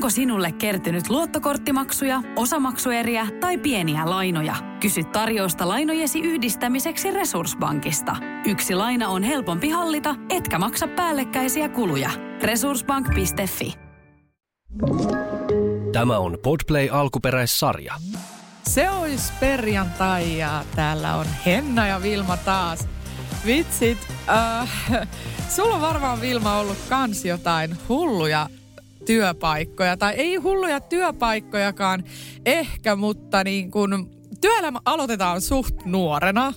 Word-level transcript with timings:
Onko 0.00 0.10
sinulle 0.10 0.52
kertynyt 0.52 1.08
luottokorttimaksuja, 1.08 2.22
osamaksueriä 2.36 3.26
tai 3.40 3.58
pieniä 3.58 4.10
lainoja? 4.10 4.56
Kysy 4.80 5.04
tarjousta 5.04 5.68
lainojesi 5.68 6.20
yhdistämiseksi 6.20 7.10
Resurssbankista. 7.10 8.16
Yksi 8.46 8.74
laina 8.74 9.08
on 9.08 9.22
helpompi 9.22 9.68
hallita, 9.68 10.14
etkä 10.30 10.58
maksa 10.58 10.88
päällekkäisiä 10.88 11.68
kuluja. 11.68 12.10
Resurssbank.fi 12.42 13.74
Tämä 15.92 16.18
on 16.18 16.38
Podplay 16.42 16.88
alkuperäissarja. 16.92 17.94
Se 18.62 18.90
olisi 18.90 19.32
perjantai 19.40 20.38
ja 20.38 20.64
täällä 20.76 21.16
on 21.16 21.26
Henna 21.46 21.86
ja 21.86 22.02
Vilma 22.02 22.36
taas. 22.36 22.88
Vitsit, 23.46 23.98
äh, 24.28 24.70
sulla 25.56 25.74
on 25.74 25.80
varmaan 25.80 26.20
Vilma 26.20 26.56
ollut 26.56 26.78
kans 26.88 27.24
jotain 27.24 27.76
hulluja 27.88 28.46
työpaikkoja. 29.06 29.96
Tai 29.96 30.14
ei 30.14 30.36
hulluja 30.36 30.80
työpaikkojakaan 30.80 32.04
ehkä, 32.46 32.96
mutta 32.96 33.44
niin 33.44 33.70
kun 33.70 34.10
työelämä 34.40 34.78
aloitetaan 34.84 35.40
suht 35.40 35.84
nuorena. 35.84 36.52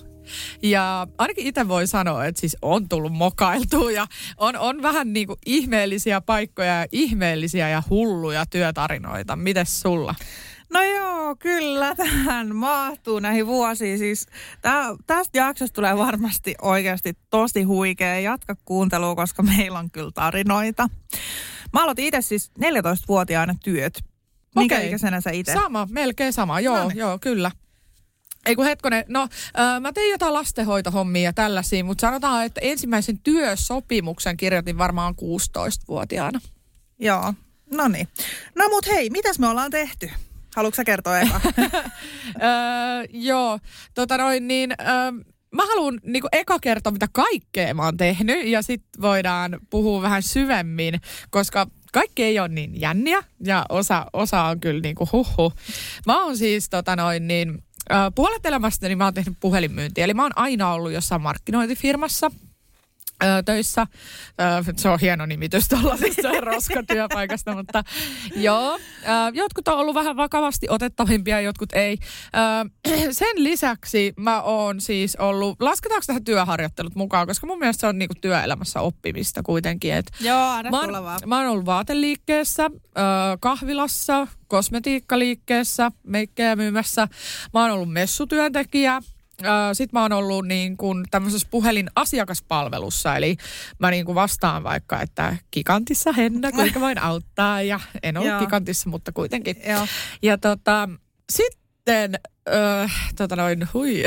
Ja 0.62 1.06
ainakin 1.18 1.46
itse 1.46 1.68
voi 1.68 1.86
sanoa, 1.86 2.24
että 2.24 2.40
siis 2.40 2.56
on 2.62 2.88
tullut 2.88 3.12
mokailtua 3.12 3.90
ja 3.90 4.06
on, 4.36 4.56
on 4.56 4.82
vähän 4.82 5.12
niin 5.12 5.26
kuin 5.26 5.38
ihmeellisiä 5.46 6.20
paikkoja 6.20 6.80
ja 6.80 6.86
ihmeellisiä 6.92 7.68
ja 7.68 7.82
hulluja 7.90 8.46
työtarinoita. 8.46 9.36
Mites 9.36 9.80
sulla? 9.80 10.14
No 10.72 10.82
joo, 10.82 11.36
kyllä 11.36 11.94
tähän 11.94 12.56
mahtuu 12.56 13.18
näihin 13.18 13.46
vuosiin. 13.46 13.98
Siis 13.98 14.26
tää, 14.60 14.84
tästä 15.06 15.38
jaksosta 15.38 15.74
tulee 15.74 15.96
varmasti 15.96 16.54
oikeasti 16.62 17.12
tosi 17.30 17.62
huikea. 17.62 18.20
Jatka 18.20 18.56
kuuntelua, 18.64 19.14
koska 19.14 19.42
meillä 19.42 19.78
on 19.78 19.90
kyllä 19.90 20.10
tarinoita. 20.14 20.88
Mä 21.74 21.82
aloitin 21.82 22.04
itse 22.06 22.22
siis 22.22 22.50
14-vuotiaana 22.60 23.54
työt. 23.64 24.04
Minkä 24.56 24.74
Okei. 24.74 24.86
ikäisenä 24.86 25.20
sä 25.20 25.30
itse? 25.30 25.52
Sama, 25.52 25.88
melkein 25.90 26.32
sama, 26.32 26.60
joo, 26.60 26.76
Noniin. 26.76 26.98
joo, 26.98 27.18
kyllä. 27.18 27.50
Ei 28.46 28.56
kun 28.56 28.64
hetkonen, 28.64 29.04
no 29.08 29.22
äh, 29.58 29.80
mä 29.80 29.92
tein 29.92 30.10
jotain 30.10 30.32
lastenhoitohommia 30.32 31.22
ja 31.22 31.32
tällaisia, 31.32 31.84
mutta 31.84 32.00
sanotaan, 32.00 32.44
että 32.44 32.60
ensimmäisen 32.64 33.18
työsopimuksen 33.18 34.36
kirjoitin 34.36 34.78
varmaan 34.78 35.14
16-vuotiaana. 35.14 36.40
Joo, 36.98 37.34
no 37.70 37.88
niin. 37.88 38.08
No 38.54 38.68
mut 38.68 38.86
hei, 38.86 39.10
mitäs 39.10 39.38
me 39.38 39.48
ollaan 39.48 39.70
tehty? 39.70 40.10
Haluatko 40.56 40.76
sä 40.76 40.84
kertoa 40.84 41.20
eka? 41.20 41.40
öö, 41.56 43.04
joo, 43.10 43.58
tota 43.94 44.18
noin 44.18 44.48
niin, 44.48 44.74
öö, 44.80 45.33
mä 45.54 45.66
haluan 45.66 46.00
niinku 46.02 46.28
eka 46.32 46.58
kertoa, 46.58 46.92
mitä 46.92 47.08
kaikkea 47.12 47.74
mä 47.74 47.82
oon 47.84 47.96
tehnyt 47.96 48.46
ja 48.46 48.62
sitten 48.62 49.02
voidaan 49.02 49.58
puhua 49.70 50.02
vähän 50.02 50.22
syvemmin, 50.22 51.00
koska 51.30 51.66
kaikki 51.92 52.22
ei 52.22 52.38
ole 52.38 52.48
niin 52.48 52.80
jänniä 52.80 53.24
ja 53.44 53.66
osa, 53.68 54.06
osa 54.12 54.42
on 54.42 54.60
kyllä 54.60 54.80
niinku 54.80 55.08
huhhuh. 55.12 55.54
Mä 56.06 56.24
oon 56.24 56.36
siis 56.36 56.70
tota 56.70 56.96
noin 56.96 57.28
niin, 57.28 57.64
puolet 58.14 58.46
elämästäni 58.46 58.96
mä 58.96 59.04
oon 59.04 59.14
tehnyt 59.14 59.36
puhelinmyyntiä, 59.40 60.04
eli 60.04 60.14
mä 60.14 60.22
oon 60.22 60.38
aina 60.38 60.72
ollut 60.72 60.92
jossain 60.92 61.22
markkinointifirmassa 61.22 62.30
ö, 63.24 63.42
töissä. 63.42 63.86
Ö, 64.68 64.72
se 64.76 64.88
on 64.88 64.98
hieno 65.00 65.26
nimitys 65.26 65.68
tuollaisesta 65.68 66.28
roskatyöpaikasta, 66.50 67.54
mutta 67.54 67.84
joo. 68.36 68.74
Ö, 68.74 69.08
jotkut 69.32 69.68
on 69.68 69.78
ollut 69.78 69.94
vähän 69.94 70.16
vakavasti 70.16 70.66
otettavimpia, 70.70 71.40
jotkut 71.40 71.72
ei. 71.72 71.98
Ö, 72.86 73.12
sen 73.12 73.44
lisäksi 73.44 74.12
mä 74.16 74.42
oon 74.42 74.80
siis 74.80 75.16
ollut, 75.16 75.62
lasketaanko 75.62 76.04
tähän 76.06 76.24
työharjoittelut 76.24 76.94
mukaan, 76.94 77.26
koska 77.26 77.46
mun 77.46 77.58
mielestä 77.58 77.80
se 77.80 77.86
on 77.86 77.98
niinku 77.98 78.14
työelämässä 78.20 78.80
oppimista 78.80 79.42
kuitenkin. 79.42 79.92
Et 79.94 80.06
Joo, 80.20 80.38
anna 80.48 80.70
Mä 80.70 80.82
tulla 80.82 81.02
vaan. 81.02 81.18
oon, 81.22 81.28
mä 81.28 81.38
oon 81.38 81.48
ollut 81.48 81.66
vaateliikkeessä, 81.66 82.64
ö, 82.64 82.70
kahvilassa, 83.40 84.26
kosmetiikkaliikkeessä, 84.48 85.90
meikkejä 86.06 86.56
myymässä. 86.56 87.08
Mä 87.54 87.62
oon 87.62 87.70
ollut 87.70 87.92
messutyöntekijä. 87.92 89.02
Sitten 89.72 89.98
mä 89.98 90.02
oon 90.02 90.12
ollut 90.12 90.46
niin 90.46 90.76
kuin 90.76 91.04
tämmöisessä 91.10 91.48
puhelin 91.50 91.90
asiakaspalvelussa, 91.96 93.16
eli 93.16 93.36
mä 93.78 93.90
niin 93.90 94.06
kuin 94.06 94.14
vastaan 94.14 94.64
vaikka, 94.64 95.00
että 95.00 95.36
Kikantissa 95.50 96.12
Henna, 96.12 96.52
kuinka 96.52 96.80
voin 96.80 97.02
auttaa, 97.02 97.62
ja 97.62 97.80
en 98.02 98.16
ollut 98.16 98.30
Joo. 98.30 98.40
Kikantissa, 98.40 98.90
mutta 98.90 99.12
kuitenkin. 99.12 99.56
Joo. 99.68 99.86
Ja 100.22 100.38
tota, 100.38 100.88
sitten, 101.32 102.14
ö, 102.48 102.88
tota 103.16 103.36
noin, 103.36 103.68
hui, 103.74 104.04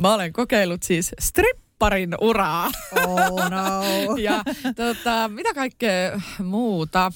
mä 0.00 0.14
olen 0.14 0.32
kokeillut 0.32 0.82
siis 0.82 1.10
stripparin 1.20 2.14
uraa. 2.20 2.70
Oh 3.06 3.50
no. 3.50 3.82
Ja 4.16 4.42
tota, 4.76 5.28
mitä 5.28 5.54
kaikkea 5.54 6.20
muuta? 6.42 7.12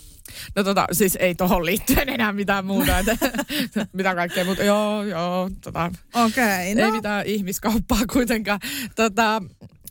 No 0.56 0.64
tota, 0.64 0.86
siis 0.92 1.16
ei 1.16 1.34
tohon 1.34 1.66
liittyen 1.66 2.08
enää 2.08 2.32
mitään 2.32 2.64
muuta. 2.64 2.98
Että, 2.98 3.16
mitä 3.92 4.14
kaikkea 4.14 4.44
muuta? 4.44 4.64
Joo, 4.64 5.02
joo, 5.02 5.50
tota, 5.60 5.92
Okei, 6.14 6.74
no. 6.74 6.84
ei 6.84 6.92
mitään 6.92 7.26
ihmiskauppaa 7.26 8.00
kuitenkaan. 8.12 8.60
Tota, 8.96 9.42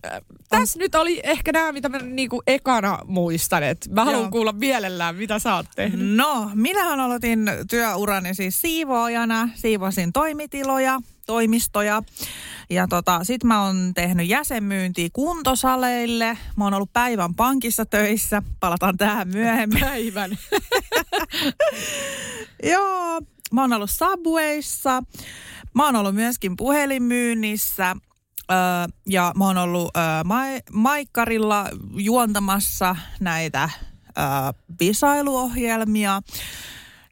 äh, 0.06 0.22
tässä 0.50 0.80
nyt 0.80 0.96
oli 0.96 1.20
ehkä 1.24 1.52
nämä, 1.52 1.72
mitä 1.72 1.90
mä 1.90 1.98
niinku 1.98 2.44
ekana 2.48 3.00
muistan. 3.08 3.64
Et 3.64 3.88
mä 3.90 4.06
haluan 4.06 4.22
Joo. 4.22 4.32
kuulla 4.32 4.52
mielellään, 4.54 5.16
mitä 5.16 5.40
sä 5.40 5.56
oot 5.56 5.66
tehnyt. 5.76 6.16
No, 6.16 6.52
minähän 6.54 7.00
aloitin 7.00 7.52
työurani 7.70 8.36
siis 8.36 8.62
siivoojana, 8.62 9.50
siivosin 9.56 10.14
toimitiloja, 10.14 11.00
toimistoja. 11.26 12.04
Ja 12.70 12.88
tota, 12.88 13.24
sit 13.24 13.44
mä 13.44 13.66
oon 13.66 13.92
tehnyt 13.96 14.28
jäsenmyyntiä 14.28 15.10
kuntosaleille. 15.14 16.38
Mä 16.58 16.64
oon 16.64 16.74
ollut 16.74 16.94
päivän 16.94 17.36
pankissa 17.36 17.86
töissä. 17.86 18.42
Palataan 18.60 18.98
tähän 18.98 19.28
myöhemmin. 19.28 19.80
Päivän. 19.80 20.38
Joo, 22.74 23.22
mä 23.52 23.62
oon 23.62 23.74
ollut 23.74 23.92
Subwayssa. 23.92 25.04
Mä 25.74 25.86
oon 25.86 25.96
ollut 25.96 26.16
myöskin 26.16 26.56
puhelinmyynnissä. 26.58 27.96
Öö, 28.52 28.58
ja 29.10 29.32
mä 29.36 29.46
oon 29.46 29.58
ollut 29.58 29.98
öö, 29.98 30.24
mai, 30.24 30.60
Maikkarilla 30.72 31.66
juontamassa 31.96 32.96
näitä 33.20 33.70
öö, 34.18 34.24
visailuohjelmia. 34.80 36.22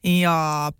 Ja 0.04 0.72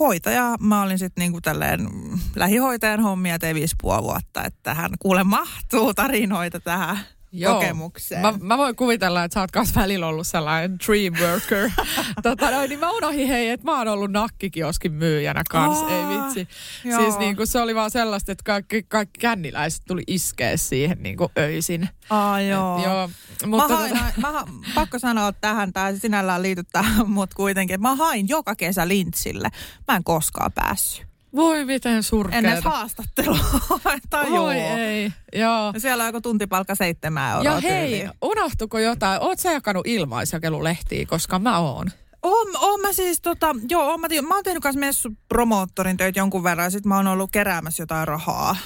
hoitaja, 0.00 0.56
mä 0.60 0.82
olin 0.82 0.98
sitten 0.98 1.22
niinku 1.22 1.40
tälleen 1.40 1.88
lähihoitajan 2.36 3.00
hommia 3.00 3.38
tein 3.38 3.54
viisi 3.54 3.76
puoli 3.82 4.02
vuotta, 4.02 4.44
että 4.44 4.60
tähän 4.62 4.90
kuule 4.98 5.24
mahtuu 5.24 5.94
tarinoita 5.94 6.60
tähän 6.60 6.98
kokemukseen. 7.44 8.20
Mä, 8.20 8.34
mä 8.40 8.58
voin 8.58 8.76
kuvitella, 8.76 9.24
että 9.24 9.34
sä 9.34 9.40
oot 9.40 9.50
kans 9.50 9.74
välillä 9.74 10.06
ollut 10.06 10.26
sellainen 10.26 10.78
dream 10.86 11.14
worker. 11.20 11.70
tota, 12.22 12.50
noin, 12.50 12.68
niin 12.68 12.80
mä 12.80 12.90
unohdin 12.90 13.28
hei, 13.28 13.50
että 13.50 13.64
mä 13.64 13.78
oon 13.78 13.88
ollut 13.88 14.10
nakkikioskin 14.10 14.92
myyjänä 14.92 15.42
kans. 15.50 15.78
Aa, 15.78 15.90
Ei 15.90 16.04
vitsi. 16.18 16.48
joo. 16.84 17.00
Siis 17.00 17.18
niin 17.18 17.36
kuin 17.36 17.46
se 17.46 17.60
oli 17.60 17.74
vaan 17.74 17.90
sellaista, 17.90 18.32
että 18.32 18.44
kaikki, 18.44 18.82
kaikki 18.82 19.20
känniläiset 19.20 19.82
tuli 19.88 20.02
iskeä 20.06 20.56
siihen 20.56 21.02
niin 21.02 21.16
kuin 21.16 21.28
öisin. 21.38 21.88
Aa, 22.10 22.40
joo. 22.40 22.78
Et, 22.78 22.84
joo. 22.84 23.08
Mä 23.42 23.46
Mutta 23.46 23.76
hain, 23.76 23.98
tota, 23.98 24.32
mä, 24.32 24.44
pakko 24.74 24.98
sanoa 24.98 25.32
tähän, 25.32 25.72
tämä 25.72 25.92
sinällään 25.96 26.42
liity 26.42 26.62
tähän, 26.72 27.10
mutta 27.18 27.36
kuitenkin, 27.36 27.82
mä 27.82 27.94
hain 27.94 28.28
joka 28.28 28.54
kesä 28.54 28.88
lintsille. 28.88 29.48
Mä 29.88 29.96
en 29.96 30.04
koskaan 30.04 30.52
päässyt. 30.52 31.13
Voi 31.36 31.64
miten 31.64 31.92
En 31.92 31.96
edes 31.96 32.06
surkeeta. 32.08 32.70
haastattelua. 32.70 33.38
tai 34.10 34.30
Voi 34.30 34.58
joo. 34.58 34.76
ei, 34.76 35.12
joo. 35.34 35.70
Ja 35.74 35.80
Siellä 35.80 36.02
on 36.04 36.08
joku 36.08 36.20
tuntipalkka 36.20 36.74
seitsemän 36.74 37.30
euroa 37.32 37.44
Ja 37.54 37.60
hei, 37.60 37.88
tyyliin. 37.88 38.10
unohtuko 38.22 38.78
jotain? 38.78 39.22
Oot 39.22 39.38
sä 39.38 39.52
jakanut 39.52 39.86
ilmaisjakelulehtiä, 39.86 41.06
koska 41.06 41.38
mä 41.38 41.58
oon. 41.58 41.86
Oon, 42.22 42.46
oon 42.58 42.80
mä 42.80 42.92
siis 42.92 43.20
tota, 43.20 43.54
joo, 43.68 43.82
oon 43.90 44.00
mä, 44.00 44.06
mä 44.28 44.34
oon 44.34 44.44
tehnyt 44.44 44.62
kanssa 44.62 44.80
messupromoottorin 44.80 45.96
töitä 45.96 46.20
jonkun 46.20 46.42
verran 46.44 46.64
ja 46.66 46.70
sit 46.70 46.86
mä 46.86 46.96
oon 46.96 47.06
ollut 47.06 47.30
keräämässä 47.32 47.82
jotain 47.82 48.08
rahaa. 48.08 48.56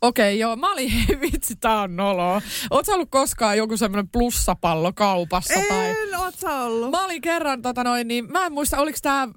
Okei, 0.00 0.38
joo. 0.38 0.56
Mä 0.56 0.72
olin, 0.72 0.90
hei 1.08 1.20
vitsi, 1.20 1.56
tää 1.56 1.80
on 1.80 1.96
noloa. 1.96 2.42
Oot 2.70 2.86
sä 2.86 2.92
ollut 2.92 3.10
koskaan 3.10 3.58
joku 3.58 3.76
semmoinen 3.76 4.08
plussapallo 4.08 4.92
kaupassa? 4.92 5.54
Tai... 5.68 5.86
En, 5.86 6.18
oot 6.18 6.34
sä 6.34 6.56
ollut? 6.56 6.90
Mä 6.90 7.04
olin 7.04 7.20
kerran, 7.20 7.62
tota 7.62 7.84
noin, 7.84 8.08
niin 8.08 8.32
mä 8.32 8.46
en 8.46 8.52
muista, 8.52 8.78
oliko 8.78 8.98
tää, 9.02 9.22
äh, 9.22 9.30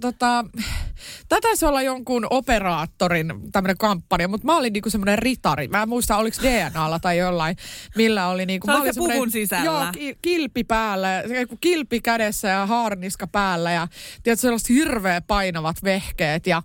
tota, 0.00 0.44
tää 1.28 1.38
taisi 1.42 1.66
olla 1.66 1.82
jonkun 1.82 2.26
operaattorin 2.30 3.32
tämmönen 3.52 3.76
kampanja, 3.78 4.28
mutta 4.28 4.46
mä 4.46 4.56
olin 4.56 4.72
niinku 4.72 4.90
semmoinen 4.90 5.18
ritari. 5.18 5.68
Mä 5.68 5.82
en 5.82 5.88
muista, 5.88 6.16
oliko 6.16 6.36
DNAlla 6.42 6.98
tai 6.98 7.18
jollain, 7.18 7.56
millä 7.96 8.28
oli 8.28 8.46
niinku... 8.46 8.66
Sä 8.66 8.72
mä 8.72 8.80
olin 8.80 8.92
puvun 8.96 9.10
semmonen- 9.10 9.32
sisällä. 9.32 9.64
Joo, 9.64 9.84
ki- 9.92 10.18
kilpi 10.22 10.64
päällä, 10.64 11.22
kilpi 11.60 12.00
kädessä 12.00 12.48
ja 12.48 12.66
haarniska 12.66 13.26
päällä 13.26 13.72
ja 13.72 13.88
tiedätkö, 14.22 14.40
sellaiset 14.40 14.68
hirveä 14.68 15.20
painavat 15.20 15.76
vehkeet. 15.84 16.46
Ja 16.46 16.62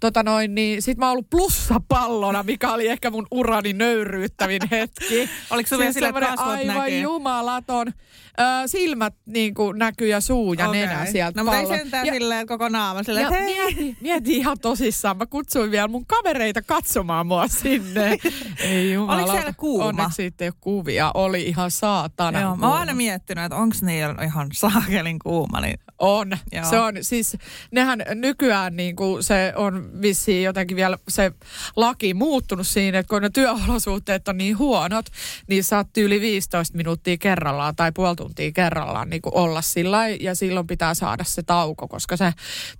tota 0.00 0.22
noin, 0.22 0.54
niin 0.54 0.82
sit 0.82 0.98
mä 0.98 1.06
oon 1.06 1.12
ollut 1.12 1.30
plussapallona, 1.30 2.42
mikä 2.42 2.72
oli 2.72 2.85
ehkä 2.88 3.10
mun 3.10 3.26
urani 3.30 3.72
nöyryyttävin 3.72 4.62
hetki. 4.70 5.30
Oliko 5.50 5.68
se 5.68 5.78
vielä 5.78 5.92
sillä, 5.92 6.08
että 6.08 6.34
aivan 6.36 6.76
näkyy? 6.76 7.00
jumalaton. 7.00 7.92
Ö, 8.40 8.68
silmät 8.68 9.14
niin 9.26 9.54
kuin 9.54 9.78
näkyy 9.78 10.08
ja 10.08 10.20
suu 10.20 10.52
ja 10.52 10.68
Okei. 10.68 10.80
nenä 10.86 11.06
sieltä 11.06 11.40
No 11.40 11.44
mutta 11.44 11.60
ei 11.60 11.66
sentään 11.66 12.06
ja, 12.06 12.12
silleen 12.12 12.46
koko 12.46 12.68
naama. 12.68 13.02
Silleen, 13.02 13.22
ja 13.24 13.30
hei. 13.30 13.44
mieti, 13.44 13.96
mieti 14.00 14.36
ihan 14.36 14.58
tosissaan. 14.58 15.16
Mä 15.16 15.26
kutsuin 15.26 15.70
vielä 15.70 15.88
mun 15.88 16.06
kavereita 16.06 16.62
katsomaan 16.62 17.26
mua 17.26 17.48
sinne. 17.48 18.18
ei 18.60 18.92
jumala. 18.92 19.14
Oliko 19.22 19.32
siellä 19.32 19.52
kuuma? 19.56 19.84
Onneksi 19.84 20.14
siitä 20.14 20.44
ei 20.44 20.48
ole 20.48 20.54
kuvia. 20.60 21.10
Oli 21.14 21.42
ihan 21.42 21.70
saatana 21.70 22.40
Joo, 22.40 22.50
mä 22.50 22.54
kuuma. 22.56 22.68
oon 22.68 22.78
aina 22.78 22.94
miettinyt, 22.94 23.44
että 23.44 23.56
onko 23.56 23.76
niillä 23.82 24.24
ihan 24.24 24.48
saakelin 24.52 25.18
kuuma. 25.18 25.60
Niin, 25.60 25.78
On. 25.98 26.30
Joo. 26.52 26.64
Se 26.64 26.78
on, 26.78 26.94
siis 27.00 27.36
nehän 27.70 28.02
nykyään 28.14 28.76
niin 28.76 28.96
kuin 28.96 29.22
se 29.22 29.52
on 29.56 29.90
vissiin 30.02 30.42
jotenkin 30.42 30.76
vielä 30.76 30.98
se 31.08 31.32
laki 31.76 32.14
muuttunut 32.14 32.66
siinä, 32.66 32.98
että 32.98 33.10
kun 33.10 33.22
ne 33.22 33.30
työolosuhteet 33.30 34.28
on 34.28 34.38
niin 34.38 34.58
huonot, 34.58 35.06
niin 35.48 35.64
saat 35.64 35.96
yli 35.96 36.20
15 36.20 36.76
minuuttia 36.76 37.16
kerrallaan 37.16 37.76
tai 37.76 37.92
puoli 37.92 38.16
tuntia 38.26 38.52
kerrallaan 38.52 39.10
niin 39.10 39.22
kuin 39.22 39.34
olla 39.34 39.62
sillä 39.62 40.08
ja 40.08 40.34
silloin 40.34 40.66
pitää 40.66 40.94
saada 40.94 41.24
se 41.24 41.42
tauko, 41.42 41.88
koska 41.88 42.16
se 42.16 42.32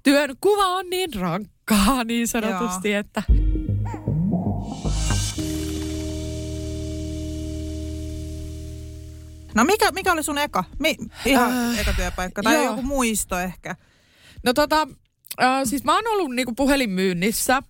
työn 0.02 0.36
kuva 0.40 0.66
on 0.66 0.90
niin 0.90 1.14
rankkaa 1.14 2.04
niin 2.04 2.28
sanotusti, 2.28 2.90
Joo. 2.90 3.00
että 3.00 3.22
No 9.54 9.64
mikä, 9.64 9.90
mikä 9.92 10.12
oli 10.12 10.22
sun 10.22 10.38
eka? 10.38 10.64
Mi, 10.78 10.96
ihan 11.24 11.52
Äh, 11.52 11.78
eka 11.80 11.92
työpaikka 11.92 12.42
tai 12.42 12.54
joo. 12.54 12.64
joku 12.64 12.82
muisto 12.82 13.38
ehkä? 13.38 13.76
No 14.44 14.52
tota, 14.52 14.88
äh, 15.42 15.60
siis 15.64 15.84
mä 15.84 15.94
oon 15.94 16.06
ollut 16.08 16.34
niinku 16.34 16.52
puhelinmyynnissä 16.54 17.62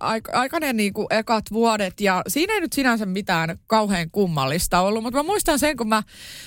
aik- 0.00 0.30
aika 0.32 0.60
ne 0.60 0.72
niinku 0.72 1.06
ekat 1.10 1.44
vuodet 1.52 2.00
ja 2.00 2.22
siinä 2.28 2.54
ei 2.54 2.60
nyt 2.60 2.72
sinänsä 2.72 3.06
mitään 3.06 3.58
kauhean 3.66 4.10
kummallista 4.10 4.80
ollut, 4.80 5.02
mutta 5.02 5.18
mä 5.18 5.22
muistan 5.22 5.58
sen, 5.58 5.76
kun 5.76 5.88
mä 5.88 6.02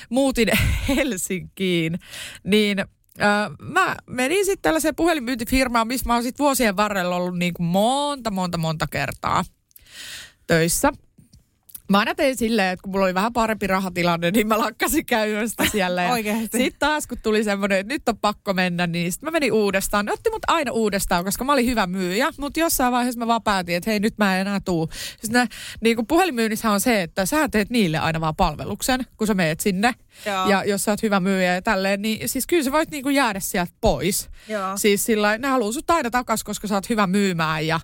muutin 0.10 0.50
Helsinkiin, 0.96 2.00
niin 2.44 2.86
mä 3.62 3.96
menin 4.08 4.46
sitten 4.46 4.62
tällaiseen 4.62 4.96
puhelinmyyntifirmaan, 4.96 5.88
missä 5.88 6.06
mä 6.06 6.14
oon 6.14 6.24
sit 6.24 6.40
vuosien 6.40 6.78
varrella 6.78 7.16
ollut 7.16 7.38
niinku 7.38 7.64
monta, 7.64 8.32
monta, 8.32 8.58
monta 8.58 8.88
kertaa 8.92 9.44
töissä. 10.48 10.92
Mä 11.92 12.00
aina 12.00 12.16
tein 12.16 12.38
silleen, 12.38 12.74
että 12.74 12.84
kun 12.84 12.92
mulla 12.92 13.06
oli 13.06 13.14
vähän 13.14 13.34
parempi 13.34 13.68
rahatilanne, 13.68 14.32
niin 14.32 14.48
mä 14.48 14.60
lakkasin 14.60 15.06
käymästä 15.06 15.66
siellä. 15.72 16.02
Ja 16.12 16.12
Oikeesti? 16.12 16.58
Sitten 16.58 16.80
taas, 16.80 17.08
kun 17.08 17.18
tuli 17.24 17.44
semmoinen, 17.44 17.80
että 17.80 17.94
nyt 17.94 18.10
on 18.10 18.18
pakko 18.18 18.54
mennä, 18.54 18.88
niin 18.88 19.12
sitten 19.12 19.28
mä 19.28 19.32
menin 19.32 19.54
uudestaan. 19.54 20.06
Ne 20.06 20.12
otti 20.12 20.30
mut 20.30 20.44
aina 20.48 20.72
uudestaan, 20.72 21.26
koska 21.26 21.44
mä 21.44 21.54
olin 21.54 21.66
hyvä 21.66 21.88
myyjä, 21.88 22.30
mutta 22.38 22.60
jossain 22.60 22.92
vaiheessa 22.92 23.20
mä 23.20 23.28
vaan 23.28 23.44
päätin, 23.44 23.76
että 23.76 23.90
hei, 23.90 24.00
nyt 24.00 24.18
mä 24.18 24.36
en 24.36 24.42
enää 24.42 24.60
tuu. 24.60 24.90
Siis 25.20 25.32
ne, 25.32 25.48
niin 25.82 25.96
kuin 25.96 26.08
puhelinmyynnissä 26.08 26.72
on 26.72 26.80
se, 26.80 27.02
että 27.02 27.26
sä 27.26 27.50
teet 27.50 27.70
niille 27.70 27.98
aina 27.98 28.22
vaan 28.22 28.36
palveluksen, 28.36 29.06
kun 29.18 29.28
sä 29.28 29.34
meet 29.34 29.60
sinne. 29.60 29.94
Joo. 30.26 30.50
Ja 30.50 30.64
jos 30.64 30.84
sä 30.84 30.92
oot 30.92 31.04
hyvä 31.04 31.20
myyjä 31.20 31.56
ja 31.56 31.62
tälleen, 31.62 32.02
niin 32.02 32.30
siis 32.30 32.48
kyllä 32.48 32.64
sä 32.64 32.72
voit 32.72 32.92
niin 32.92 33.04
kuin 33.04 33.16
jäädä 33.16 33.40
sieltä 33.40 33.72
pois. 33.82 34.30
Joo. 34.48 34.78
Siis 34.78 35.06
sillä 35.06 35.38
ne 35.38 35.48
haluaa 35.48 35.72
sut 35.72 35.90
aina 35.90 36.10
takas, 36.10 36.44
koska 36.44 36.68
sä 36.68 36.76
oot 36.76 36.90
hyvä 36.90 37.08
myymään 37.08 37.68
ja 37.68 37.80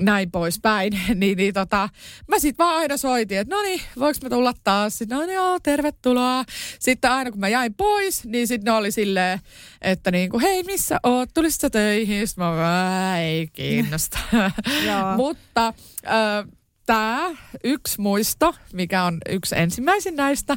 näin 0.00 0.30
poispäin. 0.30 1.00
niin, 1.14 1.36
niin 1.36 1.54
tota, 1.54 1.88
mä 2.28 2.38
sit 2.38 2.58
vaan 2.58 2.76
aina 2.76 2.96
soitin, 2.96 3.38
että 3.38 3.56
no 3.56 3.62
niin, 3.62 3.80
voiko 3.98 4.18
mä 4.22 4.30
tulla 4.30 4.52
taas? 4.64 4.98
Sitten 4.98 5.18
no 5.18 5.26
niin, 5.26 5.34
joo, 5.34 5.60
tervetuloa. 5.60 6.44
Sitten 6.78 7.10
aina 7.10 7.30
kun 7.30 7.40
mä 7.40 7.48
jäin 7.48 7.74
pois, 7.74 8.24
niin 8.24 8.48
sitten 8.48 8.72
ne 8.72 8.78
oli 8.78 8.92
silleen, 8.92 9.40
että 9.82 10.10
niin 10.10 10.30
kuin, 10.30 10.40
hei, 10.40 10.62
missä 10.62 11.00
oot? 11.02 11.30
Tulisit 11.34 11.60
sä 11.60 11.70
töihin? 11.70 12.28
Sitten 12.28 12.44
mä 12.44 13.20
ei 13.20 13.46
kiinnosta. 13.52 14.18
Mutta 15.16 15.74
äh, 16.06 16.48
tämä 16.86 17.30
yksi 17.64 18.00
muisto, 18.00 18.54
mikä 18.72 19.04
on 19.04 19.18
yksi 19.28 19.54
ensimmäisin 19.58 20.16
näistä, 20.16 20.56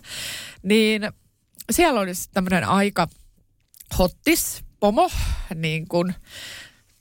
niin 0.63 1.11
siellä 1.71 1.99
oli 1.99 2.11
tämmöinen 2.33 2.63
aika 2.63 3.07
hottis 3.97 4.63
pomo, 4.79 5.11
niin 5.55 5.87
kuin, 5.87 6.15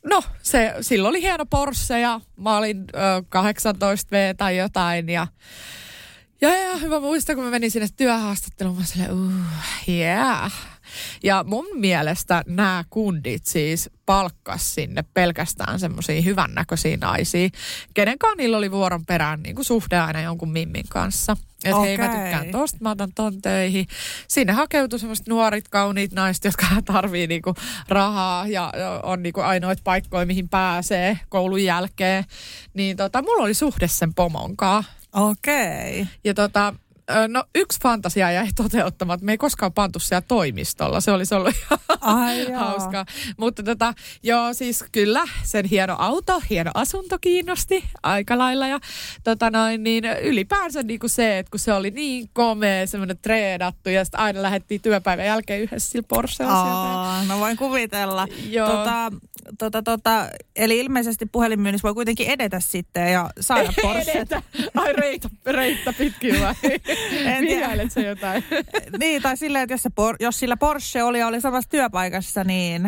no 0.04 0.22
se, 0.42 0.74
silloin 0.80 1.10
oli 1.10 1.22
hieno 1.22 1.46
Porsche 1.46 2.00
ja 2.00 2.20
mä 2.36 2.56
olin 2.56 2.84
ö, 2.94 3.20
18V 3.20 4.36
tai 4.36 4.56
jotain 4.56 5.08
ja 5.08 5.26
ja, 6.40 6.50
ja 6.50 6.88
mä 6.88 7.00
muistan, 7.00 7.36
kun 7.36 7.44
mä 7.44 7.50
menin 7.50 7.70
sinne 7.70 7.88
työhaastatteluun, 7.96 8.78
mä 8.78 8.84
silleen, 8.84 9.12
uh, 9.12 9.32
yeah. 9.88 10.52
Ja 11.22 11.44
mun 11.46 11.66
mielestä 11.74 12.42
nämä 12.46 12.84
kundit 12.90 13.46
siis 13.46 13.90
palkkas 14.06 14.74
sinne 14.74 15.04
pelkästään 15.14 15.80
semmoisia 15.80 16.22
hyvännäköisiä 16.22 16.96
naisia, 16.96 17.48
kenenkaan 17.94 18.36
niillä 18.36 18.56
oli 18.56 18.70
vuoron 18.70 19.06
perään 19.06 19.42
niin 19.42 19.54
kuin 19.54 19.64
suhde 19.64 19.98
aina 19.98 20.20
jonkun 20.20 20.52
mimmin 20.52 20.84
kanssa. 20.88 21.36
Että 21.64 21.80
hei, 21.80 21.98
mä 21.98 22.08
tykkään 22.08 22.50
tosta, 22.52 22.78
mä 22.80 22.90
otan 22.90 23.12
ton 23.14 23.42
töihin. 23.42 23.86
Sinne 24.28 24.52
hakeutui 24.52 24.98
semmoiset 24.98 25.28
nuorit, 25.28 25.68
kauniit 25.68 26.12
naiset, 26.12 26.44
jotka 26.44 26.66
tarvii 26.92 27.26
niinku 27.26 27.54
rahaa 27.88 28.46
ja 28.46 28.72
on 29.02 29.22
niinku 29.22 29.40
ainoit 29.40 29.78
paikkoja, 29.84 30.26
mihin 30.26 30.48
pääsee 30.48 31.18
koulun 31.28 31.64
jälkeen. 31.64 32.24
Niin 32.74 32.96
tota, 32.96 33.22
mulla 33.22 33.42
oli 33.42 33.54
suhde 33.54 33.88
sen 33.88 34.14
pomonkaan. 34.14 34.84
Okei. 35.12 36.06
Ja 36.24 36.34
tota, 36.34 36.74
no 37.28 37.44
yksi 37.54 37.78
fantasia 37.82 38.30
jäi 38.30 38.48
toteuttamatta. 38.56 39.26
Me 39.26 39.32
ei 39.32 39.38
koskaan 39.38 39.72
pantu 39.72 39.98
siellä 39.98 40.24
toimistolla. 40.28 41.00
Se 41.00 41.10
olisi 41.10 41.34
ollut 41.34 41.54
ihan 41.56 41.78
Ai 42.00 42.52
hauskaa. 42.52 43.06
Mutta 43.36 43.62
tota, 43.62 43.94
joo, 44.22 44.54
siis 44.54 44.84
kyllä 44.92 45.22
sen 45.42 45.64
hieno 45.64 45.96
auto, 45.98 46.42
hieno 46.50 46.70
asunto 46.74 47.18
kiinnosti 47.20 47.84
aika 48.02 48.38
lailla. 48.38 48.68
Ja 48.68 48.80
tota 49.24 49.50
noin, 49.50 49.82
niin 49.82 50.04
ylipäänsä 50.04 50.82
niin 50.82 51.00
kuin 51.00 51.10
se, 51.10 51.38
että 51.38 51.50
kun 51.50 51.60
se 51.60 51.72
oli 51.72 51.90
niin 51.90 52.30
komea, 52.32 52.86
semmoinen 52.86 53.18
treenattu 53.22 53.90
ja 53.90 54.04
sitten 54.04 54.20
aina 54.20 54.42
lähdettiin 54.42 54.80
työpäivän 54.80 55.26
jälkeen 55.26 55.60
yhdessä 55.60 55.90
sillä 55.90 56.06
Porschella 56.08 57.24
no 57.28 57.38
voin 57.38 57.56
kuvitella. 57.56 58.28
Joo. 58.50 58.68
Tota, 58.68 59.12
tota, 59.58 59.82
tota, 59.82 60.28
eli 60.56 60.78
ilmeisesti 60.78 61.26
puhelinmyynnissä 61.26 61.86
voi 61.86 61.94
kuitenkin 61.94 62.30
edetä 62.30 62.60
sitten 62.60 63.12
ja 63.12 63.30
saada 63.40 63.72
Porsche. 63.82 64.12
Edetä. 64.12 64.42
Ai 64.74 64.92
reitä, 64.92 65.28
reittä 65.46 65.92
pitkin 65.92 66.40
vai? 66.40 66.54
En 67.24 67.46
tiedä. 67.46 67.60
Vihailet 67.60 67.92
sä 67.92 68.00
jotain? 68.00 68.44
niin, 69.00 69.22
tai 69.22 69.36
silleen, 69.36 69.62
että 69.62 69.74
jos, 69.74 69.82
se 69.82 69.90
por, 69.90 70.16
jos 70.20 70.38
sillä 70.38 70.56
Porsche 70.56 71.02
oli 71.02 71.18
ja 71.18 71.26
oli 71.26 71.40
samassa 71.40 71.70
työpaikassa, 71.70 72.44
niin, 72.44 72.82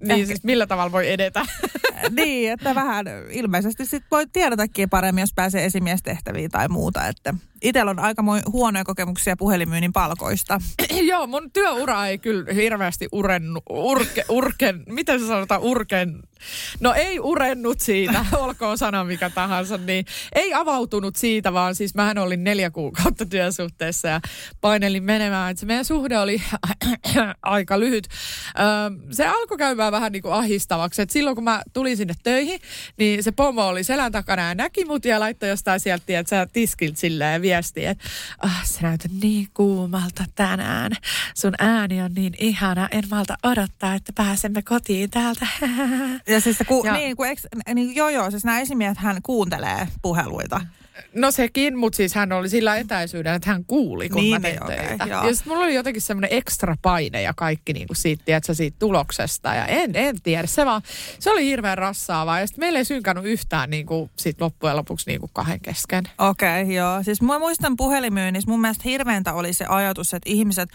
niin 0.00 0.10
Ehkä. 0.10 0.26
siis 0.26 0.44
millä 0.44 0.66
tavalla 0.66 0.92
voi 0.92 1.10
edetä? 1.10 1.46
niin 2.16 2.52
että 2.52 2.74
vähän 2.74 3.06
ilmeisesti 3.30 3.86
sit 3.86 4.04
voi 4.10 4.26
tiedatakin 4.26 4.90
paremmin, 4.90 5.22
jos 5.22 5.34
pääsee 5.34 5.64
esimiestehtäviin 5.64 6.50
tai 6.50 6.68
muuta. 6.68 7.06
Että 7.06 7.34
itsellä 7.62 7.90
on 7.90 7.98
aika 7.98 8.22
huonoja 8.52 8.84
kokemuksia 8.84 9.36
puhelinmyynnin 9.36 9.92
palkoista. 9.92 10.60
Joo, 11.10 11.26
mun 11.26 11.50
työura 11.52 12.06
ei 12.06 12.18
kyllä 12.18 12.52
hirveästi 12.52 13.08
urennu, 13.12 13.60
urke, 13.70 14.24
urken, 14.28 14.82
miten 14.88 15.20
se 15.20 15.26
sanotaan, 15.26 15.60
urken, 15.60 16.22
no 16.80 16.94
ei 16.94 17.20
urennut 17.20 17.80
siitä, 17.80 18.24
olkoon 18.38 18.78
sana 18.78 19.04
mikä 19.04 19.30
tahansa, 19.30 19.76
niin 19.76 20.04
ei 20.34 20.54
avautunut 20.54 21.16
siitä, 21.16 21.52
vaan 21.52 21.74
siis 21.74 21.94
mähän 21.94 22.18
olin 22.18 22.44
neljä 22.44 22.70
kuukautta 22.70 23.26
työsuhteessa 23.26 24.08
ja 24.08 24.20
painelin 24.60 25.02
menemään, 25.02 25.50
että 25.50 25.60
se 25.60 25.66
meidän 25.66 25.84
suhde 25.84 26.18
oli 26.18 26.42
aika 27.42 27.80
lyhyt. 27.80 28.08
Se 29.10 29.26
alkoi 29.26 29.58
käymään 29.58 29.92
vähän 29.92 30.12
niin 30.12 30.22
kuin 30.22 30.34
ahistavaksi, 30.34 31.02
että 31.02 31.12
silloin 31.12 31.36
kun 31.36 31.44
mä 31.44 31.62
tulin 31.72 31.96
sinne 31.96 32.14
töihin, 32.22 32.60
niin 32.96 33.22
se 33.22 33.32
pomo 33.32 33.66
oli 33.66 33.84
selän 33.84 34.12
takana 34.12 34.48
ja 34.48 34.54
näki 34.54 34.84
mut 34.84 35.04
ja 35.04 35.20
laittoi 35.20 35.48
jostain 35.48 35.80
sieltä, 35.80 36.18
että 36.18 36.30
sä 36.30 36.46
tiskiltä 36.52 37.00
silleen 37.00 37.42
viestiä, 37.50 37.90
että 37.90 38.04
ah, 38.38 38.64
sä 38.64 38.78
näytät 38.82 39.10
niin 39.22 39.48
kuumalta 39.54 40.24
tänään. 40.34 40.92
Sun 41.34 41.52
ääni 41.58 42.02
on 42.02 42.14
niin 42.14 42.34
ihana, 42.38 42.88
en 42.90 43.04
malta 43.10 43.36
odottaa, 43.42 43.94
että 43.94 44.12
pääsemme 44.12 44.62
kotiin 44.62 45.10
täältä. 45.10 45.46
Ja 46.26 46.40
siis 46.40 46.58
ku, 46.68 46.82
Ja- 46.86 46.92
niin, 46.92 47.16
kun 47.16 47.26
eks, 47.26 47.46
niin, 47.74 47.96
joo 47.96 48.08
joo, 48.08 48.30
siis 48.30 48.44
nämä 48.44 48.60
esimiehet 48.60 48.98
hän 48.98 49.22
kuuntelee 49.22 49.88
puheluita. 50.02 50.60
No 51.14 51.30
sekin, 51.30 51.78
mutta 51.78 51.96
siis 51.96 52.14
hän 52.14 52.32
oli 52.32 52.48
sillä 52.48 52.76
etäisyydellä, 52.76 53.36
että 53.36 53.50
hän 53.50 53.64
kuuli, 53.64 54.08
kun 54.08 54.22
Niin, 54.22 54.34
mä 54.34 54.40
tein 54.40 54.64
okei, 54.64 54.76
töitä. 54.76 55.04
joo. 55.04 55.26
ja 55.26 55.34
sitten 55.34 55.52
mulla 55.52 55.64
oli 55.64 55.74
jotenkin 55.74 56.02
semmoinen 56.02 56.32
ekstra 56.32 56.76
paine 56.82 57.22
ja 57.22 57.32
kaikki 57.36 57.72
niin 57.72 57.86
kuin 57.86 57.96
siitä, 57.96 58.24
tiedätkö, 58.24 58.54
siitä 58.54 58.76
tuloksesta. 58.78 59.54
Ja 59.54 59.66
en, 59.66 59.90
en 59.94 60.22
tiedä, 60.22 60.46
se 60.46 60.66
vaan, 60.66 60.82
se 61.18 61.30
oli 61.30 61.44
hirveän 61.44 61.78
rassaavaa. 61.78 62.40
Ja 62.40 62.46
sitten 62.46 62.62
meillä 62.62 62.78
ei 62.78 62.84
synkannut 62.84 63.24
yhtään 63.24 63.70
niin 63.70 63.86
kuin, 63.86 64.10
sit 64.16 64.40
loppujen 64.40 64.76
lopuksi 64.76 65.10
niin 65.10 65.20
kuin 65.20 65.30
kahden 65.32 65.60
kesken. 65.60 66.04
Okei, 66.18 66.62
okay, 66.62 66.74
joo. 66.74 67.02
Siis 67.02 67.22
mä 67.22 67.38
muistan 67.38 67.76
puhelimyynnissä, 67.76 68.50
mun 68.50 68.60
mielestä 68.60 68.82
hirveintä 68.84 69.32
oli 69.32 69.52
se 69.52 69.64
ajatus, 69.68 70.14
että 70.14 70.30
ihmiset, 70.30 70.68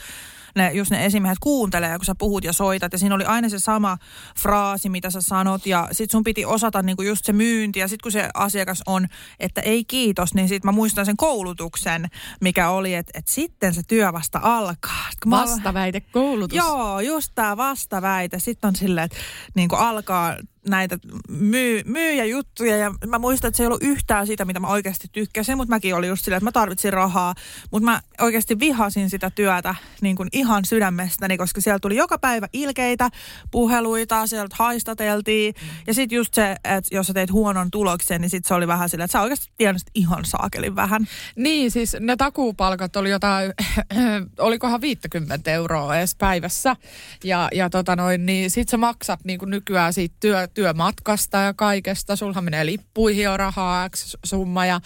ne, 0.56 0.72
just 0.74 0.92
ne 0.92 1.06
esimiehet 1.06 1.40
kuuntelee, 1.40 1.98
kun 1.98 2.06
sä 2.06 2.16
puhut 2.16 2.44
ja 2.44 2.54
soitat. 2.54 2.94
Ja 2.94 3.00
siinä 3.00 3.16
oli 3.16 3.24
aina 3.24 3.50
se 3.50 3.60
sama 3.60 3.98
fraasi, 4.40 4.90
mitä 4.90 5.10
sä 5.10 5.22
sanot. 5.22 5.66
Ja 5.66 5.88
sit 5.92 6.12
sun 6.12 6.24
piti 6.24 6.46
osata 6.46 6.82
niinku 6.82 7.02
just 7.02 7.26
se 7.26 7.34
myynti. 7.34 7.80
Ja 7.80 7.88
sit 7.88 8.02
kun 8.02 8.12
se 8.12 8.30
asiakas 8.34 8.82
on, 8.86 9.08
että 9.40 9.62
ei 9.62 9.86
kiitos, 9.86 10.34
niin 10.34 10.48
sit 10.48 10.64
mä 10.64 10.72
muistan 10.72 11.06
sen 11.06 11.18
koulutuksen, 11.18 12.08
mikä 12.42 12.70
oli, 12.70 12.94
että, 12.94 13.12
että 13.20 13.32
sitten 13.32 13.74
se 13.74 13.82
työ 13.88 14.14
vasta 14.14 14.40
alkaa. 14.44 15.10
Kun 15.24 15.32
Vastaväite 15.32 16.02
koulutus. 16.02 16.58
Joo, 16.58 17.00
just 17.00 17.32
tämä 17.36 17.58
vastaväite. 17.58 18.40
Sitten 18.40 18.68
on 18.68 18.76
silleen, 18.76 19.06
että 19.06 19.18
niin 19.56 19.70
alkaa 19.74 20.36
näitä 20.70 20.98
myy, 21.30 21.82
myyjäjuttuja 21.86 22.78
ja 22.78 22.94
mä 23.08 23.20
muistan, 23.20 23.48
että 23.48 23.58
se 23.58 23.64
ei 23.64 23.68
ollut 23.68 23.84
yhtään 23.84 24.28
sitä, 24.28 24.46
mitä 24.46 24.60
mä 24.60 24.68
oikeasti 24.68 25.08
tykkäsin, 25.12 25.58
mutta 25.58 25.76
mäkin 25.76 25.96
olin 25.96 26.10
just 26.10 26.26
silleen, 26.26 26.38
että 26.38 26.48
mä 26.48 26.52
tarvitsin 26.52 26.94
rahaa, 26.94 27.34
mutta 27.72 27.86
mä 27.86 28.02
oikeasti 28.22 28.60
vihasin 28.60 29.10
sitä 29.10 29.30
työtä 29.30 29.76
niin 30.02 30.16
kuin 30.16 30.30
ihan 30.32 30.66
sydämestäni, 30.66 31.38
koska 31.38 31.62
siellä 31.62 31.80
tuli 31.80 31.96
joka 31.96 32.18
päivä 32.18 32.48
ilkeitä 32.54 33.10
puheluita, 33.52 34.28
sieltä 34.28 34.56
haistateltiin 34.60 35.54
ja 35.88 35.94
sitten 35.94 36.16
just 36.16 36.34
se, 36.34 36.56
että 36.64 36.96
jos 36.96 37.08
sä 37.08 37.14
teit 37.14 37.32
huonon 37.32 37.72
tuloksen, 37.72 38.22
niin 38.22 38.30
sitten 38.30 38.48
se 38.48 38.54
oli 38.54 38.68
vähän 38.68 38.90
silleen, 38.90 39.06
että 39.06 39.18
sä 39.18 39.22
oikeasti 39.22 39.52
tienasit 39.58 39.88
ihan 39.96 40.26
saakelin 40.26 40.76
vähän. 40.76 41.08
Niin, 41.36 41.72
siis 41.72 41.98
ne 42.00 42.16
takuupalkat 42.16 42.96
oli 42.96 43.10
jotain, 43.10 43.54
olikohan 44.40 44.82
50 44.82 45.52
euroa 45.52 45.98
edes 45.98 46.16
päivässä. 46.16 46.76
Ja, 47.24 47.50
ja 47.54 47.70
tota 47.70 47.96
noin, 47.96 48.26
niin 48.26 48.52
sit 48.52 48.70
sä 48.70 48.78
maksat 48.78 49.20
niin 49.24 49.40
kuin 49.40 49.50
nykyään 49.50 49.94
siitä 49.94 50.16
työ, 50.20 50.48
työmatkasta 50.56 51.38
ja 51.38 51.54
kaikesta. 51.54 52.16
Sulhan 52.16 52.44
menee 52.44 52.66
lippuihin 52.66 53.24
jo 53.24 53.38
rahaa 53.38 53.90
X 53.90 54.16
summa 54.26 54.66
ja 54.66 54.82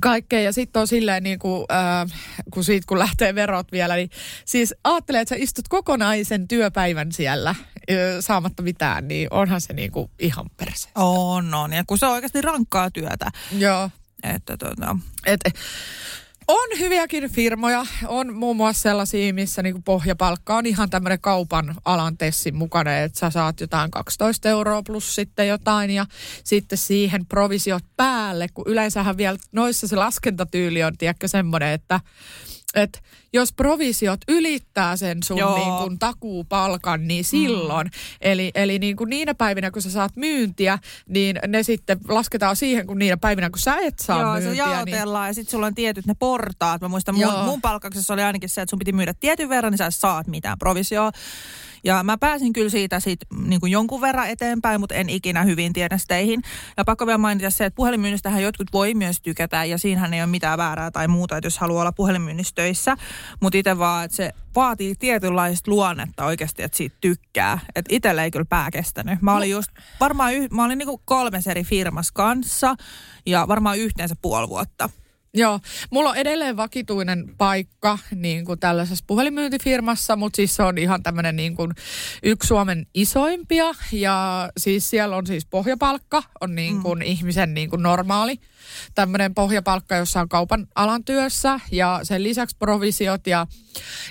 kaikkea. 0.00 0.40
Ja 0.40 0.52
sitten 0.52 0.80
on 0.80 0.88
silleen 0.88 1.22
niin 1.22 1.38
kuin, 1.38 1.66
äh, 1.72 2.20
kun 2.50 2.64
siitä 2.64 2.84
kun 2.86 2.98
lähtee 2.98 3.34
verot 3.34 3.72
vielä, 3.72 3.96
niin 3.96 4.10
siis 4.44 4.74
ajattelee, 4.84 5.20
että 5.20 5.34
sä 5.34 5.42
istut 5.42 5.68
kokonaisen 5.68 6.48
työpäivän 6.48 7.12
siellä 7.12 7.50
äh, 7.50 7.56
saamatta 8.20 8.62
mitään, 8.62 9.08
niin 9.08 9.28
onhan 9.30 9.60
se 9.60 9.72
niin 9.72 9.92
kuin 9.92 10.10
ihan 10.18 10.46
perse. 10.56 10.88
On, 10.94 11.54
on. 11.54 11.72
Ja 11.72 11.84
kun 11.86 11.98
se 11.98 12.06
on 12.06 12.12
oikeasti 12.12 12.42
rankkaa 12.42 12.90
työtä. 12.90 13.30
Joo. 13.58 13.90
Että 14.22 14.56
tota, 14.56 14.96
Et, 15.26 15.40
on 16.48 16.78
hyviäkin 16.78 17.30
firmoja. 17.30 17.86
On 18.06 18.34
muun 18.34 18.56
muassa 18.56 18.82
sellaisia, 18.82 19.34
missä 19.34 19.62
niinku 19.62 19.82
pohjapalkka 19.84 20.56
on 20.56 20.66
ihan 20.66 20.90
tämmöinen 20.90 21.20
kaupan 21.20 21.74
alan 21.84 22.18
tessin 22.18 22.56
mukainen, 22.56 23.02
että 23.02 23.18
sä 23.18 23.30
saat 23.30 23.60
jotain 23.60 23.90
12 23.90 24.48
euroa 24.48 24.82
plus 24.82 25.14
sitten 25.14 25.48
jotain 25.48 25.90
ja 25.90 26.06
sitten 26.44 26.78
siihen 26.78 27.26
provisiot 27.26 27.84
päälle, 27.96 28.46
kun 28.54 28.64
yleensähän 28.66 29.16
vielä 29.16 29.38
noissa 29.52 29.88
se 29.88 29.96
laskentatyyli 29.96 30.84
on, 30.84 30.96
tiedätkö, 30.98 31.28
semmoinen, 31.28 31.72
että 31.72 32.00
että 32.74 32.98
jos 33.32 33.52
provisiot 33.52 34.20
ylittää 34.28 34.96
sen 34.96 35.18
sun 35.22 35.38
Joo. 35.38 35.56
niin 35.56 35.82
kun 35.82 35.98
takuupalkan, 35.98 37.08
niin 37.08 37.24
silloin, 37.24 37.86
mm. 37.86 37.90
eli, 38.20 38.50
eli 38.54 38.78
niin 38.78 38.96
kuin 38.96 39.10
niinä 39.10 39.34
päivinä, 39.34 39.70
kun 39.70 39.82
sä 39.82 39.90
saat 39.90 40.16
myyntiä, 40.16 40.78
niin 41.08 41.38
ne 41.46 41.62
sitten 41.62 41.98
lasketaan 42.08 42.56
siihen, 42.56 42.86
kun 42.86 42.98
niinä 42.98 43.16
päivinä, 43.16 43.50
kun 43.50 43.58
sä 43.58 43.76
et 43.76 43.98
saa 43.98 44.20
Joo, 44.22 44.34
se 44.34 44.40
myyntiä. 44.40 44.64
niin, 44.64 44.74
jaotellaan 44.74 45.26
ja 45.26 45.34
sitten 45.34 45.50
sulla 45.50 45.66
on 45.66 45.74
tietyt 45.74 46.06
ne 46.06 46.14
portaat. 46.18 46.80
Mä 46.80 46.88
muistan, 46.88 47.14
mun, 47.14 47.22
Joo. 47.22 47.44
mun 47.44 47.60
palkkauksessa 47.60 48.14
oli 48.14 48.22
ainakin 48.22 48.48
se, 48.48 48.62
että 48.62 48.70
sun 48.70 48.78
piti 48.78 48.92
myydä 48.92 49.14
tietyn 49.20 49.48
verran, 49.48 49.70
niin 49.70 49.78
sä 49.78 49.90
saat 49.90 50.26
mitään 50.26 50.58
provisioa. 50.58 51.12
Ja 51.84 52.02
mä 52.02 52.18
pääsin 52.18 52.52
kyllä 52.52 52.68
siitä 52.68 53.00
sit, 53.00 53.20
niin 53.46 53.60
kuin 53.60 53.72
jonkun 53.72 54.00
verran 54.00 54.28
eteenpäin, 54.28 54.80
mutta 54.80 54.94
en 54.94 55.08
ikinä 55.08 55.42
hyvin 55.42 55.72
tiedä 55.72 55.98
steihin. 55.98 56.42
Ja 56.76 56.84
pakko 56.84 57.06
vielä 57.06 57.18
mainita 57.18 57.50
se, 57.50 57.64
että 57.64 57.76
puhelinmyynnistähän 57.76 58.42
jotkut 58.42 58.72
voi 58.72 58.94
myös 58.94 59.20
tykätä 59.20 59.64
ja 59.64 59.78
siinähän 59.78 60.14
ei 60.14 60.20
ole 60.20 60.26
mitään 60.26 60.58
väärää 60.58 60.90
tai 60.90 61.08
muuta, 61.08 61.36
että 61.36 61.46
jos 61.46 61.58
haluaa 61.58 61.80
olla 61.80 61.92
puhelinmyynnissä 61.92 62.54
töissä. 62.54 62.96
Mutta 63.40 63.58
itse 63.58 63.78
vaan, 63.78 64.04
että 64.04 64.16
se 64.16 64.32
vaatii 64.54 64.94
tietynlaista 64.94 65.70
luonnetta 65.70 66.24
oikeasti, 66.24 66.62
että 66.62 66.76
siitä 66.76 66.96
tykkää. 67.00 67.58
Että 67.74 67.94
itselle 67.94 68.24
ei 68.24 68.30
kyllä 68.30 68.44
pää 68.44 68.70
kestänyt. 68.70 69.22
Mä 69.22 69.36
olin 69.36 69.50
just 69.50 69.70
varmaan, 70.00 70.34
yh, 70.34 70.50
mä 70.50 70.64
olin 70.64 70.78
niinku 70.78 71.00
kolmes 71.04 71.46
eri 71.46 71.64
firmas 71.64 72.12
kanssa 72.12 72.74
ja 73.26 73.48
varmaan 73.48 73.78
yhteensä 73.78 74.16
puoli 74.22 74.48
vuotta. 74.48 74.90
Joo, 75.38 75.60
mulla 75.90 76.10
on 76.10 76.16
edelleen 76.16 76.56
vakituinen 76.56 77.34
paikka 77.38 77.98
niin 78.14 78.44
kuin 78.44 78.60
tällaisessa 78.60 79.04
puhelinmyyntifirmassa, 79.06 80.16
mutta 80.16 80.36
siis 80.36 80.56
se 80.56 80.62
on 80.62 80.78
ihan 80.78 81.02
tämmöinen 81.02 81.36
niin 81.36 81.56
kuin 81.56 81.70
yksi 82.22 82.46
Suomen 82.46 82.86
isoimpia 82.94 83.66
ja 83.92 84.48
siis 84.56 84.90
siellä 84.90 85.16
on 85.16 85.26
siis 85.26 85.46
pohjapalkka, 85.46 86.22
on 86.40 86.54
niin 86.54 86.82
kuin 86.82 86.98
mm. 86.98 87.04
ihmisen 87.04 87.54
niin 87.54 87.70
kuin 87.70 87.82
normaali 87.82 88.40
tämmöinen 88.94 89.34
pohjapalkka, 89.34 89.96
jossa 89.96 90.20
on 90.20 90.28
kaupan 90.28 90.66
alan 90.74 91.04
työssä 91.04 91.60
ja 91.72 92.00
sen 92.02 92.22
lisäksi 92.22 92.56
provisiot 92.58 93.26
ja, 93.26 93.46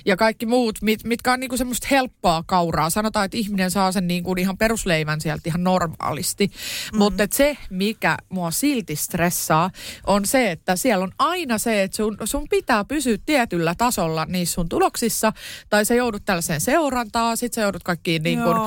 ja 0.05 0.17
kaikki 0.17 0.45
muut, 0.45 0.81
mit, 0.81 1.03
mitkä 1.03 1.33
on 1.33 1.39
niin 1.39 1.49
kuin 1.49 1.57
semmoista 1.57 1.87
helppoa 1.91 2.43
kauraa. 2.47 2.89
Sanotaan, 2.89 3.25
että 3.25 3.37
ihminen 3.37 3.71
saa 3.71 3.91
sen 3.91 4.07
niin 4.07 4.23
kuin 4.23 4.37
ihan 4.37 4.57
perusleivän 4.57 5.21
sieltä 5.21 5.41
ihan 5.45 5.63
normaalisti, 5.63 6.51
mm. 6.93 6.97
mutta 6.97 7.27
se, 7.31 7.57
mikä 7.69 8.17
mua 8.29 8.51
silti 8.51 8.95
stressaa, 8.95 9.71
on 10.07 10.25
se, 10.25 10.51
että 10.51 10.75
siellä 10.75 11.03
on 11.03 11.11
aina 11.19 11.57
se, 11.57 11.83
että 11.83 11.97
sun, 11.97 12.17
sun 12.23 12.47
pitää 12.49 12.85
pysyä 12.85 13.17
tietyllä 13.25 13.75
tasolla 13.75 14.25
niissä 14.25 14.53
sun 14.53 14.69
tuloksissa, 14.69 15.33
tai 15.69 15.85
sä 15.85 15.95
joudut 15.95 16.25
tällaiseen 16.25 16.61
seurantaan, 16.61 17.37
sit 17.37 17.53
sä 17.53 17.61
joudut 17.61 17.83
kaikkiin 17.83 18.23
niin 18.23 18.39
kuin 18.41 18.57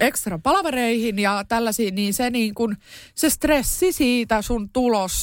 ekstra 0.00 0.38
palavereihin 0.38 1.18
ja 1.18 1.44
tällaisiin, 1.48 1.94
niin 1.94 2.14
se, 2.14 2.30
niin 2.30 2.54
kuin, 2.54 2.76
se 3.14 3.30
stressi 3.30 3.92
siitä 3.92 4.42
sun 4.42 4.70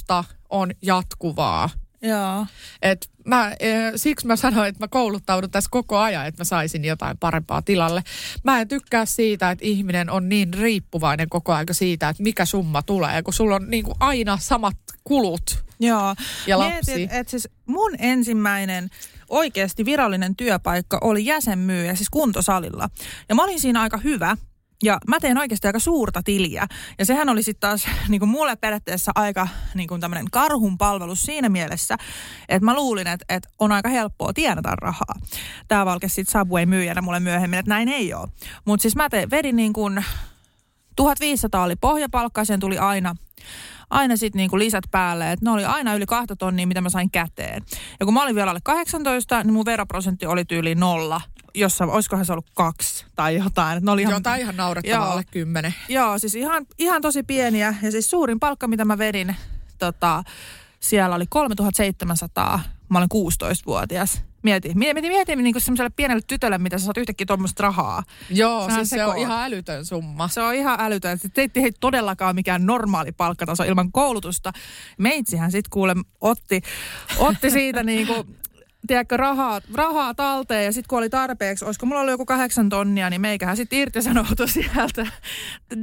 tulosta 0.07 0.23
on 0.49 0.71
jatkuvaa. 0.81 1.69
Joo. 2.01 2.45
Et 2.81 3.09
mä, 3.25 3.51
e, 3.59 3.67
siksi 3.95 4.27
mä 4.27 4.35
sanoin, 4.35 4.69
että 4.69 4.83
mä 4.83 4.87
kouluttaudun 4.87 5.51
tässä 5.51 5.69
koko 5.71 5.97
ajan, 5.97 6.27
että 6.27 6.41
mä 6.41 6.45
saisin 6.45 6.85
jotain 6.85 7.17
parempaa 7.17 7.61
tilalle. 7.61 8.03
Mä 8.43 8.61
en 8.61 8.67
tykkää 8.67 9.05
siitä, 9.05 9.51
että 9.51 9.65
ihminen 9.65 10.09
on 10.09 10.29
niin 10.29 10.53
riippuvainen 10.53 11.29
koko 11.29 11.53
ajan 11.53 11.65
siitä, 11.71 12.09
että 12.09 12.23
mikä 12.23 12.45
summa 12.45 12.81
tulee, 12.81 13.23
kun 13.23 13.33
sulla 13.33 13.55
on 13.55 13.69
niin 13.69 13.83
kuin 13.83 13.95
aina 13.99 14.37
samat 14.41 14.77
kulut. 15.03 15.63
Joo. 15.79 16.15
Ja 16.47 16.57
Mietin, 16.57 16.75
lapsi. 16.75 17.07
että 17.11 17.31
siis 17.31 17.49
mun 17.65 17.95
ensimmäinen 17.99 18.89
oikeasti 19.29 19.85
virallinen 19.85 20.35
työpaikka 20.35 20.97
oli 21.01 21.25
jäsenmyyjä, 21.25 21.95
siis 21.95 22.09
kuntosalilla. 22.09 22.89
Ja 23.29 23.35
mä 23.35 23.43
olin 23.43 23.59
siinä 23.59 23.81
aika 23.81 23.97
hyvä. 23.97 24.37
Ja 24.83 24.97
mä 25.07 25.19
tein 25.19 25.37
oikeasti 25.37 25.67
aika 25.67 25.79
suurta 25.79 26.23
tiliä. 26.23 26.67
Ja 26.99 27.05
sehän 27.05 27.29
oli 27.29 27.43
sitten 27.43 27.69
taas 27.69 27.87
niin 28.09 28.19
kuin 28.19 28.29
mulle 28.29 28.55
periaatteessa 28.55 29.11
aika 29.15 29.47
niin 29.75 29.87
kuin 29.87 30.01
tämmöinen 30.01 30.31
karhun 30.31 30.77
palvelus 30.77 31.23
siinä 31.23 31.49
mielessä, 31.49 31.97
että 32.49 32.65
mä 32.65 32.73
luulin, 32.73 33.07
että, 33.07 33.25
että 33.29 33.49
on 33.59 33.71
aika 33.71 33.89
helppoa 33.89 34.33
tienata 34.33 34.75
rahaa. 34.75 35.15
Tämä 35.67 35.85
valkesi 35.85 36.15
sitten 36.15 36.41
Subway 36.41 36.65
myyjänä 36.65 37.01
mulle 37.01 37.19
myöhemmin, 37.19 37.59
että 37.59 37.69
näin 37.69 37.89
ei 37.89 38.13
ole. 38.13 38.27
Mutta 38.65 38.81
siis 38.81 38.95
mä 38.95 39.09
tein, 39.09 39.31
vedin 39.31 39.55
niin 39.55 39.73
kuin 39.73 40.05
1500 40.95 41.63
oli 41.63 41.75
pohjapalkka, 41.75 42.45
sen 42.45 42.59
tuli 42.59 42.77
aina 42.77 43.15
aina 43.91 44.15
sitten 44.15 44.37
niinku 44.37 44.59
lisät 44.59 44.83
päälle. 44.91 45.31
Et 45.31 45.41
ne 45.41 45.51
oli 45.51 45.65
aina 45.65 45.95
yli 45.95 46.05
kahta 46.05 46.35
tonnia, 46.35 46.67
mitä 46.67 46.81
mä 46.81 46.89
sain 46.89 47.11
käteen. 47.11 47.63
Ja 47.99 48.05
kun 48.05 48.13
mä 48.13 48.23
olin 48.23 48.35
vielä 48.35 48.51
alle 48.51 48.61
18, 48.63 49.43
niin 49.43 49.53
mun 49.53 49.65
veroprosentti 49.65 50.25
oli 50.25 50.45
tyyli 50.45 50.75
nolla. 50.75 51.21
Jossa, 51.53 51.85
olisikohan 51.85 52.25
se 52.25 52.31
ollut 52.31 52.49
kaksi 52.55 53.05
tai 53.15 53.35
jotain. 53.35 53.85
Ne 53.85 53.91
oli 53.91 54.01
ihan, 54.01 54.13
Jotain 54.13 54.41
ihan 54.41 54.57
naurettavaa 54.57 55.05
Joo. 55.05 55.11
alle 55.11 55.23
kymmenen. 55.31 55.73
Joo, 55.89 56.19
siis 56.19 56.35
ihan, 56.35 56.65
ihan 56.77 57.01
tosi 57.01 57.23
pieniä. 57.23 57.75
Ja 57.81 57.91
siis 57.91 58.09
suurin 58.09 58.39
palkka, 58.39 58.67
mitä 58.67 58.85
mä 58.85 58.97
vedin, 58.97 59.35
tota, 59.79 60.23
siellä 60.79 61.15
oli 61.15 61.25
3700. 61.29 62.59
Mä 62.89 62.97
olen 62.97 63.09
16-vuotias. 63.13 64.21
Mieti, 64.43 64.71
mieti, 64.75 65.01
mieti 65.01 65.35
niin 65.35 65.53
kuin 65.53 65.61
semmoiselle 65.61 65.89
pienelle 65.95 66.21
tytölle, 66.27 66.57
mitä 66.57 66.77
sä 66.77 66.85
saat 66.85 66.97
yhtäkkiä 66.97 67.25
tuommoista 67.25 67.63
rahaa. 67.63 68.03
Joo, 68.29 68.65
Sehän 68.65 68.85
siis 68.85 68.89
se 68.89 69.05
on 69.05 69.17
ihan 69.17 69.43
älytön 69.43 69.85
summa. 69.85 70.27
Se 70.27 70.41
on 70.41 70.55
ihan 70.55 70.79
älytön. 70.79 71.17
Se 71.17 71.29
ei, 71.37 71.49
ei 71.55 71.71
todellakaan 71.79 72.35
mikään 72.35 72.65
normaali 72.65 73.11
palkkataso 73.11 73.63
ilman 73.63 73.91
koulutusta. 73.91 74.51
Meitsihän 74.97 75.51
sitten 75.51 75.69
kuule 75.69 75.95
otti, 76.21 76.61
otti 77.17 77.51
siitä 77.51 77.83
niinku, 77.83 78.25
tiedätkö, 78.87 79.17
rahaa, 79.17 79.61
rahaa 79.73 80.13
talteen 80.13 80.65
ja 80.65 80.71
sitten 80.71 80.87
kun 80.89 80.97
oli 80.97 81.09
tarpeeksi, 81.09 81.65
olisiko 81.65 81.85
mulla 81.85 82.01
ollut 82.01 82.11
joku 82.11 82.25
kahdeksan 82.25 82.69
tonnia, 82.69 83.09
niin 83.09 83.21
meikähän 83.21 83.57
sitten 83.57 83.79
irtisanoutui 83.79 84.47
sieltä 84.73 85.07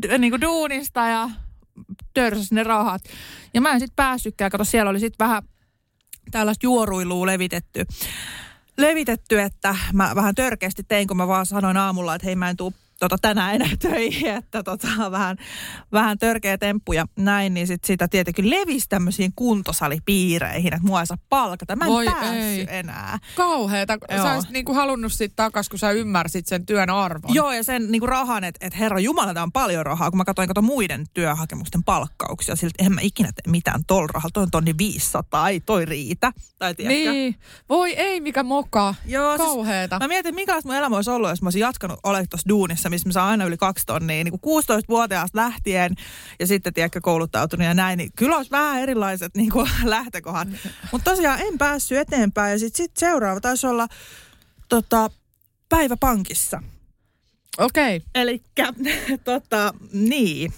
d- 0.03 0.19
niinku 0.19 0.41
duunista 0.41 1.07
ja 1.07 1.31
törsäsi 2.15 2.55
ne 2.55 2.63
rahat. 2.63 3.03
Ja 3.55 3.61
mä 3.61 3.73
en 3.73 3.81
sitten 3.81 3.97
päässytkään, 3.97 4.51
kato 4.51 4.65
siellä 4.65 4.91
oli 4.91 5.01
sitten 5.01 5.27
vähän 5.27 5.43
tällaista 6.31 6.67
juoruilua 6.67 7.27
levitetty 7.27 7.87
levitetty, 8.79 9.41
että 9.41 9.77
mä 9.93 10.11
vähän 10.15 10.35
törkeästi 10.35 10.83
tein, 10.89 11.09
kun 11.09 11.17
mä 11.17 11.29
vaan 11.29 11.47
sanoin 11.47 11.77
aamulla, 11.77 12.15
että 12.15 12.27
hei 12.27 12.37
mä 12.37 12.51
en 12.51 12.57
tuu 12.57 12.73
tota, 13.01 13.17
tänään 13.23 13.55
enää 13.55 13.71
töihin, 13.79 14.31
että 14.39 14.63
tota, 14.63 14.89
vähän, 15.11 15.37
vähän 15.93 16.19
törkeä 16.19 16.59
temppu 16.59 16.93
ja 16.93 17.07
näin, 17.17 17.55
niin 17.55 17.67
sit 17.67 17.85
sitä 17.85 18.09
tietenkin 18.09 18.51
levisi 18.51 18.89
tämmöisiin 18.89 19.33
kuntosalipiireihin, 19.37 20.75
että 20.75 20.87
mua 20.87 21.01
ei 21.01 21.07
saa 21.07 21.19
palkata. 21.29 21.77
Mä 21.77 21.85
en 21.85 21.91
Voi 21.91 22.07
ei. 22.35 22.67
enää. 22.71 23.19
Kauheeta. 23.37 23.99
Joo. 24.11 24.23
Sä 24.23 24.35
olisit 24.35 24.51
niinku 24.51 24.75
halunnut 24.75 25.13
sit 25.13 25.33
takas, 25.37 25.69
kun 25.69 25.79
sä 25.79 25.91
ymmärsit 25.91 26.47
sen 26.47 26.67
työn 26.67 26.91
arvon. 26.91 27.35
Joo, 27.35 27.53
ja 27.53 27.65
sen 27.65 27.91
niin 27.91 28.01
kuin 28.01 28.09
rahan, 28.09 28.45
että 28.45 28.67
et 28.67 28.79
herra 28.79 29.01
Jumala, 29.01 29.35
tämä 29.35 29.45
on 29.45 29.53
paljon 29.53 29.87
rahaa. 29.87 30.11
Kun 30.11 30.19
mä 30.19 30.25
katsoin 30.25 30.49
kato 30.49 30.63
muiden 30.63 31.07
työhakemusten 31.15 31.85
palkkauksia, 31.85 32.57
siltä 32.57 32.85
en 32.85 32.93
mä 32.93 33.01
ikinä 33.01 33.29
tee 33.35 33.53
mitään 33.53 33.81
tol 33.87 34.07
rahalla. 34.07 34.31
Toi 34.33 34.43
on 34.43 34.51
tonni 34.51 34.75
500, 34.79 35.49
ei 35.49 35.61
toi 35.61 35.85
riitä. 35.85 36.33
Tai 36.59 36.75
tiedätkö? 36.75 37.11
Niin. 37.13 37.37
Voi 37.69 37.93
ei, 37.93 38.21
mikä 38.21 38.43
moka. 38.43 38.95
Joo, 39.07 39.37
siis 39.37 39.49
Kauheeta. 39.49 39.99
Mä 39.99 40.09
mietin, 40.09 40.35
minkälaista 40.35 40.69
mun 40.69 40.77
elämä 40.77 40.97
olisi 40.97 41.11
ollut, 41.11 41.31
jos 41.31 41.43
mä 41.43 41.47
olisin 41.47 41.61
jatkanut 41.61 42.01
olemaan 42.03 42.29
tuossa 42.31 42.49
duunissa, 42.49 42.88
missä 42.91 43.09
mä 43.09 43.13
saan 43.13 43.31
aina 43.31 43.45
yli 43.45 43.57
kaksi 43.57 43.87
tonnia, 43.87 44.25
niin 44.25 44.41
kuin 44.41 44.63
16-vuotiaasta 44.63 45.39
lähtien 45.39 45.95
ja 46.41 46.47
sitten 46.47 46.75
tiedätkö 46.75 47.01
kouluttautunut 47.03 47.67
ja 47.67 47.75
näin, 47.75 47.97
niin 47.97 48.13
kyllä 48.17 48.37
olisi 48.37 48.51
vähän 48.51 48.83
erilaiset 48.83 49.35
niin 49.35 49.51
kuin 49.51 49.71
lähtökohdat. 49.85 50.49
Mutta 50.93 51.11
tosiaan 51.11 51.41
en 51.41 51.59
päässyt 51.59 51.99
eteenpäin 51.99 52.53
ja 52.53 52.59
sitten 52.59 52.77
sit 52.77 52.97
seuraava 52.97 53.41
taisi 53.41 53.67
olla 53.67 53.87
tota, 54.69 55.11
päiväpankissa. 55.69 56.63
Okei. 57.59 57.97
Okay. 57.97 58.09
Eli 58.15 58.43
tota, 59.25 59.75
niin. 59.93 60.53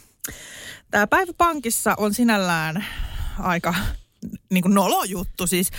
Tämä 0.90 1.06
päivä 1.06 1.32
pankissa 1.38 1.94
on 1.96 2.14
sinällään 2.14 2.84
aika 3.38 3.74
niin 4.50 4.62
kuin 4.62 4.74
nolo 4.74 5.04
juttu. 5.04 5.46
Siis 5.46 5.70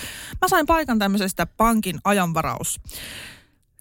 mä 0.41 0.48
sain 0.48 0.65
paikan 0.65 1.00
tämmöisestä 1.00 1.46
pankin 1.46 2.00
ajanvaraus 2.03 2.79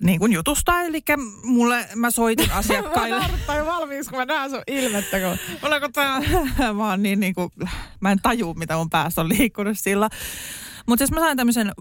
niin 0.03 0.19
kuin 0.19 0.33
jutusta, 0.33 0.83
eli 0.83 1.03
mulle 1.43 1.89
mä 1.95 2.11
soitin 2.11 2.53
asiakkaille. 2.53 3.25
mä 3.49 3.67
valmiiksi, 3.67 4.11
kun 4.11 4.19
mä 4.19 4.25
näen 4.25 4.51
sun 4.51 4.63
ilmettä. 4.67 5.21
Kun... 5.21 5.39
Mulla 5.63 5.81
kun 5.81 5.93
tää, 5.93 6.21
mä 6.77 6.91
oon 6.91 7.03
niin, 7.03 7.21
niin 7.21 7.35
kuin, 7.35 7.51
mä 8.01 8.13
en 8.13 8.19
taju, 8.23 8.55
mitä 8.55 8.77
mun 8.77 8.91
päässä 8.91 9.21
on 9.21 9.29
liikkunut 9.29 9.79
sillä. 9.79 10.09
Mutta 10.87 11.07
siis 11.07 11.13
mä 11.13 11.21
sain 11.21 11.37
tämmöisen 11.37 11.73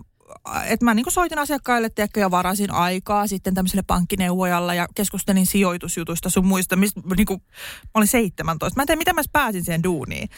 että 0.66 0.86
mä 0.86 0.94
niin 0.94 1.06
soitin 1.10 1.40
asiakkaille 1.40 1.90
tiedätkö, 1.90 2.20
ja 2.20 2.32
varasin 2.32 2.72
aikaa 2.72 3.28
sitten 3.28 3.54
tämmöiselle 3.54 3.84
pankkineuvojalle 3.88 4.76
ja 4.76 4.88
keskustelin 4.96 5.46
sijoitusjutuista 5.46 6.30
sun 6.30 6.48
muista. 6.48 6.76
Mistä, 6.76 7.02
niin 7.18 7.26
kuin, 7.26 7.42
mä 7.84 7.92
olin 7.94 8.08
17. 8.08 8.80
Mä 8.80 8.84
en 8.84 8.88
tiedä, 8.88 8.98
miten 8.98 9.16
mä 9.16 9.22
pääsin 9.32 9.64
siihen 9.64 9.84
duuniin. 9.84 10.30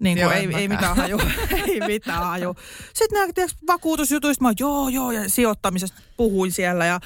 Niin 0.00 0.16
kuin, 0.16 0.22
joo, 0.22 0.32
ei, 0.32 0.48
ei 0.54 0.68
mitään 0.68 0.96
haju. 0.96 1.18
ei 1.68 1.80
mitään 1.80 2.22
haju. 2.22 2.56
Sitten 2.94 3.20
nämä 3.20 3.32
tiedätkö, 3.32 3.58
vakuutusjutuista, 3.66 4.44
mä 4.44 4.52
joo, 4.60 4.88
joo, 4.88 5.10
ja 5.10 5.28
sijoittamisesta 5.28 6.02
puhuin 6.16 6.52
siellä. 6.52 6.86
Ja 6.86 7.00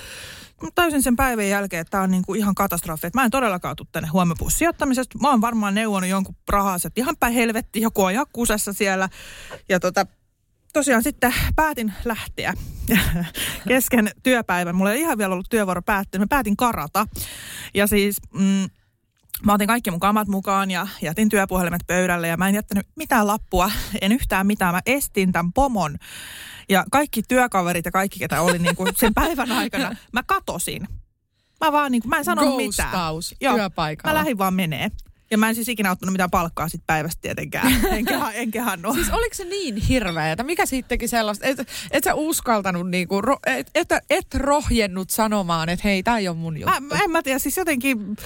täysin 0.75 1.03
sen 1.03 1.17
päivän 1.17 1.49
jälkeen, 1.49 1.81
että 1.81 1.91
tämä 1.91 2.03
on 2.03 2.11
niinku 2.11 2.35
ihan 2.35 2.55
katastrofi. 2.55 3.07
Että 3.07 3.19
mä 3.19 3.25
en 3.25 3.31
todellakaan 3.31 3.77
tule 3.77 3.89
tänne 3.93 4.09
huomenpuus 4.09 4.59
sijoittamisesta. 4.59 5.19
Mä 5.19 5.31
oon 5.31 5.41
varmaan 5.41 5.75
neuvonut 5.75 6.11
jonkun 6.11 6.35
rahaa, 6.49 6.77
että 6.77 7.01
ihan 7.01 7.17
päin 7.21 7.35
helvetti, 7.35 7.81
joku 7.81 8.03
on 8.03 8.13
ihan 8.13 8.27
kusessa 8.33 8.73
siellä. 8.73 9.09
Ja 9.69 9.81
tota, 9.81 10.07
tosiaan 10.73 11.03
sitten 11.03 11.35
päätin 11.57 11.93
lähteä 12.05 12.55
kesken 13.69 14.11
työpäivän. 14.23 14.77
Mulla 14.77 14.93
ei 14.93 15.01
ihan 15.01 15.19
vielä 15.19 15.33
ollut 15.33 15.51
työvuoro 15.51 15.83
päättynyt. 15.83 16.25
Mä 16.25 16.37
päätin 16.37 16.57
karata. 16.57 17.07
Ja 17.75 17.87
siis... 17.87 18.17
Mm, 18.33 18.69
Mä 19.43 19.53
otin 19.53 19.67
kaikki 19.67 19.91
mun 19.91 20.01
kamat 20.01 20.29
mukaan 20.29 20.71
ja 20.71 20.87
jätin 21.03 21.29
työpuhelimet 21.29 21.83
pöydälle 21.87 22.29
ja 22.29 22.37
mä 22.37 22.49
en 22.49 22.55
jättänyt 22.55 22.87
mitään 22.97 23.27
lappua, 23.27 23.71
en 24.03 24.13
yhtään 24.13 24.47
mitään. 24.47 24.75
Mä 24.75 24.81
estin 24.87 25.33
tämän 25.33 25.53
pomon 25.53 25.97
ja 26.69 26.85
kaikki 26.91 27.23
työkaverit 27.23 27.85
ja 27.85 27.91
kaikki, 27.91 28.19
ketä 28.19 28.43
oli 28.43 28.59
niin 28.59 28.77
kuin 28.77 28.93
sen 28.97 29.15
päivän 29.25 29.53
aikana, 29.53 29.97
mä 30.13 30.23
katosin. 30.23 30.89
Mä 31.65 31.73
vaan 31.73 31.93
niin 31.93 32.03
kuin, 32.03 32.11
mä 32.11 32.17
en 32.17 32.25
sanonut 32.25 32.63
Ghostaus 32.63 33.31
mitään. 33.31 33.39
Joo, 33.41 33.57
työpaikalla. 33.57 34.15
Mä 34.15 34.19
lähdin 34.19 34.39
vaan 34.39 34.55
menee. 34.55 34.91
Ja 35.31 35.39
mä 35.39 35.49
en 35.49 35.55
siis 35.55 35.69
ikinä 35.69 35.91
ottanut 35.91 36.13
mitään 36.13 36.31
palkkaa 36.31 36.69
sit 36.69 36.83
päivästä 36.87 37.21
tietenkään. 37.21 37.73
Enkä, 37.91 38.31
enkä 38.31 38.63
hannu. 38.63 38.95
Siis 38.95 39.11
oliko 39.11 39.35
se 39.35 39.45
niin 39.45 39.77
hirveätä? 39.77 40.43
Mikä 40.43 40.67
siitä 40.67 40.89
teki 40.89 41.09
sellaista? 41.09 41.47
Et, 41.47 41.59
et 41.91 42.05
sä 42.05 42.15
uskaltanut, 42.15 42.91
niinku, 42.91 43.23
et, 43.47 43.71
et, 43.75 43.89
et 44.11 44.35
rohjennut 44.35 45.11
sanomaan, 45.11 45.69
että 45.69 45.89
hei, 45.89 46.03
tää 46.03 46.19
ei 46.19 46.29
ole 46.29 46.37
mun 46.37 46.61
juttu. 46.61 46.81
Mä, 46.81 46.99
en 47.05 47.11
mä 47.11 47.23
tiedä, 47.23 47.39
siis 47.39 47.57
jotenkin 47.57 48.17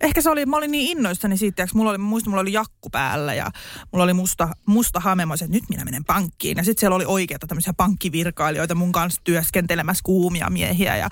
ehkä 0.00 0.22
se 0.22 0.30
oli, 0.30 0.46
mä 0.46 0.56
olin 0.56 0.70
niin 0.70 0.98
innoissani 0.98 1.36
siitä, 1.36 1.62
että 1.62 1.76
mulla 1.76 1.90
oli, 1.90 1.98
mä 1.98 2.04
muistan, 2.04 2.30
mulla 2.30 2.40
oli 2.40 2.52
jakku 2.52 2.90
päällä 2.90 3.34
ja 3.34 3.50
mulla 3.92 4.04
oli 4.04 4.12
musta, 4.12 4.48
musta 4.66 5.00
hame, 5.00 5.26
mä 5.26 5.34
että 5.34 5.46
nyt 5.46 5.64
minä 5.68 5.84
menen 5.84 6.04
pankkiin. 6.04 6.56
Ja 6.56 6.64
sitten 6.64 6.80
siellä 6.80 6.96
oli 6.96 7.04
oikeita 7.06 7.46
tämmöisiä 7.46 7.72
pankkivirkailijoita 7.72 8.74
mun 8.74 8.92
kanssa 8.92 9.20
työskentelemässä 9.24 10.02
kuumia 10.04 10.50
miehiä 10.50 10.96
ja 10.96 11.08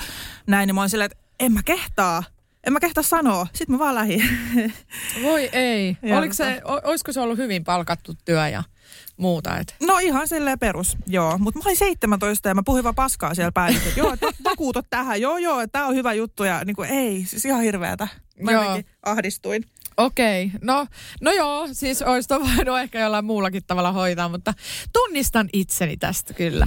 näin. 0.46 0.68
Ja 0.68 0.74
mä 0.74 0.80
olin 0.80 0.90
silleen, 0.90 1.10
että 1.12 1.24
en 1.40 1.52
mä 1.52 1.60
kehtaa, 1.64 2.24
en 2.66 2.72
mä 2.72 2.80
kehtaa 2.80 3.02
sanoa. 3.02 3.46
Sitten 3.52 3.74
mä 3.74 3.78
vaan 3.78 3.94
lähdin. 3.94 4.22
Voi 5.22 5.50
ei. 5.52 5.96
Oliko 6.18 6.34
se, 6.34 6.62
olisiko 6.64 7.12
se 7.12 7.20
ollut 7.20 7.38
hyvin 7.38 7.64
palkattu 7.64 8.14
työ 8.24 8.48
ja 8.48 8.62
muuta? 9.16 9.58
Et? 9.58 9.76
No 9.82 9.98
ihan 9.98 10.28
silleen 10.28 10.58
perus, 10.58 10.96
joo. 11.06 11.38
Mutta 11.38 11.58
mä 11.58 11.62
olin 11.66 11.76
17 11.76 12.48
ja 12.48 12.54
mä 12.54 12.62
puhuin 12.64 12.84
vaan 12.84 12.94
paskaa 12.94 13.34
siellä 13.34 13.52
päin. 13.52 13.76
Että 13.76 14.00
joo, 14.00 14.16
vakuutot 14.44 14.86
tähän. 14.90 15.20
Joo, 15.20 15.38
joo, 15.38 15.60
että 15.60 15.78
tää 15.78 15.86
on 15.86 15.94
hyvä 15.94 16.12
juttu. 16.12 16.44
Ja 16.44 16.64
niin 16.64 16.76
kuin, 16.76 16.90
ei, 16.90 17.24
siis 17.26 17.44
ihan 17.44 17.62
hirveätä. 17.62 18.08
Mä 18.40 18.52
joo. 18.52 18.80
ahdistuin. 19.02 19.64
Okei, 19.96 20.46
okay. 20.46 20.58
no, 20.62 20.86
no 21.20 21.32
joo, 21.32 21.68
siis 21.72 22.02
olisi 22.02 22.28
voinut 22.34 22.78
ehkä 22.78 23.00
jollain 23.00 23.24
muullakin 23.24 23.62
tavalla 23.66 23.92
hoitaa, 23.92 24.28
mutta 24.28 24.54
tunnistan 24.92 25.48
itseni 25.52 25.96
tästä 25.96 26.34
kyllä. 26.34 26.66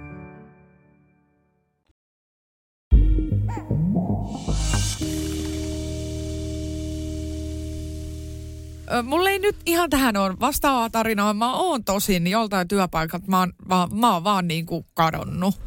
mulla 9.03 9.29
ei 9.29 9.39
nyt 9.39 9.55
ihan 9.65 9.89
tähän 9.89 10.17
ole 10.17 10.39
vastaavaa 10.39 10.89
tarinaa. 10.89 11.33
Mä 11.33 11.53
oon 11.53 11.83
tosin 11.83 12.27
joltain 12.27 12.67
työpaikalta, 12.67 13.27
mä 13.27 13.39
oon, 13.39 13.53
mä, 13.65 13.87
mä 13.93 14.13
oon 14.13 14.23
vaan 14.23 14.47
niin 14.47 14.65
kuin 14.65 14.85
kadonnut. 14.93 15.61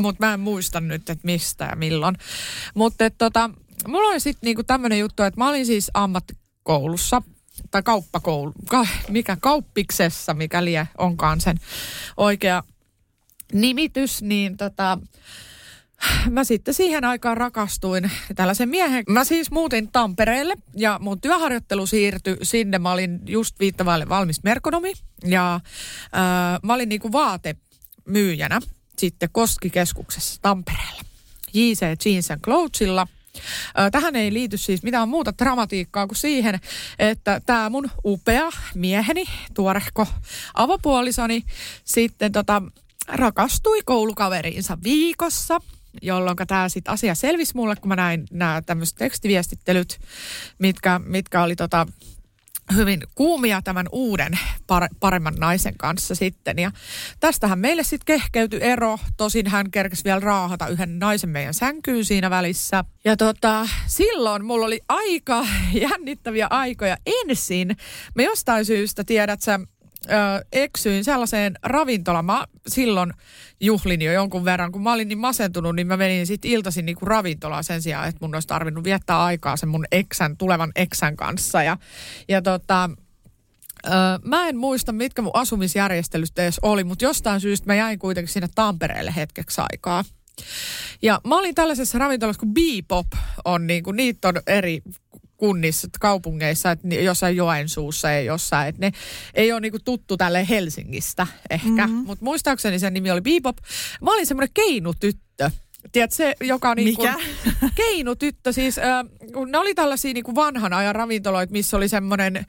Mutta 0.00 0.26
mä 0.26 0.34
en 0.34 0.40
muista 0.40 0.80
nyt, 0.80 1.10
että 1.10 1.26
mistä 1.26 1.64
ja 1.64 1.76
milloin. 1.76 2.16
Mutta 2.74 3.10
tota, 3.10 3.50
mulla 3.88 4.08
oli 4.08 4.20
sitten 4.20 4.46
niinku 4.46 4.62
tämmöinen 4.62 4.98
juttu, 4.98 5.22
että 5.22 5.40
mä 5.40 5.48
olin 5.48 5.66
siis 5.66 5.90
ammattikoulussa 5.94 7.22
tai 7.70 7.82
kauppakoulu, 7.82 8.52
ka, 8.68 8.86
mikä 9.08 9.36
kauppiksessa, 9.36 10.34
mikäli 10.34 10.72
onkaan 10.98 11.40
sen 11.40 11.60
oikea 12.16 12.62
nimitys, 13.52 14.22
niin 14.22 14.56
tota, 14.56 14.98
mä 16.30 16.44
sitten 16.44 16.74
siihen 16.74 17.04
aikaan 17.04 17.36
rakastuin 17.36 18.10
tällaisen 18.34 18.68
miehen. 18.68 19.04
Mä 19.08 19.24
siis 19.24 19.50
muutin 19.50 19.92
Tampereelle 19.92 20.54
ja 20.76 20.98
mun 21.02 21.20
työharjoittelu 21.20 21.86
siirtyi 21.86 22.36
sinne. 22.42 22.78
Mä 22.78 22.92
olin 22.92 23.20
just 23.26 23.60
viittavaille 23.60 24.08
valmis 24.08 24.42
merkonomi 24.42 24.92
ja 25.24 25.54
äh, 25.54 25.60
mä 26.62 26.74
olin 26.74 26.88
niinku 26.88 27.12
vaatemyyjänä 27.12 28.60
sitten 28.98 29.28
Koskikeskuksessa 29.32 30.42
Tampereella. 30.42 31.02
JC 31.54 32.04
Jeans 32.04 32.30
and 32.30 32.40
Clothesilla. 32.40 33.06
Äh, 33.78 33.90
tähän 33.92 34.16
ei 34.16 34.32
liity 34.32 34.56
siis 34.56 34.82
mitään 34.82 35.08
muuta 35.08 35.32
dramatiikkaa 35.38 36.06
kuin 36.06 36.18
siihen, 36.18 36.60
että 36.98 37.40
tämä 37.46 37.70
mun 37.70 37.90
upea 38.04 38.50
mieheni, 38.74 39.24
tuorehko 39.54 40.06
avopuolisoni, 40.54 41.44
sitten 41.84 42.32
tota, 42.32 42.62
rakastui 43.08 43.80
koulukaveriinsa 43.84 44.78
viikossa– 44.82 45.60
jolloin 46.02 46.36
tämä 46.46 46.68
sit 46.68 46.88
asia 46.88 47.14
selvisi 47.14 47.52
mulle, 47.54 47.76
kun 47.76 47.88
mä 47.88 47.96
näin 47.96 48.26
nämä 48.30 48.62
tämmöiset 48.66 48.96
tekstiviestittelyt, 48.96 49.98
mitkä, 50.58 51.00
mitkä 51.04 51.42
oli 51.42 51.56
tota, 51.56 51.86
hyvin 52.74 53.02
kuumia 53.14 53.62
tämän 53.62 53.86
uuden 53.92 54.32
par- 54.72 54.94
paremman 55.00 55.34
naisen 55.34 55.74
kanssa 55.76 56.14
sitten. 56.14 56.58
Ja 56.58 56.70
tästähän 57.20 57.58
meille 57.58 57.82
sitten 57.82 58.06
kehkeytyi 58.06 58.62
ero. 58.62 58.98
Tosin 59.16 59.46
hän 59.46 59.70
kerkesi 59.70 60.04
vielä 60.04 60.20
raahata 60.20 60.68
yhden 60.68 60.98
naisen 60.98 61.30
meidän 61.30 61.54
sänkyyn 61.54 62.04
siinä 62.04 62.30
välissä. 62.30 62.84
Ja 63.04 63.16
tota, 63.16 63.68
silloin 63.86 64.44
mulla 64.44 64.66
oli 64.66 64.80
aika 64.88 65.46
jännittäviä 65.90 66.46
aikoja 66.50 66.96
ensin. 67.06 67.76
Me 68.14 68.22
jostain 68.22 68.64
syystä, 68.64 69.04
tiedät 69.04 69.40
sä, 69.40 69.60
ö, 70.06 70.44
eksyin 70.52 71.04
sellaiseen 71.04 71.54
ravintolaan. 71.62 72.24
Mä 72.24 72.44
silloin 72.68 73.12
juhlin 73.60 74.02
jo 74.02 74.12
jonkun 74.12 74.44
verran. 74.44 74.72
Kun 74.72 74.82
mä 74.82 74.92
olin 74.92 75.08
niin 75.08 75.18
masentunut, 75.18 75.76
niin 75.76 75.86
mä 75.86 75.96
menin 75.96 76.26
sitten 76.26 76.50
iltaisin 76.50 76.86
niinku 76.86 77.06
ravintolaan 77.06 77.64
sen 77.64 77.82
sijaan, 77.82 78.08
että 78.08 78.18
mun 78.20 78.34
olisi 78.34 78.48
tarvinnut 78.48 78.84
viettää 78.84 79.24
aikaa 79.24 79.56
sen 79.56 79.68
mun 79.68 79.84
eksän, 79.92 80.36
tulevan 80.36 80.72
eksän 80.76 81.16
kanssa. 81.16 81.62
Ja, 81.62 81.76
ja 82.28 82.42
tota, 82.42 82.90
Öö, 83.86 83.92
mä 84.24 84.48
en 84.48 84.56
muista, 84.56 84.92
mitkä 84.92 85.22
mun 85.22 85.30
asumisjärjestelyt 85.34 86.38
edes 86.38 86.58
oli, 86.62 86.84
mutta 86.84 87.04
jostain 87.04 87.40
syystä 87.40 87.66
mä 87.66 87.74
jäin 87.74 87.98
kuitenkin 87.98 88.32
sinne 88.32 88.48
Tampereelle 88.54 89.12
hetkeksi 89.16 89.60
aikaa. 89.72 90.04
Ja 91.02 91.20
mä 91.26 91.38
olin 91.38 91.54
tällaisessa 91.54 91.98
ravintolassa, 91.98 92.40
kun 92.40 92.54
Bebop 92.54 93.06
on, 93.44 93.66
niin 93.66 93.82
kuin, 93.82 93.96
niitä 93.96 94.28
on 94.28 94.34
eri 94.46 94.82
kunnissa, 95.38 95.88
kaupungeissa, 96.00 96.70
että 96.70 96.88
jossain 96.94 97.36
Joensuussa 97.36 98.10
ja 98.10 98.20
jossain, 98.20 98.68
että 98.68 98.80
ne 98.80 98.92
ei 99.34 99.52
ole 99.52 99.60
niinku 99.60 99.78
tuttu 99.84 100.16
tälle 100.16 100.48
Helsingistä 100.48 101.26
ehkä, 101.50 101.86
mm-hmm. 101.86 102.06
mutta 102.06 102.24
muistaakseni 102.24 102.78
sen 102.78 102.94
nimi 102.94 103.10
oli 103.10 103.20
Bebop. 103.20 103.56
Mä 104.02 104.12
olin 104.12 104.26
semmoinen 104.26 104.54
keinutyttö. 104.54 105.50
Tiedät, 105.92 106.12
se, 106.12 106.34
joka 106.40 106.74
niinku, 106.74 107.02
Mikä? 107.02 107.18
keinutyttö, 107.74 108.52
siis 108.52 108.78
äh, 108.78 108.84
ne 109.46 109.58
oli 109.58 109.74
tällaisia 109.74 110.14
niinku 110.14 110.34
vanhan 110.34 110.72
ajan 110.72 110.94
ravintoloita, 110.94 111.52
missä 111.52 111.76
oli 111.76 111.88
semmoinen, 111.88 112.46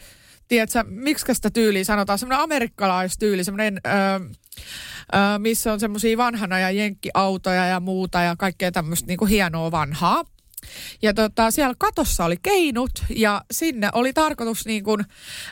tiedätkö, 0.47 0.83
miksi 0.87 1.33
sitä 1.33 1.49
tyyliä 1.49 1.83
sanotaan, 1.83 2.19
semmoinen 2.19 2.43
amerikkalaistyyli, 2.43 3.43
semmoinen... 3.43 3.81
Äh, 3.87 4.21
ö, 5.13 5.39
missä 5.39 5.73
on 5.73 5.79
semmoisia 5.79 6.17
vanhana 6.17 6.59
ja 6.59 6.71
jenkkiautoja 6.71 7.65
ja 7.65 7.79
muuta 7.79 8.21
ja 8.21 8.35
kaikkea 8.35 8.71
tämmöistä 8.71 9.07
niinku 9.07 9.25
hienoa 9.25 9.71
vanhaa. 9.71 10.23
Ja 11.01 11.13
tota, 11.13 11.51
siellä 11.51 11.75
katossa 11.77 12.25
oli 12.25 12.37
keinut 12.43 12.91
ja 13.09 13.41
sinne 13.51 13.89
oli 13.93 14.13
tarkoitus 14.13 14.65
niin 14.65 14.83
kuin, 14.83 15.05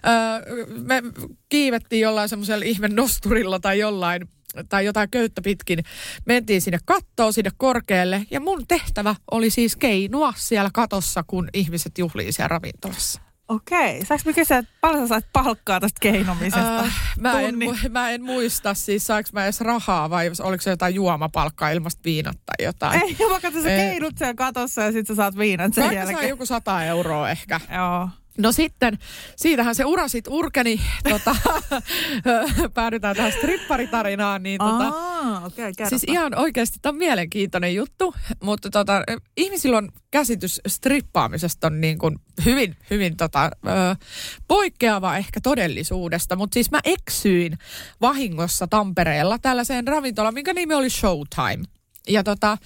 öö, 0.08 0.66
me 0.68 1.04
kiivettiin 1.50 2.02
jollain 2.02 2.30
semmoisella 2.30 2.66
ihme 2.66 2.88
nosturilla 2.88 3.60
tai 3.60 3.80
jollain 3.80 4.30
tai 4.70 4.86
jotain 4.86 5.10
köyttä 5.10 5.42
pitkin. 5.42 5.84
Mentiin 6.26 6.62
sinne 6.62 6.80
kattoon, 6.86 7.34
sinne 7.34 7.52
korkealle 7.58 8.26
ja 8.32 8.40
mun 8.40 8.68
tehtävä 8.68 9.16
oli 9.32 9.50
siis 9.50 9.76
keinua 9.76 10.34
siellä 10.38 10.70
katossa, 10.74 11.24
kun 11.28 11.50
ihmiset 11.54 11.98
juhlii 11.98 12.32
siellä 12.32 12.48
ravintolassa. 12.48 13.27
Okei. 13.48 14.06
Saanko 14.06 14.22
mä 14.26 14.34
kysyä, 14.34 14.58
että 14.58 14.72
paljon 14.82 15.04
sä 15.04 15.08
sait 15.08 15.26
palkkaa 15.34 15.80
tästä 15.80 16.00
keinomisesta? 16.02 16.80
Äh, 16.80 16.94
mä, 17.20 17.42
en, 17.42 17.56
mu- 17.56 17.90
mä 17.90 18.10
en 18.10 18.24
muista 18.24 18.74
siis, 18.74 19.08
saanko 19.08 19.30
mä 19.34 19.44
edes 19.44 19.62
rahaa 19.62 20.10
vai 20.10 20.32
oliko 20.44 20.62
se 20.62 20.70
jotain 20.70 20.96
juomapalkkaa 20.96 21.70
ilmasta 21.70 22.02
viinat 22.06 22.38
tai 22.46 22.66
jotain. 22.66 23.02
Ei, 23.04 23.16
mä 23.32 23.40
katsoin, 23.40 23.64
sä 23.64 23.70
keinut 23.70 24.18
siellä 24.18 24.34
katossa 24.34 24.82
ja 24.82 24.92
sit 24.92 25.08
sä 25.08 25.16
saat 25.16 25.38
viinat 25.38 25.74
sen 25.74 25.84
Vaikka 25.84 26.00
jälkeen. 26.00 26.18
sai 26.20 26.30
joku 26.30 26.46
100 26.46 26.84
euroa 26.86 27.30
ehkä. 27.30 27.60
Joo. 27.76 28.10
No 28.38 28.52
sitten, 28.52 28.98
siitähän 29.36 29.76
se 29.76 29.86
ura 29.86 30.08
sit 30.08 30.28
urkeni, 30.28 30.82
tota, 31.10 31.36
päädytään 32.74 33.16
tähän 33.16 33.32
stripparitarinaan, 33.32 34.44
niin 34.44 34.60
tota, 34.60 34.88
Aa, 34.88 35.46
okay, 35.46 35.74
Siis 35.90 36.04
ihan 36.08 36.40
oikeasti, 36.40 36.80
tämä 36.82 36.92
on 36.92 36.98
mielenkiintoinen 36.98 37.76
juttu, 37.76 38.16
mutta 38.44 38.70
tota, 38.70 39.04
ihmisillä 39.38 39.78
on 39.78 39.90
käsitys 40.12 40.62
strippaamisesta 40.68 41.68
on 41.68 41.82
niin 41.82 41.98
kuin 41.98 42.20
hyvin, 42.46 42.78
hyvin 42.90 43.18
tota, 43.18 43.44
ö, 43.46 43.50
poikkeava 44.48 45.18
ehkä 45.18 45.42
todellisuudesta, 45.42 46.36
mutta 46.36 46.54
siis 46.54 46.72
mä 46.72 46.80
eksyin 46.84 47.58
vahingossa 48.02 48.68
Tampereella 48.68 49.40
tällaiseen 49.40 49.88
ravintolaan, 49.88 50.34
minkä 50.34 50.54
nimi 50.54 50.74
oli 50.74 50.90
Showtime. 50.90 51.64
Ja 52.08 52.24
tota, 52.24 52.58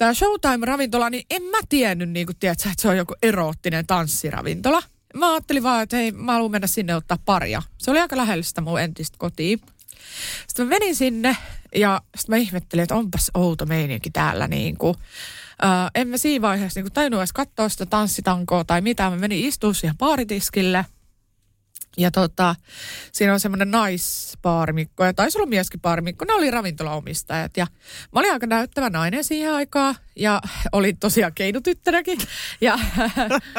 tämä 0.00 0.14
Showtime-ravintola, 0.14 1.10
niin 1.10 1.26
en 1.30 1.42
mä 1.42 1.58
tiennyt, 1.68 2.10
niin 2.10 2.26
kuin, 2.26 2.36
että 2.42 2.68
se 2.78 2.88
on 2.88 2.96
joku 2.96 3.14
eroottinen 3.22 3.86
tanssiravintola. 3.86 4.82
Mä 5.14 5.32
ajattelin 5.32 5.62
vaan, 5.62 5.82
että 5.82 5.96
hei, 5.96 6.12
mä 6.12 6.32
haluan 6.32 6.50
mennä 6.50 6.66
sinne 6.66 6.96
ottaa 6.96 7.18
paria. 7.24 7.62
Se 7.78 7.90
oli 7.90 8.00
aika 8.00 8.16
lähellä 8.16 8.42
sitä 8.42 8.60
mun 8.60 8.80
entistä 8.80 9.18
kotiin. 9.18 9.60
Sitten 10.46 10.66
mä 10.66 10.70
menin 10.70 10.96
sinne 10.96 11.36
ja 11.74 12.00
sitten 12.16 12.32
mä 12.32 12.36
ihmettelin, 12.36 12.82
että 12.82 12.94
onpas 12.94 13.30
outo 13.34 13.66
meininki 13.66 14.10
täällä 14.10 14.48
niin 14.48 14.76
kuin. 14.76 14.94
Ää, 15.62 15.90
en 15.94 16.08
mä 16.08 16.18
siinä 16.18 16.42
vaiheessa 16.42 16.80
niin 16.80 16.92
tajunnut 16.92 17.20
edes 17.20 17.32
katsoa 17.32 17.68
sitä 17.68 17.86
tanssitankoa 17.86 18.64
tai 18.64 18.80
mitä. 18.80 19.10
Mä 19.10 19.16
menin 19.16 19.44
istumaan 19.44 19.74
siihen 19.74 19.98
baaritiskille. 19.98 20.86
Ja 21.96 22.10
tota, 22.10 22.54
siinä 23.12 23.32
on 23.32 23.40
semmoinen 23.40 23.70
naisbaarimikko 23.70 25.04
ja 25.04 25.14
taisi 25.14 25.38
olla 25.38 25.46
mieskin 25.46 25.80
baarimikko. 25.80 26.24
Ne 26.24 26.32
oli 26.32 26.50
ravintolaomistajat 26.50 27.56
ja 27.56 27.66
mä 28.12 28.20
olin 28.20 28.32
aika 28.32 28.46
näyttävä 28.46 28.90
nainen 28.90 29.24
siihen 29.24 29.52
aikaan 29.54 29.94
ja 30.16 30.40
olin 30.72 30.98
tosiaan 30.98 31.34
keinutyttönäkin. 31.34 32.18
Ja 32.60 32.78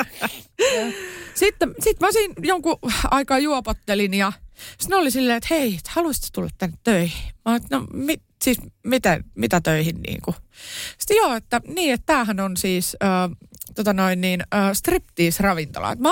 sitten 1.34 1.76
sit 1.80 2.00
mä 2.00 2.12
siinä 2.12 2.34
jonkun 2.38 2.78
aikaa 3.12 3.39
juopottelin 3.39 4.13
ja 4.13 4.34
sitten 4.80 4.98
oli 4.98 5.12
silleen, 5.12 5.38
että 5.38 5.54
hei, 5.56 5.80
haluaisitko 5.89 6.30
tulla 6.34 6.50
tänne 6.58 6.78
töihin? 6.84 7.32
Mä 7.46 7.52
oon, 7.52 7.62
no 7.72 7.88
mit, 7.94 8.24
siis 8.42 8.58
mitä, 8.84 9.20
mitä 9.36 9.62
töihin 9.62 10.02
niin 10.02 10.22
kuin? 10.26 10.36
Sitten 10.98 11.18
joo, 11.18 11.36
että 11.36 11.62
niin, 11.68 11.94
että 11.94 12.06
tämähän 12.06 12.40
on 12.40 12.58
siis 12.58 12.98
äh, 13.04 13.38
tota 13.76 13.94
noin 13.94 14.22
niin, 14.22 14.44
äh, 14.56 14.72
striptease-ravintola. 14.74 15.92
Et 15.92 16.00
Mä 16.00 16.10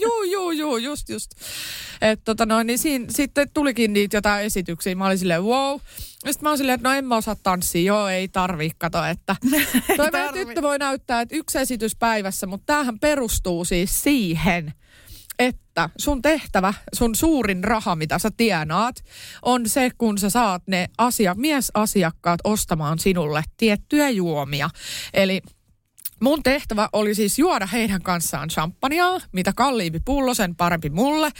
juu, 0.00 0.22
juu, 0.22 0.50
juu, 0.50 0.76
just, 0.76 1.08
just. 1.08 1.30
Että 2.00 2.24
tota 2.24 2.46
noin, 2.46 2.66
niin 2.66 2.78
siinä 2.78 3.06
sitten 3.08 3.50
tulikin 3.54 3.92
niitä 3.92 4.16
jotain 4.16 4.44
esityksiä. 4.44 4.94
Mä 4.94 5.06
olin 5.06 5.18
silleen, 5.18 5.42
wow. 5.42 5.80
Sitten 6.14 6.42
mä 6.42 6.48
oon 6.48 6.58
silleen, 6.58 6.74
että 6.74 6.88
no 6.88 6.94
en 6.94 7.04
mä 7.04 7.16
osaa 7.16 7.36
tanssia. 7.42 7.82
Joo, 7.82 8.08
ei 8.08 8.28
tarvii, 8.28 8.70
kato, 8.78 9.04
että 9.04 9.36
toi 9.96 10.10
meidän 10.12 10.34
tarvi. 10.34 10.46
tyttö 10.46 10.62
voi 10.62 10.78
näyttää, 10.78 11.20
että 11.20 11.36
yksi 11.36 11.58
esitys 11.58 11.96
päivässä, 11.96 12.46
mutta 12.46 12.66
tämähän 12.66 12.98
perustuu 12.98 13.64
siis 13.64 14.02
siihen, 14.02 14.74
että 15.38 15.90
sun 15.98 16.22
tehtävä, 16.22 16.74
sun 16.92 17.14
suurin 17.14 17.64
raha, 17.64 17.96
mitä 17.96 18.18
sä 18.18 18.30
tienaat, 18.36 19.04
on 19.42 19.68
se, 19.68 19.90
kun 19.98 20.18
sä 20.18 20.30
saat 20.30 20.62
ne 20.66 20.88
asia, 20.98 21.34
miesasiakkaat 21.34 22.40
ostamaan 22.44 22.98
sinulle 22.98 23.42
tiettyjä 23.56 24.10
juomia. 24.10 24.70
Eli 25.14 25.42
Mun 26.20 26.42
tehtävä 26.42 26.88
oli 26.92 27.14
siis 27.14 27.38
juoda 27.38 27.66
heidän 27.66 28.02
kanssaan 28.02 28.48
champagnea, 28.48 29.20
mitä 29.32 29.52
kalliimpi 29.56 30.00
pullo, 30.04 30.34
sen 30.34 30.56
parempi 30.56 30.90
mulle. 30.90 31.30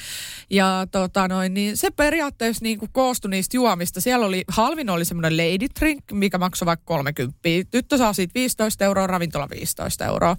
Ja 0.50 0.86
tota 0.90 1.28
noin, 1.28 1.54
niin 1.54 1.76
se 1.76 1.90
periaatteessa 1.90 2.62
niin 2.62 2.78
kuin 2.78 2.92
koostui 2.92 3.30
niistä 3.30 3.56
juomista. 3.56 4.00
Siellä 4.00 4.26
oli, 4.26 4.44
halvin 4.48 4.90
oli 4.90 5.04
semmoinen 5.04 5.36
lady 5.36 5.66
drink, 5.80 6.04
mikä 6.12 6.38
maksoi 6.38 6.66
vaikka 6.66 6.84
30. 6.84 7.38
Tyttö 7.70 7.98
saa 7.98 8.12
siitä 8.12 8.34
15 8.34 8.84
euroa, 8.84 9.06
ravintola 9.06 9.48
15 9.50 10.04
euroa. 10.04 10.36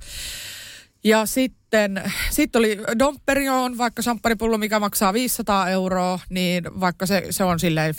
Ja 1.03 1.25
sitten 1.25 2.03
sit 2.29 2.55
oli 2.55 2.79
Domperioon, 2.99 3.77
vaikka 3.77 4.01
champagnepullo, 4.01 4.57
mikä 4.57 4.79
maksaa 4.79 5.13
500 5.13 5.69
euroa, 5.69 6.19
niin 6.29 6.79
vaikka 6.79 7.05
se, 7.05 7.27
se 7.29 7.43
on 7.43 7.59
silleen 7.59 7.95
50-50. 7.95 7.97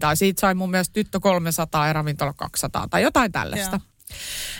Tai 0.00 0.16
siitä 0.16 0.40
sai 0.40 0.54
mun 0.54 0.70
mielestä 0.70 0.92
tyttö 0.92 1.20
300 1.20 1.86
ja 1.86 1.92
ravintola 1.92 2.32
200 2.32 2.88
tai 2.90 3.02
jotain 3.02 3.32
tällaista. 3.32 3.80
Joo. 3.82 3.94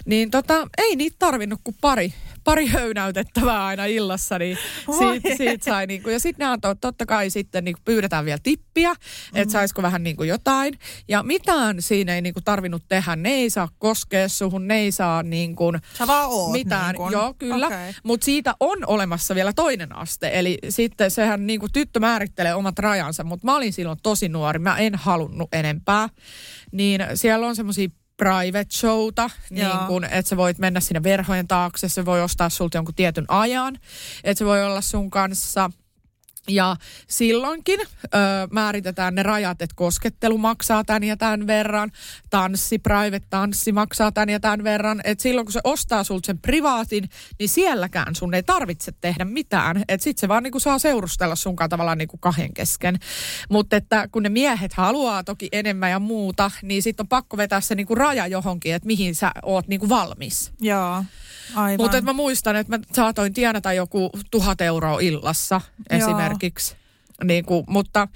Niin 0.06 0.30
tota, 0.30 0.68
ei 0.78 0.96
niitä 0.96 1.16
tarvinnut 1.18 1.60
kuin 1.64 1.76
pari, 1.80 2.14
pari 2.44 2.66
höynäytettävää 2.66 3.66
aina 3.66 3.84
illassa, 3.84 4.38
niin 4.38 4.58
siitä, 4.98 5.36
siitä 5.36 5.64
sai 5.64 5.86
niinku, 5.86 6.10
ja 6.10 6.20
sitten 6.20 6.44
ne 6.44 6.52
antoi, 6.52 6.76
totta 6.76 7.06
kai 7.06 7.30
sitten 7.30 7.64
niinku 7.64 7.80
pyydetään 7.84 8.24
vielä 8.24 8.38
tippiä, 8.42 8.92
mm. 8.92 9.40
että 9.40 9.52
saisiko 9.52 9.82
vähän 9.82 10.02
niinku 10.02 10.22
jotain. 10.22 10.78
Ja 11.08 11.22
mitään 11.22 11.82
siinä 11.82 12.14
ei 12.14 12.22
niinku 12.22 12.40
tarvinnut 12.44 12.82
tehdä, 12.88 13.16
ne 13.16 13.30
ei 13.30 13.50
saa 13.50 13.68
koskea 13.78 14.28
suhun, 14.28 14.68
ne 14.68 14.78
ei 14.78 14.92
saa 14.92 15.22
niinku 15.22 15.72
Sä 15.98 16.06
vaan 16.06 16.28
oot 16.28 16.52
mitään. 16.52 16.92
niin 16.92 16.96
kun. 16.96 17.12
Joo, 17.12 17.34
kyllä. 17.38 17.66
Okei. 17.66 17.92
Mutta 18.02 18.24
siitä 18.24 18.54
on 18.60 18.78
olemassa 18.86 19.34
vielä 19.34 19.52
toinen 19.52 19.96
aste. 19.96 20.30
Eli 20.32 20.58
sitten 20.68 21.10
sehän 21.10 21.46
niinku 21.46 21.68
tyttö 21.72 22.00
määrittelee 22.00 22.54
omat 22.54 22.78
rajansa, 22.78 23.24
mutta 23.24 23.46
mä 23.46 23.56
olin 23.56 23.72
silloin 23.72 23.98
tosi 24.02 24.28
nuori, 24.28 24.58
mä 24.58 24.78
en 24.78 24.94
halunnut 24.94 25.54
enempää. 25.54 26.08
Niin 26.72 27.00
siellä 27.14 27.46
on 27.46 27.56
semmoisia 27.56 27.88
private 28.16 28.66
showta, 28.72 29.30
niin 29.50 29.68
kun, 29.86 30.04
että 30.04 30.28
sä 30.28 30.36
voit 30.36 30.58
mennä 30.58 30.80
sinne 30.80 31.02
verhojen 31.02 31.48
taakse, 31.48 31.88
se 31.88 32.04
voi 32.04 32.22
ostaa 32.22 32.48
sulta 32.48 32.78
jonkun 32.78 32.94
tietyn 32.94 33.24
ajan, 33.28 33.78
että 34.24 34.38
se 34.38 34.44
voi 34.44 34.64
olla 34.64 34.80
sun 34.80 35.10
kanssa 35.10 35.70
ja 36.48 36.76
silloinkin 37.08 37.80
ö, 37.80 38.08
määritetään 38.50 39.14
ne 39.14 39.22
rajat, 39.22 39.62
että 39.62 39.76
koskettelu 39.76 40.38
maksaa 40.38 40.84
tämän 40.84 41.04
ja 41.04 41.16
tämän 41.16 41.46
verran, 41.46 41.90
tanssi, 42.30 42.78
private 42.78 43.26
tanssi 43.30 43.72
maksaa 43.72 44.12
tämän 44.12 44.28
ja 44.28 44.40
tämän 44.40 44.64
verran. 44.64 45.00
Että 45.04 45.22
silloin 45.22 45.44
kun 45.44 45.52
se 45.52 45.60
ostaa 45.64 46.04
sulta 46.04 46.26
sen 46.26 46.38
privaatin, 46.38 47.08
niin 47.38 47.48
sielläkään 47.48 48.14
sun 48.14 48.34
ei 48.34 48.42
tarvitse 48.42 48.92
tehdä 49.00 49.24
mitään. 49.24 49.84
Että 49.88 50.04
sit 50.04 50.18
se 50.18 50.28
vaan 50.28 50.42
niinku 50.42 50.60
saa 50.60 50.78
seurustella 50.78 51.36
sunkaan 51.36 51.70
tavallaan 51.70 51.98
niinku 51.98 52.16
kahden 52.16 52.54
kesken. 52.54 52.98
Mutta 53.48 53.76
että 53.76 54.08
kun 54.12 54.22
ne 54.22 54.28
miehet 54.28 54.72
haluaa 54.72 55.24
toki 55.24 55.48
enemmän 55.52 55.90
ja 55.90 55.98
muuta, 55.98 56.50
niin 56.62 56.82
sitten 56.82 57.04
on 57.04 57.08
pakko 57.08 57.36
vetää 57.36 57.60
se 57.60 57.74
niinku 57.74 57.94
raja 57.94 58.26
johonkin, 58.26 58.74
että 58.74 58.86
mihin 58.86 59.14
sä 59.14 59.32
oot 59.42 59.68
niinku 59.68 59.88
valmis. 59.88 60.52
Joo. 60.60 61.04
Mutta 61.78 62.00
mä 62.00 62.12
muistan, 62.12 62.56
että 62.56 62.78
mä 62.78 62.84
saatoin 62.92 63.34
tienata 63.34 63.72
joku 63.72 64.10
tuhat 64.30 64.60
euroa 64.60 65.00
illassa 65.00 65.60
Joo. 65.90 65.98
esimerkiksi. 65.98 66.33
Niin 67.24 67.44
kuin, 67.44 67.64
mutta, 67.68 68.08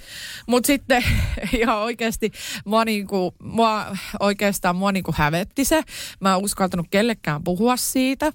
mutta 0.46 0.66
sitten 0.66 1.04
ihan 1.61 1.76
oikeasti 1.76 2.33
mua, 2.64 2.85
niin 2.85 3.07
kuin, 3.07 3.35
mua 3.42 3.96
oikeastaan 4.20 4.76
mua 4.76 4.92
niin 4.92 5.04
kuin 5.04 5.14
hävetti 5.18 5.64
se. 5.64 5.83
Mä 6.20 6.35
en 6.35 6.44
uskaltanut 6.44 6.87
kellekään 6.90 7.44
puhua 7.44 7.76
siitä. 7.76 8.33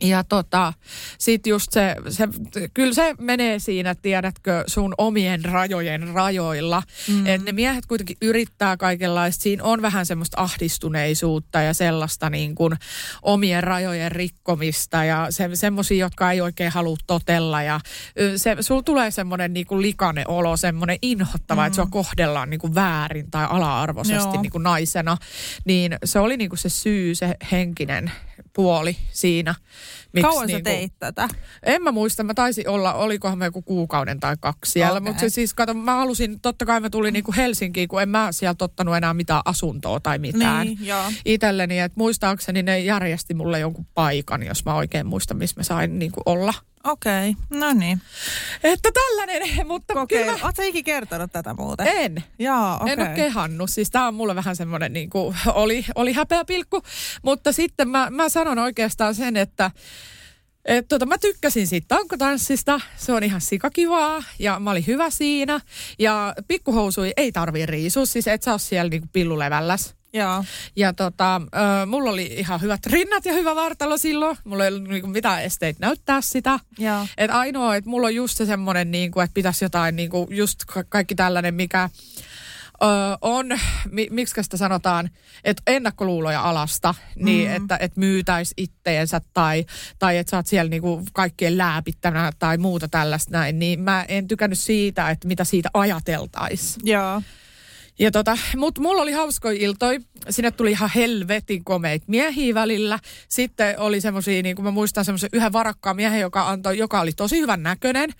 Ja 0.00 0.24
tota, 0.24 0.72
sit 1.18 1.46
just 1.46 1.72
se, 1.72 1.96
se, 2.08 2.28
kyllä 2.74 2.94
se 2.94 3.14
menee 3.18 3.58
siinä, 3.58 3.94
tiedätkö, 3.94 4.64
sun 4.66 4.94
omien 4.98 5.44
rajojen 5.44 6.08
rajoilla. 6.08 6.82
Mm. 7.08 7.26
Että 7.26 7.44
ne 7.44 7.52
miehet 7.52 7.86
kuitenkin 7.86 8.16
yrittää 8.22 8.76
kaikenlaista. 8.76 9.42
Siinä 9.42 9.64
on 9.64 9.82
vähän 9.82 10.06
semmoista 10.06 10.42
ahdistuneisuutta 10.42 11.62
ja 11.62 11.74
sellaista 11.74 12.30
niin 12.30 12.54
kuin 12.54 12.74
omien 13.22 13.64
rajojen 13.64 14.12
rikkomista 14.12 15.04
ja 15.04 15.26
se, 15.30 15.50
semmoisia, 15.54 16.04
jotka 16.04 16.32
ei 16.32 16.40
oikein 16.40 16.72
halua 16.72 16.96
totella. 17.06 17.62
Ja 17.62 17.80
se, 18.36 18.56
sulla 18.60 18.82
tulee 18.82 19.10
semmoinen 19.10 19.52
niin 19.52 19.66
kuin 19.66 19.82
likainen 19.82 20.30
olo, 20.30 20.56
semmoinen 20.56 20.98
inhottava, 21.02 21.62
mm. 21.62 21.66
että 21.66 21.76
sua 21.76 21.86
kohdellaan 21.90 22.50
niin 22.50 22.60
kuin 22.60 22.74
väärin 22.74 23.30
tai 23.30 23.46
ala-arvoisesti 23.50 24.34
Joo. 24.34 24.42
niin 24.42 24.52
kuin 24.52 24.62
naisena. 24.62 25.16
Niin 25.64 25.96
se 26.04 26.18
oli 26.18 26.36
niin 26.36 26.50
kuin 26.50 26.58
se 26.58 26.68
syy, 26.68 27.14
se 27.14 27.34
henkinen 27.52 28.10
puoli 28.56 28.96
siinä. 29.12 29.54
Miksi 30.12 30.28
Kauan 30.28 30.40
sä 30.42 30.46
niinku- 30.46 30.70
teit 30.70 30.92
tätä? 30.98 31.28
En 31.62 31.82
mä 31.82 31.92
muista, 31.92 32.24
mä 32.24 32.34
taisin 32.34 32.68
olla, 32.68 32.94
olikohan 32.94 33.38
me 33.38 33.44
joku 33.44 33.62
kuukauden 33.62 34.20
tai 34.20 34.36
kaksi 34.40 34.72
siellä. 34.72 34.96
Okei. 34.96 35.00
Mutta 35.00 35.20
se 35.20 35.28
siis, 35.28 35.54
kato, 35.54 35.74
mä 35.74 35.94
halusin, 35.96 36.40
totta 36.40 36.66
kai 36.66 36.80
mä 36.80 36.90
tulin 36.90 37.12
niinku 37.12 37.34
Helsinkiin, 37.36 37.88
kun 37.88 38.02
en 38.02 38.08
mä 38.08 38.28
sieltä 38.32 38.64
ottanut 38.64 38.96
enää 38.96 39.14
mitään 39.14 39.42
asuntoa 39.44 40.00
tai 40.00 40.18
mitään 40.18 40.66
Niin, 40.66 40.78
joo. 40.86 41.12
itselleni. 41.24 41.78
Että 41.78 41.98
muistaakseni 41.98 42.62
ne 42.62 42.78
järjesti 42.78 43.34
mulle 43.34 43.58
jonkun 43.60 43.86
paikan, 43.94 44.42
jos 44.42 44.64
mä 44.64 44.74
oikein 44.74 45.06
muistan, 45.06 45.36
missä 45.36 45.60
mä 45.60 45.62
sain 45.64 45.98
niinku 45.98 46.20
olla. 46.26 46.54
Okei, 46.86 47.30
okay. 47.30 47.58
no 47.58 47.72
niin. 47.72 48.00
Että 48.64 48.88
tällainen, 48.94 49.66
mutta 49.72 50.00
Okei, 50.00 50.18
kyllä 50.18 50.32
okay. 50.32 50.44
Oletko 50.44 50.62
ikin 50.62 50.84
kertonut 50.84 51.32
tätä 51.32 51.54
muuten? 51.54 51.86
En. 51.86 52.24
Joo, 52.38 52.74
okei. 52.74 52.92
En 52.92 53.00
ole 53.00 53.08
kehannut. 53.08 53.70
Siis 53.70 53.90
tää 53.90 54.06
on 54.06 54.14
mulle 54.14 54.34
vähän 54.34 54.56
semmoinen, 54.56 54.92
niin 54.92 55.10
kuin, 55.10 55.36
oli, 55.46 55.84
oli 55.94 56.12
häpeä 56.12 56.44
pilkku. 56.44 56.82
Mutta 57.22 57.52
sitten 57.52 57.88
mä, 57.88 58.10
mä 58.10 58.28
sanon 58.28 58.58
oikeastaan 58.58 59.14
sen, 59.14 59.36
että 59.36 59.70
et 60.64 60.88
tota, 60.88 61.06
mä 61.06 61.18
tykkäsin 61.18 61.66
siitä 61.66 61.84
tankotanssista, 61.88 62.80
se 62.96 63.12
on 63.12 63.22
ihan 63.22 63.40
sikakivaa 63.40 64.22
ja 64.38 64.60
mä 64.60 64.70
olin 64.70 64.86
hyvä 64.86 65.10
siinä. 65.10 65.60
Ja 65.98 66.34
pikkuhousui 66.48 67.12
ei 67.16 67.32
tarvii 67.32 67.66
riisua, 67.66 68.06
siis 68.06 68.28
et 68.28 68.42
sä 68.42 68.50
ole 68.50 68.58
siellä 68.58 68.90
niinku 68.90 69.08
pillulevälläs. 69.12 69.94
Joo. 70.16 70.44
Ja 70.76 70.92
tota, 70.92 71.36
äh, 71.36 71.86
mulla 71.86 72.10
oli 72.10 72.26
ihan 72.26 72.60
hyvät 72.60 72.86
rinnat 72.86 73.24
ja 73.24 73.32
hyvä 73.32 73.54
vartalo 73.54 73.96
silloin. 73.96 74.36
Mulla 74.44 74.64
ei 74.64 74.74
ollut 74.74 74.88
niinku 74.88 75.08
mitään 75.08 75.42
esteitä 75.42 75.86
näyttää 75.86 76.20
sitä. 76.20 76.60
Joo. 76.78 77.06
Et 77.18 77.30
ainoa, 77.30 77.76
että 77.76 77.90
mulla 77.90 78.06
on 78.06 78.14
just 78.14 78.36
se 78.38 78.46
semmoinen, 78.46 78.90
niinku, 78.90 79.20
että 79.20 79.34
pitäisi 79.34 79.64
jotain, 79.64 79.96
niinku, 79.96 80.28
just 80.30 80.64
ka- 80.64 80.84
kaikki 80.84 81.14
tällainen, 81.14 81.54
mikä 81.54 81.90
ö, 82.82 82.86
on, 83.20 83.46
mi, 83.90 84.06
miksi 84.10 84.42
sitä 84.42 84.56
sanotaan, 84.56 85.10
että 85.44 85.62
ennakkoluuloja 85.66 86.40
alasta, 86.42 86.94
niin 87.16 87.48
mm. 87.48 87.56
että 87.56 87.76
et 87.80 87.96
myytäisi 87.96 88.54
itteensä 88.56 89.20
tai, 89.34 89.64
tai 89.98 90.18
että 90.18 90.30
sä 90.30 90.36
oot 90.36 90.46
siellä 90.46 90.70
niinku 90.70 91.02
kaikkien 91.12 91.58
lääpittämänä 91.58 92.32
tai 92.38 92.58
muuta 92.58 92.88
tällaista 92.88 93.30
näin, 93.32 93.58
niin 93.58 93.80
mä 93.80 94.04
en 94.08 94.28
tykännyt 94.28 94.58
siitä, 94.58 95.10
että 95.10 95.28
mitä 95.28 95.44
siitä 95.44 95.68
ajateltaisiin. 95.74 96.80
Joo. 96.84 97.22
Ja 97.98 98.10
tota, 98.10 98.38
mut 98.56 98.78
mulla 98.78 99.02
oli 99.02 99.12
hauskoja 99.12 99.58
iltoi. 99.60 99.98
Sinne 100.30 100.50
tuli 100.50 100.70
ihan 100.70 100.90
helvetin 100.94 101.64
komeit 101.64 102.02
miehiä 102.06 102.54
välillä. 102.54 102.98
Sitten 103.28 103.78
oli 103.78 104.00
semmosia, 104.00 104.42
niin 104.42 104.56
kuin 104.56 104.64
mä 104.64 104.70
muistan 104.70 105.04
semmoisen 105.04 105.30
yhden 105.32 105.52
varakkaan 105.52 105.96
miehen, 105.96 106.20
joka, 106.20 106.48
antoi, 106.48 106.78
joka 106.78 107.00
oli 107.00 107.12
tosi 107.12 107.40
hyvän 107.40 107.62
näköinen. 107.62 108.10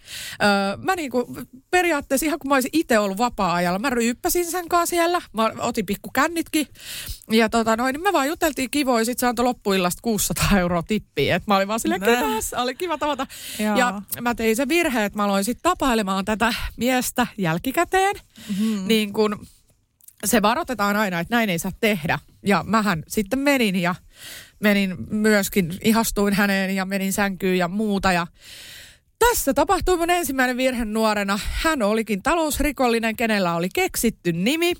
Öö, 0.42 0.76
mä 0.76 0.96
niin 0.96 1.10
kuin, 1.10 1.26
periaatteessa 1.70 2.26
ihan 2.26 2.38
kun 2.38 2.48
mä 2.48 2.54
olisin 2.54 2.70
itse 2.72 2.98
ollut 2.98 3.18
vapaa-ajalla, 3.18 3.78
mä 3.78 3.90
ryyppäsin 3.90 4.50
sen 4.50 4.68
kanssa 4.68 4.90
siellä. 4.90 5.22
Mä 5.32 5.52
otin 5.58 5.86
pikku 5.86 6.10
kännitkin. 6.14 6.66
Ja 7.30 7.48
tota 7.48 7.76
noin, 7.76 7.92
niin 7.92 8.02
me 8.02 8.12
vaan 8.12 8.28
juteltiin 8.28 8.70
kivoja. 8.70 9.04
Sitten 9.04 9.20
se 9.20 9.26
antoi 9.26 9.44
loppuillasta 9.44 10.02
600 10.02 10.58
euroa 10.58 10.82
tippiä. 10.82 11.36
Et 11.36 11.46
mä 11.46 11.56
olin 11.56 11.68
vaan 11.68 11.80
silleen, 11.80 12.02
kiitos, 12.02 12.54
oli 12.54 12.74
kiva 12.74 12.98
tavata. 12.98 13.26
Joo. 13.58 13.76
Ja 13.76 14.02
mä 14.20 14.34
tein 14.34 14.56
sen 14.56 14.68
virhe, 14.68 15.04
että 15.04 15.18
mä 15.18 15.24
aloin 15.24 15.44
sitten 15.44 15.62
tapailemaan 15.62 16.24
tätä 16.24 16.54
miestä 16.76 17.26
jälkikäteen. 17.38 18.16
Mm-hmm. 18.48 18.88
Niin 18.88 19.12
kun 19.12 19.46
se 20.26 20.42
varoitetaan 20.42 20.96
aina, 20.96 21.20
että 21.20 21.36
näin 21.36 21.50
ei 21.50 21.58
saa 21.58 21.72
tehdä. 21.80 22.18
Ja 22.46 22.64
mähän 22.66 23.02
sitten 23.08 23.38
menin 23.38 23.76
ja 23.76 23.94
menin 24.60 24.96
myöskin, 25.10 25.74
ihastuin 25.84 26.34
häneen 26.34 26.76
ja 26.76 26.84
menin 26.84 27.12
sänkyyn 27.12 27.58
ja 27.58 27.68
muuta. 27.68 28.12
Ja 28.12 28.26
tässä 29.18 29.54
tapahtui 29.54 29.96
mun 29.96 30.10
ensimmäinen 30.10 30.56
virhe 30.56 30.84
nuorena. 30.84 31.38
Hän 31.42 31.82
olikin 31.82 32.22
talousrikollinen, 32.22 33.16
kenellä 33.16 33.54
oli 33.54 33.68
keksitty 33.74 34.32
nimi. 34.32 34.72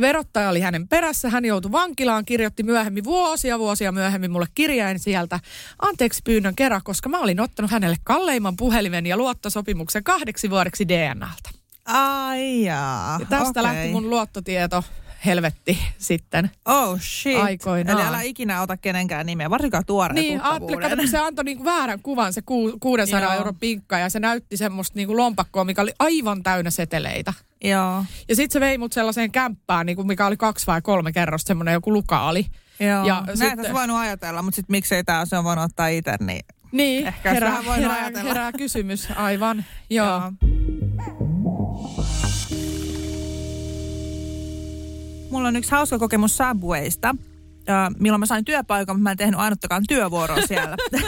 Verottaja 0.00 0.48
oli 0.48 0.60
hänen 0.60 0.88
perässä, 0.88 1.30
hän 1.30 1.44
joutui 1.44 1.72
vankilaan, 1.72 2.24
kirjoitti 2.24 2.62
myöhemmin 2.62 3.04
vuosia 3.04 3.58
vuosia 3.58 3.92
myöhemmin 3.92 4.30
mulle 4.30 4.46
kirjeen 4.54 4.98
sieltä 4.98 5.40
anteeksi 5.82 6.20
pyynnön 6.24 6.56
kerran, 6.56 6.80
koska 6.84 7.08
mä 7.08 7.18
olin 7.18 7.40
ottanut 7.40 7.70
hänelle 7.70 7.96
kalleimman 8.04 8.56
puhelimen 8.56 9.06
ja 9.06 9.16
luottosopimuksen 9.16 10.04
kahdeksi 10.04 10.50
vuodeksi 10.50 10.88
DNAlta. 10.88 11.57
Ai 11.88 12.62
jaa. 12.64 13.16
Ja 13.20 13.26
tästä 13.26 13.48
okei. 13.48 13.62
lähti 13.62 13.88
mun 13.92 14.10
luottotieto 14.10 14.84
helvetti 15.26 15.78
sitten. 15.98 16.50
Oh 16.64 17.00
shit. 17.00 17.36
Aikoinaan. 17.42 17.98
Eli 18.00 18.08
älä 18.08 18.22
ikinä 18.22 18.62
ota 18.62 18.76
kenenkään 18.76 19.26
nimeä, 19.26 19.50
varsinkaan 19.50 19.84
tuoreen 19.86 20.14
Niin, 20.14 20.40
ajattelin, 20.42 20.96
kun 20.98 21.08
se 21.08 21.18
antoi 21.18 21.44
niinku 21.44 21.64
väärän 21.64 22.00
kuvan, 22.02 22.32
se 22.32 22.42
ku, 22.42 22.76
600 22.80 23.20
Joo. 23.22 23.32
euron 23.32 23.54
pinkka, 23.56 23.98
ja 23.98 24.08
se 24.10 24.20
näytti 24.20 24.56
semmoista 24.56 24.96
niinku 24.96 25.16
lompakkoa, 25.16 25.64
mikä 25.64 25.82
oli 25.82 25.92
aivan 25.98 26.42
täynnä 26.42 26.70
seteleitä. 26.70 27.32
Joo. 27.64 28.04
Ja 28.28 28.36
sitten 28.36 28.52
se 28.52 28.60
vei 28.60 28.78
mut 28.78 28.92
sellaiseen 28.92 29.32
kämppään, 29.32 29.86
niinku, 29.86 30.04
mikä 30.04 30.26
oli 30.26 30.36
kaksi 30.36 30.66
vai 30.66 30.82
kolme 30.82 31.12
kerrosta, 31.12 31.46
semmoinen 31.48 31.72
joku 31.72 31.92
lukaali. 31.92 32.46
Joo. 32.80 33.06
Ja 33.06 33.24
Näin 33.26 33.36
sitten- 33.38 33.72
voinut 33.74 33.96
ajatella, 33.96 34.42
mutta 34.42 34.56
sitten 34.56 34.72
miksei 34.74 35.04
tämä 35.04 35.24
se 35.26 35.38
on 35.38 35.44
voinut 35.44 35.64
ottaa 35.64 35.88
itse, 35.88 36.14
niin 36.20 36.44
Niin, 36.72 37.06
Ehkä 37.06 37.30
herää, 37.30 37.62
herää, 37.62 37.92
ajatella. 37.92 38.28
herää 38.28 38.52
kysymys, 38.52 39.08
aivan. 39.16 39.64
Joo. 39.90 40.06
Joo. 40.06 40.32
Mulla 45.30 45.48
on 45.48 45.56
yksi 45.56 45.70
hauska 45.70 45.98
kokemus 45.98 46.36
Subwaysta, 46.36 47.16
milloin 47.98 48.20
mä 48.20 48.26
sain 48.26 48.44
työpaikan, 48.44 48.96
mutta 48.96 49.02
mä 49.02 49.10
en 49.10 49.16
tehnyt 49.16 49.40
ainuttakaan 49.40 49.82
työvuoroa 49.88 50.46
siellä. 50.46 50.76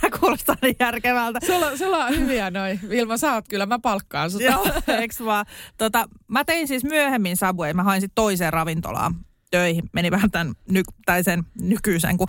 Tämä 0.00 0.18
kuulostaa 0.20 0.56
niin 0.62 0.76
järkevältä. 0.80 1.38
Sulla, 1.46 1.76
sulla 1.76 2.04
on 2.04 2.16
hyviä 2.16 2.50
noin. 2.50 2.80
Vilma, 2.88 3.16
sä 3.16 3.34
oot 3.34 3.48
kyllä, 3.48 3.66
mä 3.66 3.78
palkkaan 3.78 4.30
sut. 4.30 4.40
Joo, 4.40 4.66
eiks 5.00 5.24
vaan. 5.24 5.46
Tota, 5.78 6.08
mä 6.28 6.44
tein 6.44 6.68
siis 6.68 6.84
myöhemmin 6.84 7.36
Subway, 7.36 7.72
mä 7.72 7.82
hain 7.82 8.00
sitten 8.00 8.14
toiseen 8.14 8.52
ravintolaan 8.52 9.14
töihin. 9.50 9.90
Meni 9.92 10.10
vähän 10.10 10.30
tämän 10.30 10.54
ny- 10.70 10.82
tai 11.06 11.24
sen 11.24 11.44
nykyisen, 11.60 12.16
kun 12.16 12.26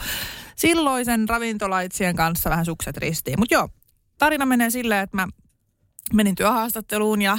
silloisen 0.55 1.29
ravintolaitsien 1.29 2.15
kanssa 2.15 2.49
vähän 2.49 2.65
sukset 2.65 2.97
ristiin. 2.97 3.39
Mutta 3.39 3.55
joo, 3.55 3.69
tarina 4.17 4.45
menee 4.45 4.69
silleen, 4.69 5.03
että 5.03 5.17
mä 5.17 5.27
menin 6.13 6.35
työhaastatteluun 6.35 7.21
ja 7.21 7.37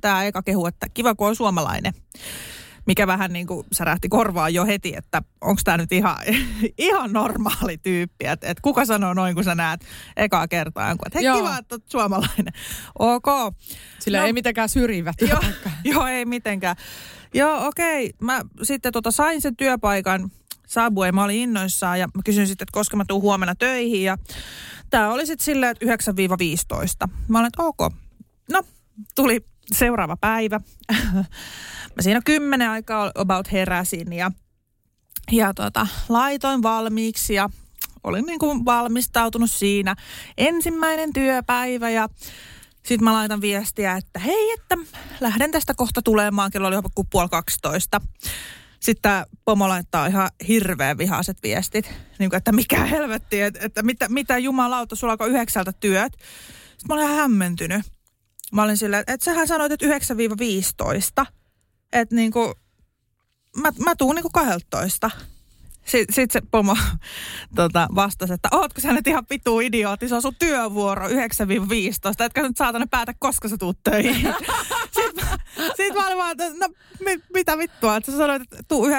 tämä 0.00 0.24
eka 0.24 0.42
kehu, 0.42 0.66
että 0.66 0.86
kiva 0.94 1.14
kun 1.14 1.28
on 1.28 1.36
suomalainen. 1.36 1.92
Mikä 2.86 3.06
vähän 3.06 3.32
niin 3.32 3.46
kuin 3.46 3.66
särähti 3.72 4.08
korvaan 4.08 4.54
jo 4.54 4.66
heti, 4.66 4.92
että 4.96 5.22
onko 5.40 5.60
tämä 5.64 5.76
nyt 5.76 5.92
ihan, 5.92 6.16
ihan 6.78 7.12
normaali 7.12 7.78
tyyppi. 7.78 8.26
Että 8.26 8.46
et 8.48 8.60
kuka 8.60 8.84
sanoo 8.84 9.14
noin, 9.14 9.34
kun 9.34 9.44
sä 9.44 9.54
näet 9.54 9.80
ekaa 10.16 10.48
kertaa 10.48 10.88
jonkun, 10.88 11.08
että 11.08 11.18
hei 11.18 11.26
Joo. 11.26 11.36
kiva, 11.36 11.58
että 11.58 11.74
oot 11.74 11.82
suomalainen. 11.88 12.52
Ok. 12.98 13.26
Sillä 13.98 14.18
No. 14.18 14.26
ei 14.26 14.32
mitenkään 14.32 14.68
syrjivä 14.68 15.12
Joo, 15.20 15.28
työpaikka. 15.28 15.70
joo, 15.94 16.06
ei 16.06 16.24
mitenkään. 16.24 16.76
Joo, 17.34 17.66
okei. 17.66 18.12
Mä 18.20 18.40
sitten 18.62 18.92
tota 18.92 19.10
sain 19.10 19.40
sen 19.40 19.56
työpaikan 19.56 20.30
Subway, 20.68 21.12
mä 21.12 21.24
olin 21.24 21.36
innoissaan 21.36 22.00
ja 22.00 22.06
mä 22.14 22.22
kysyin 22.24 22.46
sitten, 22.46 22.64
että 22.64 22.72
koska 22.78 22.96
mä 22.96 23.04
tuun 23.08 23.22
huomenna 23.22 23.54
töihin 23.54 24.02
ja 24.02 24.18
tää 24.90 25.10
oli 25.12 25.26
sitten 25.26 25.44
silleen, 25.44 25.76
että 25.80 26.12
9-15. 27.06 27.08
Mä 27.28 27.38
olin, 27.38 27.46
että 27.46 27.62
ok. 27.62 27.92
No, 28.52 28.62
tuli 29.14 29.44
seuraava 29.72 30.16
päivä. 30.16 30.60
mä 31.96 32.02
siinä 32.02 32.20
kymmenen 32.24 32.70
aikaa 32.70 33.12
about 33.14 33.52
heräsin 33.52 34.12
ja, 34.12 34.30
ja 35.32 35.54
tota, 35.54 35.86
laitoin 36.08 36.62
valmiiksi 36.62 37.34
ja 37.34 37.50
olin 38.04 38.26
niin 38.26 38.38
kuin 38.38 38.64
valmistautunut 38.64 39.50
siinä. 39.50 39.96
Ensimmäinen 40.38 41.12
työpäivä 41.12 41.90
ja 41.90 42.08
sitten 42.82 43.04
mä 43.04 43.12
laitan 43.12 43.40
viestiä, 43.40 43.96
että 43.96 44.18
hei, 44.18 44.52
että 44.52 44.76
lähden 45.20 45.50
tästä 45.50 45.74
kohta 45.76 46.02
tulemaan. 46.02 46.50
Kello 46.50 46.68
oli 46.68 46.74
jopa 46.74 46.90
puoli 47.10 47.28
12. 47.28 48.00
Sitten 48.80 49.02
tämä 49.02 49.24
pomo 49.44 49.68
laittaa 49.68 50.06
ihan 50.06 50.30
hirveän 50.48 50.98
vihaiset 50.98 51.42
viestit. 51.42 51.94
Niin 52.18 52.30
kuin, 52.30 52.38
että 52.38 52.52
mikä 52.52 52.84
helvetti, 52.84 53.40
että, 53.40 53.60
että 53.62 53.82
mitä, 53.82 54.08
mitä 54.08 54.38
jumalauta, 54.38 54.96
sulla 54.96 55.12
alkoi 55.12 55.30
yhdeksältä 55.30 55.72
työt. 55.72 56.12
Sitten 56.12 56.86
mä 56.88 56.94
olin 56.94 57.04
ihan 57.04 57.16
hämmentynyt. 57.16 57.82
Mä 58.52 58.62
olin 58.62 58.76
silleen, 58.76 59.04
että 59.06 59.24
sähän 59.24 59.48
sanoit, 59.48 59.72
että 59.72 59.86
9-15. 61.22 61.26
Että 61.92 62.14
niin 62.14 62.32
kuin, 62.32 62.54
mä, 63.56 63.72
mä 63.84 63.96
tuun 63.96 64.14
niin 64.14 64.22
kuin 64.22 64.32
12. 64.32 65.10
Sitten 65.86 66.14
sit 66.14 66.30
se 66.30 66.40
pomo 66.50 66.76
tota, 67.56 67.88
vastasi, 67.94 68.32
että 68.32 68.48
ootko 68.52 68.80
sä 68.80 68.92
nyt 68.92 69.06
ihan 69.06 69.26
pitu 69.26 69.60
idiootti, 69.60 70.08
se 70.08 70.14
on 70.14 70.22
sun 70.22 70.34
työvuoro 70.38 71.08
9-15, 71.08 71.12
etkä 72.24 72.42
nyt 72.42 72.56
saatana 72.56 72.86
päätä, 72.90 73.14
koska 73.18 73.48
sä 73.48 73.56
tuut 73.58 73.78
töihin. 73.84 74.14
Sitten 74.96 75.24
mä, 75.24 75.38
sit 75.76 75.94
mä 75.94 76.06
olin 76.06 76.18
vaan, 76.18 76.30
että 76.30 76.66
no 76.66 76.68
mit, 77.04 77.24
mitä 77.34 77.58
vittua, 77.58 77.96
että 77.96 78.12
sä 78.12 78.16
sanoit, 78.16 78.42
että 78.42 78.56
tuu 78.68 78.86
9-15. 78.86 78.90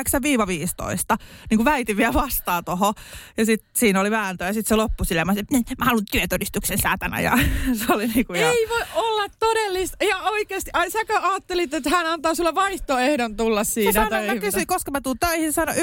Niin 1.50 1.58
kuin 1.58 1.66
väitin 1.66 1.98
vielä 1.98 2.14
vastaa 2.14 2.64
toho. 2.64 2.94
Ja 3.38 3.46
sitten 3.46 3.70
siinä 3.74 4.00
oli 4.00 4.12
vääntö 4.12 4.46
ja 4.46 4.54
sitten 4.54 4.70
se 4.70 4.76
loppui 4.76 5.06
silleen, 5.06 5.28
mä, 5.28 5.34
sanoin, 5.34 5.62
että 5.62 5.76
mä 5.78 5.86
haluan 5.86 6.06
työtodistuksen 6.12 6.78
saatana. 6.78 7.22
Ja 7.22 7.38
se 7.80 7.94
oli 7.94 8.08
niin 8.08 8.26
kuin 8.26 8.40
Ei 8.40 8.68
voi 8.70 8.82
olla 8.96 9.24
todellista. 9.40 9.98
Ja 10.06 10.18
oikeasti, 10.18 10.70
ai 10.74 10.92
säkö 10.92 11.20
ajattelit, 11.22 11.74
että 11.74 11.90
hän 11.90 12.08
antaa 12.08 12.36
sulle 12.36 12.56
vaihtoehdon 12.56 13.36
tulla 13.36 13.64
siinä 13.64 13.92
sanoi, 13.92 14.10
mä 14.10 14.18
töihin? 14.18 14.42
kysyin, 14.42 14.68
koska 14.68 14.92
mä 14.92 15.02
tuun 15.02 15.20
töihin, 15.20 15.54
sano 15.54 15.72
9-15. 15.72 15.76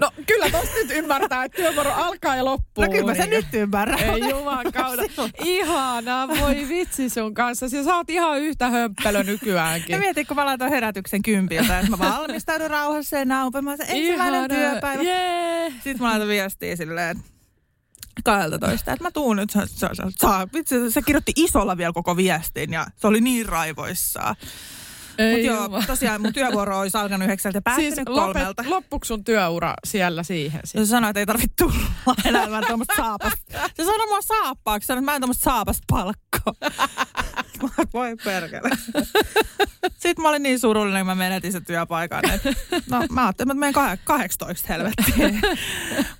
No 0.00 0.10
kyllä 0.26 0.50
tosta 0.50 0.74
nyt 0.74 0.90
ymmärtää, 0.90 1.44
että 1.44 1.56
työvuoro 1.56 1.92
alkaa 1.92 2.36
ja 2.36 2.44
loppuu. 2.44 2.84
No 2.84 2.90
kyllä 2.90 3.04
mä 3.06 3.14
sen 3.14 3.30
Niinkö? 3.30 3.46
nyt 3.46 3.62
ymmärrän. 3.62 3.98
Ei 4.00 4.30
juman 4.30 4.72
kautta. 4.72 5.28
Ihanaa, 5.44 6.28
voi 6.28 6.68
vitsi 6.68 7.08
sun 7.08 7.34
kanssa. 7.34 7.66
Ja 7.72 7.84
sä 7.84 7.94
oot 7.96 8.10
ihan 8.10 8.38
yhtä 8.40 8.70
hömppälö 8.70 9.18
Ja 9.18 9.24
nykyäänkin. 9.24 9.98
mietin, 9.98 10.26
kun 10.26 10.36
mä 10.36 10.46
laitoin 10.46 10.70
herätyksen 10.70 11.22
kympiltä, 11.22 11.78
että 11.78 11.90
mä 11.90 11.98
valmistaudun 11.98 12.70
rauhassa 12.70 13.16
ja 13.18 13.24
naupen. 13.24 13.64
Mä 13.64 13.76
sanoin, 13.76 13.96
ensimmäinen 13.96 14.50
työpäivä. 14.50 15.02
Jee. 15.02 15.70
Sitten 15.70 15.98
mä 15.98 16.08
laitoin 16.08 16.28
viestiä 16.28 16.76
silleen 16.76 17.22
12, 18.24 18.92
että 18.92 19.04
mä 19.04 19.10
tuun 19.10 19.36
nyt. 19.36 19.50
Saa, 19.50 19.66
saa, 19.66 20.10
saa. 20.18 20.46
Vitsi, 20.54 20.90
se 20.90 21.02
kirjoitti 21.02 21.32
isolla 21.36 21.76
vielä 21.76 21.92
koko 21.92 22.16
viestin 22.16 22.72
ja 22.72 22.86
se 22.96 23.06
oli 23.06 23.20
niin 23.20 23.46
raivoissaan. 23.46 24.36
Ei 25.18 25.34
Mutta 25.34 25.46
joo, 25.46 25.64
jumala. 25.64 25.84
tosiaan 25.86 26.22
mun 26.22 26.32
työvuoro 26.32 26.78
olisi 26.78 26.98
alkanut 26.98 27.24
yhdeksältä 27.24 27.56
ja 27.58 27.62
päättynyt 27.62 27.94
Siis 27.94 28.06
kolmelta. 28.06 28.48
lopet, 28.48 28.66
loppuksi 28.66 29.08
sun 29.08 29.24
työura 29.24 29.74
siellä 29.86 30.22
siihen? 30.22 30.60
Se 30.64 30.70
Siis. 30.78 30.90
sanoi, 30.90 31.10
että 31.10 31.20
ei 31.20 31.26
tarvitse 31.26 31.54
tulla 31.58 32.14
enää 32.24 32.48
mä 32.48 32.58
en 32.58 32.64
tuommoista 32.66 32.94
saapasta. 32.96 33.36
Se 33.76 33.84
sanoi 33.84 34.06
mua 34.08 34.20
saappaaksi, 34.22 34.92
että 34.92 35.00
mä 35.00 35.14
en 35.14 35.20
tuommoista 35.20 35.44
saapasta 35.44 35.82
palkkoa. 35.90 36.70
Voi 37.92 38.16
perkele. 38.24 38.70
Sitten 39.98 40.22
mä 40.22 40.28
olin 40.28 40.42
niin 40.42 40.58
surullinen, 40.58 41.00
kun 41.00 41.06
mä 41.06 41.14
menetin 41.14 41.52
sen 41.52 41.64
työpaikan. 41.64 42.30
Et, 42.30 42.42
no 42.90 43.04
mä 43.10 43.24
ajattelin, 43.26 43.50
että 43.50 43.60
menen 43.60 43.74
kah- 43.74 43.98
18 44.04 44.66
helvettiin. 44.68 45.40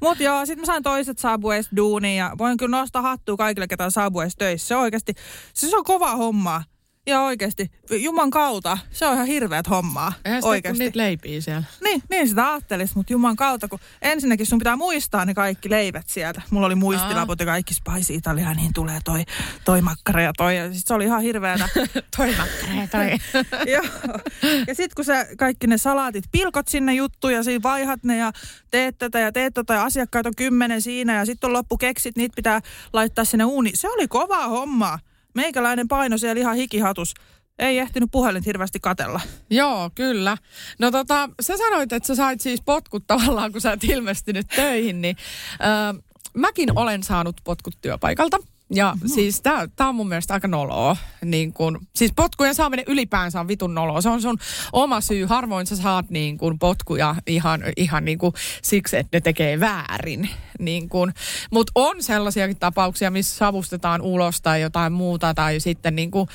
Mut 0.01 0.21
joo, 0.21 0.47
sitten 0.47 0.61
mä 0.63 0.67
sain 0.67 0.83
toiset 0.83 1.19
Subways 1.19 1.69
duuniin 1.77 2.17
ja 2.19 2.33
voin 2.39 2.57
kyllä 2.57 2.77
nostaa 2.77 3.03
hattua 3.03 3.37
kaikille, 3.37 3.67
ketä 3.69 3.85
on 3.85 3.91
Subways 3.93 4.37
töissä. 4.37 4.69
Se 4.69 4.77
on 4.77 4.83
oikeasti, 4.83 5.13
se 5.55 5.77
on 5.77 5.85
kova 5.85 6.17
homma. 6.17 6.63
Ja 7.07 7.21
oikeasti, 7.21 7.71
Juman 7.91 8.31
kautta, 8.31 8.79
se 8.91 9.07
on 9.07 9.15
ihan 9.15 9.27
hirveät 9.27 9.71
hommaa. 9.71 10.13
Eihän 10.25 10.39
sitä 10.39 10.47
kun 10.47 10.51
oikeasti. 10.51 10.85
niitä 10.85 10.99
leipiä 10.99 11.41
siellä. 11.41 11.65
Niin, 11.85 12.03
niin 12.11 12.29
sitä 12.29 12.53
ajattelisi, 12.53 12.93
mutta 12.97 13.13
juman 13.13 13.37
kautta, 13.37 13.69
kun 13.69 13.79
ensinnäkin 14.03 14.47
sun 14.47 14.59
pitää 14.59 14.77
muistaa 14.77 15.25
ne 15.25 15.35
kaikki 15.35 15.71
leivät 15.71 16.09
sieltä. 16.09 16.43
Mulla 16.51 16.67
oli 16.67 16.75
muistilaput 16.75 17.41
ja 17.41 17.47
kaikki 17.47 17.75
Spice 17.75 18.15
Italia, 18.15 18.55
niin 18.55 18.73
tulee 18.73 18.99
toi, 19.05 19.25
toi 19.65 19.83
makkara 19.83 20.23
ja 20.23 20.33
toi. 20.37 20.57
Ja 20.57 20.75
sit 20.75 20.87
se 20.87 20.95
oli 20.95 21.05
ihan 21.05 21.23
hirveätä. 21.23 21.69
toi 22.17 22.35
makkara, 22.37 22.89
toi. 22.91 23.43
Joo. 23.73 24.19
Ja 24.67 24.75
sitten 24.75 24.97
kun 24.97 25.05
sä 25.05 25.27
kaikki 25.39 25.67
ne 25.67 25.79
salaatit 25.79 26.25
pilkot 26.33 26.69
sinne 26.69 26.95
juttuja, 26.95 27.43
siinä 27.43 27.63
vaihat 27.63 28.05
ne 28.05 28.17
ja 28.17 28.33
teet 28.71 28.99
tätä 28.99 29.19
ja 29.19 29.33
teet 29.33 29.55
tota 29.55 29.75
ja 29.75 29.85
asiakkaita 29.85 30.29
on 30.29 30.37
kymmenen 30.37 30.83
siinä 30.83 31.15
ja 31.15 31.27
sitten 31.27 31.49
on 31.49 31.53
loppukeksit, 31.53 32.17
niitä 32.17 32.37
pitää 32.37 32.61
laittaa 32.93 33.25
sinne 33.25 33.45
uuni. 33.45 33.71
Se 33.75 33.89
oli 33.89 34.09
kova 34.09 34.49
homma. 34.49 34.99
Meikäläinen 35.35 35.89
paino 35.89 36.19
siellä 36.19 36.41
ihan 36.41 36.57
hikihatus. 36.57 37.15
Ei 37.59 37.79
ehtinyt 37.79 38.11
puhelin 38.11 38.43
hirveästi 38.47 38.81
katella. 38.81 39.21
Joo, 39.51 39.91
kyllä. 39.95 40.37
No 40.79 40.91
tota, 40.91 41.31
sä 41.41 41.57
sanoit, 41.57 41.93
että 41.93 42.07
sä 42.07 42.15
sait 42.15 42.41
siis 42.41 42.61
potkut 42.63 43.07
tavallaan, 43.07 43.53
kun 43.53 43.61
sä 43.61 43.73
et 43.73 43.85
ilmestynyt 43.85 44.47
töihin, 44.57 45.01
niin 45.01 45.17
öö, 45.61 46.03
mäkin 46.35 46.79
olen 46.79 47.03
saanut 47.03 47.37
potkut 47.45 47.75
työpaikalta. 47.81 48.39
Ja 48.75 48.97
mm. 49.03 49.09
siis 49.09 49.41
tää 49.41 49.89
on 49.89 49.95
mun 49.95 50.09
mielestä 50.09 50.35
aika 50.35 50.49
noloa. 50.49 50.97
Niin 51.25 51.53
kun, 51.53 51.87
siis 51.95 52.13
potkujen 52.17 52.55
saaminen 52.55 52.85
ylipäänsä 52.89 53.41
on 53.41 53.49
vitun 53.49 53.75
noloa. 53.75 54.01
Se 54.01 54.09
on 54.09 54.23
sun 54.23 54.39
oma 54.73 55.01
syy. 55.01 55.27
Harvoin 55.27 55.67
sä 55.67 55.77
saat 55.77 56.11
niin 56.11 56.39
kun 56.39 56.59
potkuja 56.59 57.15
ihan, 57.27 57.61
ihan 57.77 58.05
niin 58.05 58.19
kun 58.19 58.33
siksi, 58.63 58.97
että 58.97 59.17
ne 59.17 59.21
tekee 59.21 59.61
väärin. 59.61 60.29
Niin 60.59 60.89
kun. 60.89 61.13
Mut 61.51 61.71
on 61.75 62.03
sellaisiakin 62.03 62.59
tapauksia, 62.59 63.11
missä 63.11 63.37
savustetaan 63.37 64.03
ulos 64.03 64.41
tai 64.41 64.61
jotain 64.61 64.93
muuta. 64.93 65.35
Tai 65.35 65.61
sitten 65.61 65.97
niin 65.97 66.11
kun 66.11 66.27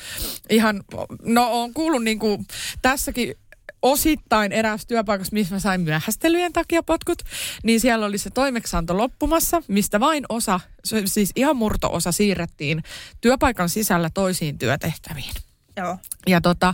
ihan, 0.50 0.84
no 1.24 1.52
on 1.52 1.74
kuullut 1.74 2.04
niin 2.04 2.20
kun 2.20 2.46
tässäkin 2.82 3.36
osittain 3.82 4.52
eräs 4.52 4.86
työpaikassa, 4.86 5.34
missä 5.34 5.56
mä 5.56 5.60
sain 5.60 5.82
myöhästelyjen 5.82 6.54
takia 6.54 6.84
potkut, 6.84 7.20
niin 7.64 7.80
siellä 7.80 8.06
oli 8.06 8.18
se 8.18 8.30
toimeksianto 8.30 8.98
loppumassa, 8.98 9.62
mistä 9.68 10.00
vain 10.00 10.26
osa, 10.30 10.60
siis 11.06 11.32
ihan 11.36 11.56
murto-osa 11.56 12.12
siirrettiin 12.12 12.84
työpaikan 13.22 13.70
sisällä 13.70 14.10
toisiin 14.14 14.58
työtehtäviin. 14.58 15.34
Joo. 15.78 15.98
Ja 16.28 16.42
tota, 16.42 16.74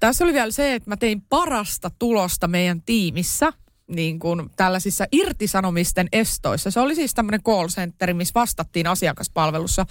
tässä 0.00 0.24
oli 0.24 0.32
vielä 0.32 0.50
se, 0.50 0.74
että 0.74 0.90
mä 0.90 0.96
tein 0.96 1.20
parasta 1.20 1.90
tulosta 1.98 2.48
meidän 2.48 2.82
tiimissä, 2.82 3.52
niin 3.88 4.18
kuin 4.18 4.50
tällaisissa 4.56 5.04
irtisanomisten 5.12 6.08
estoissa. 6.12 6.70
Se 6.70 6.80
oli 6.80 6.94
siis 6.94 7.14
tämmöinen 7.14 7.42
call 7.42 7.68
center, 7.68 8.14
missä 8.14 8.32
vastattiin 8.34 8.86
asiakaspalvelussa 8.86 9.86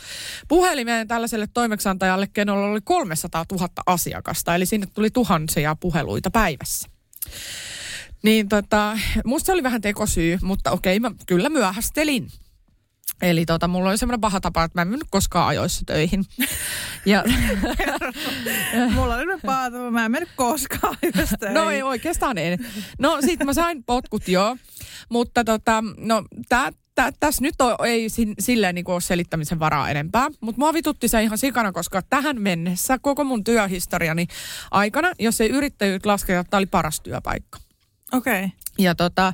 puhelimeen 0.47 1.08
tällaiselle 1.08 1.47
toimeksiantajalle, 1.53 2.27
kenellä 2.27 2.65
oli 2.65 2.82
300 2.82 3.45
000 3.51 3.69
asiakasta. 3.86 4.56
Eli 4.56 4.65
sinne 4.65 4.88
tuli 4.93 5.10
tuhansia 5.10 5.75
puheluita 5.75 6.32
päivässä. 6.32 6.89
Niin 8.23 8.49
tota, 8.49 8.97
musta 9.25 9.45
se 9.45 9.51
oli 9.51 9.63
vähän 9.63 9.82
tekosyy, 9.82 10.38
mutta 10.41 10.71
okei, 10.71 10.99
mä 10.99 11.12
kyllä 11.25 11.49
myöhästelin. 11.49 12.27
Eli 13.21 13.45
tota, 13.45 13.67
mulla 13.67 13.89
oli 13.89 13.97
semmoinen 13.97 14.21
paha 14.21 14.41
tapa, 14.41 14.63
että 14.63 14.78
mä 14.78 14.82
en 14.82 14.88
mennyt 14.88 15.08
koskaan 15.12 15.47
ajoissa 15.47 15.84
töihin. 15.86 16.26
Ja, 17.06 17.23
Mulla 18.95 19.15
oli 19.15 19.26
nyt 19.26 19.41
paata, 19.45 19.78
mä 19.78 20.06
en 20.06 20.12
mennyt 20.12 20.30
koskaan 20.36 20.97
yöstä. 21.04 21.49
No 21.49 21.69
ei 21.69 21.84
oikeastaan 21.84 22.38
en. 22.38 22.65
No 22.99 23.17
sit 23.21 23.43
mä 23.43 23.54
sain 23.54 23.84
potkut 23.84 24.28
joo, 24.28 24.58
mutta 25.10 25.43
tota, 25.43 25.84
no 25.97 26.23
tää, 26.49 26.71
tää, 26.95 27.12
tässä 27.19 27.41
nyt 27.41 27.62
on, 27.62 27.76
ei 27.86 28.08
silleen 28.39 28.76
niin 28.76 28.89
ole 28.89 29.02
selittämisen 29.02 29.60
varaa 29.60 29.89
enempää, 29.89 30.28
mutta 30.39 30.60
mua 30.60 30.73
vitutti 30.73 31.08
se 31.08 31.23
ihan 31.23 31.38
sikana, 31.38 31.71
koska 31.71 32.02
tähän 32.02 32.41
mennessä 32.41 32.99
koko 33.02 33.23
mun 33.23 33.43
työhistoriani 33.43 34.28
aikana, 34.71 35.12
jos 35.19 35.41
ei 35.41 35.49
yrittäjyyt 35.49 36.06
lasketa, 36.06 36.43
tämä 36.43 36.60
oli 36.60 36.65
paras 36.65 37.02
työpaikka. 37.02 37.60
Okei. 38.13 38.43
Okay. 38.43 38.49
Ja 38.78 38.95
tota, 38.95 39.34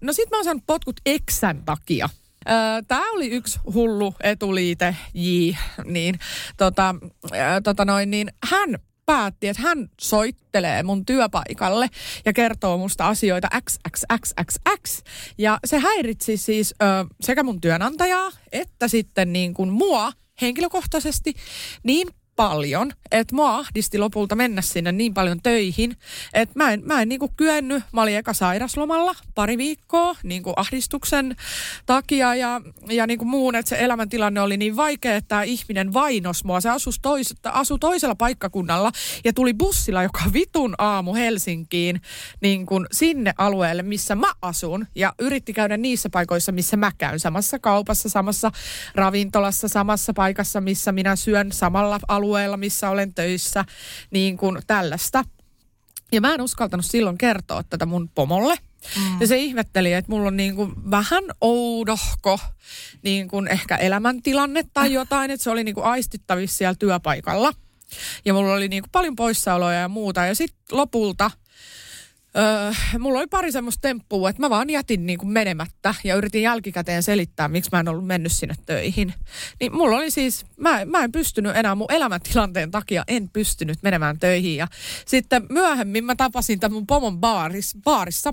no 0.00 0.12
sit 0.12 0.30
mä 0.30 0.36
oon 0.36 0.44
saanut 0.44 0.66
potkut 0.66 1.00
Exän 1.06 1.62
takia. 1.64 2.08
Tämä 2.88 3.12
oli 3.12 3.30
yksi 3.30 3.60
hullu 3.74 4.14
etuliite, 4.22 4.96
J, 5.14 5.50
niin, 5.84 6.18
tota, 6.56 6.94
tota 7.64 7.84
noin, 7.84 8.10
niin 8.10 8.32
hän 8.50 8.78
päätti, 9.06 9.48
että 9.48 9.62
hän 9.62 9.88
soittelee 10.00 10.82
mun 10.82 11.06
työpaikalle 11.06 11.90
ja 12.24 12.32
kertoo 12.32 12.78
musta 12.78 13.08
asioita 13.08 13.48
XXXXX. 13.70 15.02
Ja 15.38 15.58
se 15.64 15.78
häiritsi 15.78 16.36
siis 16.36 16.74
ö, 16.82 16.84
sekä 17.20 17.42
mun 17.42 17.60
työnantajaa 17.60 18.30
että 18.52 18.88
sitten 18.88 19.32
niin 19.32 19.54
kuin 19.54 19.70
mua 19.70 20.12
henkilökohtaisesti 20.40 21.34
niin 21.82 22.08
paljon, 22.36 22.92
että 23.10 23.34
mua 23.34 23.56
ahdisti 23.56 23.98
lopulta 23.98 24.34
mennä 24.34 24.62
sinne 24.62 24.92
niin 24.92 25.14
paljon 25.14 25.42
töihin, 25.42 25.96
että 26.34 26.52
mä 26.58 26.70
en, 26.70 26.82
mä 26.84 27.02
en 27.02 27.08
niinku 27.08 27.28
kyennyt, 27.36 27.82
mä 27.92 28.02
olin 28.02 28.16
eka 28.16 28.32
sairaslomalla 28.32 29.14
pari 29.34 29.58
viikkoa 29.58 30.16
niinku 30.22 30.52
ahdistuksen 30.56 31.36
takia 31.86 32.34
ja, 32.34 32.60
ja 32.88 33.06
niinku 33.06 33.24
muun, 33.24 33.54
että 33.54 33.68
se 33.68 33.76
elämäntilanne 33.78 34.40
oli 34.40 34.56
niin 34.56 34.76
vaikea, 34.76 35.16
että 35.16 35.28
tämä 35.28 35.42
ihminen 35.42 35.92
vainos 35.92 36.44
mua. 36.44 36.60
Se 36.60 36.70
asui, 36.70 36.92
tois, 37.02 37.34
asui 37.44 37.78
toisella 37.78 38.14
paikkakunnalla 38.14 38.92
ja 39.24 39.32
tuli 39.32 39.54
bussilla 39.54 40.02
joka 40.02 40.20
vitun 40.32 40.74
aamu 40.78 41.14
Helsinkiin 41.14 42.00
niin 42.40 42.66
kuin 42.66 42.86
sinne 42.92 43.34
alueelle, 43.38 43.82
missä 43.82 44.14
mä 44.14 44.32
asun 44.42 44.86
ja 44.94 45.12
yritti 45.18 45.52
käydä 45.52 45.76
niissä 45.76 46.10
paikoissa, 46.10 46.52
missä 46.52 46.76
mä 46.76 46.92
käyn. 46.98 47.20
Samassa 47.20 47.58
kaupassa, 47.58 48.08
samassa 48.08 48.50
ravintolassa, 48.94 49.68
samassa 49.68 50.12
paikassa, 50.12 50.60
missä 50.60 50.92
minä 50.92 51.16
syön 51.16 51.52
samalla 51.52 52.00
alueella, 52.08 52.21
missä 52.56 52.90
olen 52.90 53.14
töissä, 53.14 53.64
niin 54.10 54.36
kuin 54.36 54.62
tällaista. 54.66 55.24
Ja 56.12 56.20
mä 56.20 56.34
en 56.34 56.40
uskaltanut 56.40 56.86
silloin 56.86 57.18
kertoa 57.18 57.62
tätä 57.62 57.86
mun 57.86 58.08
pomolle. 58.08 58.54
Mm. 58.96 59.20
Ja 59.20 59.26
se 59.26 59.36
ihmetteli, 59.36 59.92
että 59.92 60.12
mulla 60.12 60.28
on 60.28 60.36
niin 60.36 60.56
kuin 60.56 60.72
vähän 60.90 61.24
oudohko 61.40 62.40
niin 63.02 63.28
kuin 63.28 63.48
ehkä 63.48 63.76
elämäntilanne 63.76 64.64
tai 64.74 64.92
jotain, 64.92 65.30
että 65.30 65.44
se 65.44 65.50
oli 65.50 65.64
niin 65.64 65.74
kuin 65.74 65.86
aistittavissa 65.86 66.56
siellä 66.58 66.74
työpaikalla. 66.74 67.52
Ja 68.24 68.34
mulla 68.34 68.54
oli 68.54 68.68
niin 68.68 68.82
kuin 68.82 68.90
paljon 68.90 69.16
poissaoloja 69.16 69.78
ja 69.78 69.88
muuta. 69.88 70.26
Ja 70.26 70.34
sitten 70.34 70.78
lopulta 70.78 71.30
Öö, 72.36 72.72
mulla 72.98 73.18
oli 73.18 73.26
pari 73.26 73.52
semmoista 73.52 73.80
temppua, 73.80 74.30
että 74.30 74.42
mä 74.42 74.50
vaan 74.50 74.70
jätin 74.70 75.06
niin 75.06 75.18
kuin 75.18 75.30
menemättä 75.30 75.94
ja 76.04 76.14
yritin 76.14 76.42
jälkikäteen 76.42 77.02
selittää, 77.02 77.48
miksi 77.48 77.70
mä 77.72 77.80
en 77.80 77.88
ollut 77.88 78.06
mennyt 78.06 78.32
sinne 78.32 78.54
töihin. 78.66 79.14
Niin 79.60 79.76
mulla 79.76 79.96
oli 79.96 80.10
siis, 80.10 80.44
mä, 80.56 80.84
mä 80.84 81.04
en 81.04 81.12
pystynyt 81.12 81.56
enää 81.56 81.74
mun 81.74 81.92
elämäntilanteen 81.92 82.70
takia, 82.70 83.04
en 83.08 83.28
pystynyt 83.28 83.78
menemään 83.82 84.18
töihin. 84.18 84.56
Ja 84.56 84.68
sitten 85.06 85.46
myöhemmin 85.48 86.04
mä 86.04 86.16
tapasin 86.16 86.60
tämän 86.60 86.72
mun 86.72 86.86
pomon 86.86 87.18
baaris, 87.18 87.76
baarissa, 87.84 88.32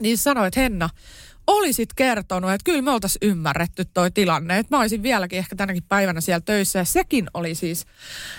niin 0.00 0.18
se 0.18 0.22
sanoi, 0.22 0.46
että 0.46 0.60
Henna, 0.60 0.90
olisit 1.50 1.94
kertonut, 1.96 2.50
että 2.50 2.64
kyllä 2.64 2.82
me 2.82 2.90
oltaisiin 2.90 3.30
ymmärretty 3.30 3.84
toi 3.84 4.10
tilanne. 4.10 4.58
Että 4.58 4.76
mä 4.76 4.80
olisin 4.80 5.02
vieläkin 5.02 5.38
ehkä 5.38 5.56
tänäkin 5.56 5.82
päivänä 5.88 6.20
siellä 6.20 6.40
töissä. 6.40 6.78
Ja 6.78 6.84
sekin 6.84 7.26
oli 7.34 7.54
siis 7.54 7.86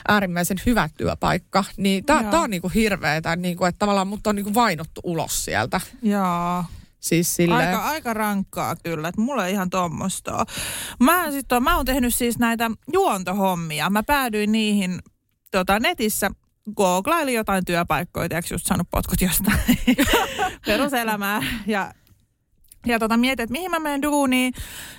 äärimmäisen 0.07 0.57
hyvä 0.65 0.89
työpaikka. 0.97 1.63
Niin 1.77 2.05
tää, 2.05 2.21
Joo. 2.21 2.31
tää 2.31 2.39
on 2.39 2.49
niinku 2.49 2.71
hirveetä, 2.75 3.35
niinku, 3.35 3.65
että 3.65 3.79
tavallaan 3.79 4.07
mut 4.07 4.27
on 4.27 4.35
niinku 4.35 4.53
vainottu 4.53 5.01
ulos 5.03 5.45
sieltä. 5.45 5.81
Joo. 6.01 6.63
Siis 6.99 7.35
silleen. 7.35 7.69
Aika, 7.69 7.83
aika 7.83 8.13
rankkaa 8.13 8.75
kyllä, 8.83 9.07
että 9.07 9.21
mulla 9.21 9.47
ei 9.47 9.53
ihan 9.53 9.69
tuommoista. 9.69 10.45
Mä, 10.99 11.31
sit 11.31 11.51
on, 11.51 11.63
mä 11.63 11.77
oon 11.77 11.85
tehnyt 11.85 12.15
siis 12.15 12.39
näitä 12.39 12.71
juontohommia. 12.93 13.89
Mä 13.89 14.03
päädyin 14.03 14.51
niihin 14.51 14.99
tota, 15.51 15.79
netissä 15.79 16.31
googlailin 16.77 17.33
jotain 17.35 17.65
työpaikkoja, 17.65 18.29
tiedätkö 18.29 18.53
just 18.53 18.65
saanut 18.65 18.87
potkut 18.91 19.21
jostain 19.21 19.59
peruselämää 20.65 21.43
ja 21.67 21.93
ja 22.85 22.99
tota, 22.99 23.17
mietin, 23.17 23.43
että 23.43 23.51
mihin 23.51 23.71
mä 23.71 23.79
menen 23.79 24.01
duuniin. 24.01 24.53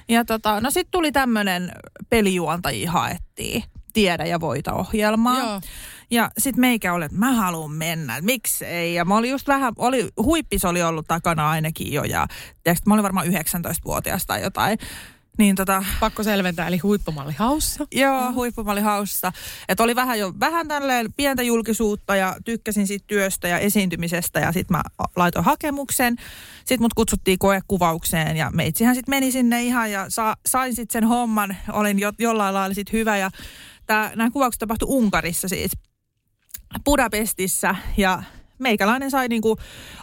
Ja 0.09 0.25
tota, 0.25 0.61
no 0.61 0.71
sitten 0.71 0.91
tuli 0.91 1.13
tämmöinen 1.13 1.73
pelijuontajia 2.11 2.91
haettiin. 2.91 3.65
Tiedä 3.93 4.25
ja 4.25 4.41
voita 4.41 4.73
ohjelmaa. 4.73 5.39
Joo. 5.39 5.61
Ja 6.11 6.31
sitten 6.39 6.61
meikä 6.61 6.93
oli, 6.93 7.05
että 7.05 7.19
mä 7.19 7.33
haluan 7.33 7.71
mennä, 7.71 8.21
miksei. 8.21 8.95
Ja 8.95 9.05
mä 9.05 9.17
olin 9.17 9.31
just 9.31 9.49
vähän, 9.49 9.73
oli, 9.79 10.09
huippis 10.17 10.65
oli 10.65 10.83
ollut 10.83 11.09
takana 11.09 11.51
ainakin 11.51 11.93
jo. 11.93 12.05
Ja 12.05 12.27
tiedätkö, 12.63 12.83
mä 12.87 12.95
olin 12.95 13.03
varmaan 13.03 13.27
19-vuotias 13.27 14.27
tai 14.27 14.43
jotain. 14.43 14.79
Niin 15.39 15.57
tota, 15.57 15.85
Pakko 16.01 16.23
selventää, 16.23 16.67
eli 16.67 16.79
huippumalli 16.79 17.33
haussa. 17.33 17.87
Joo, 17.93 18.33
huippumalli 18.33 18.81
haussa. 18.81 19.33
Että 19.69 19.83
oli 19.83 19.97
vähän 19.97 20.19
jo 20.19 20.33
vähän 20.41 20.69
tälleen 20.69 21.13
pientä 21.13 21.43
julkisuutta 21.43 22.17
ja 22.17 22.37
tykkäsin 22.45 22.87
siitä 22.87 23.05
työstä 23.07 23.49
ja 23.49 23.59
esiintymisestä 23.59 24.41
ja 24.41 24.53
sitten 24.53 24.77
mä 24.77 25.07
laitoin 25.17 25.45
hakemuksen. 25.45 26.17
Sitten 26.59 26.83
mut 26.83 26.95
kutsuttiin 26.95 27.39
koekuvaukseen 27.39 28.37
ja 28.37 28.51
meitsihän 28.51 28.95
sitten 28.95 29.13
meni 29.13 29.33
sinne 29.33 29.63
ihan 29.63 29.93
ja 29.93 30.07
sa, 30.09 30.37
sain 30.49 30.75
sitten 30.75 30.93
sen 30.93 31.09
homman. 31.09 31.57
Olin 31.73 31.99
jo, 31.99 32.13
jollain 32.19 32.55
lailla 32.55 32.75
sit 32.75 32.93
hyvä 32.93 33.17
ja 33.17 33.31
nämä 33.89 34.31
kuvaukset 34.31 34.59
tapahtui 34.59 34.89
Unkarissa 34.91 35.49
siis. 35.49 35.73
Budapestissa 36.85 37.77
ja 37.97 38.23
meikäläinen 38.63 39.11
sai 39.11 39.29
niinku 39.29 39.57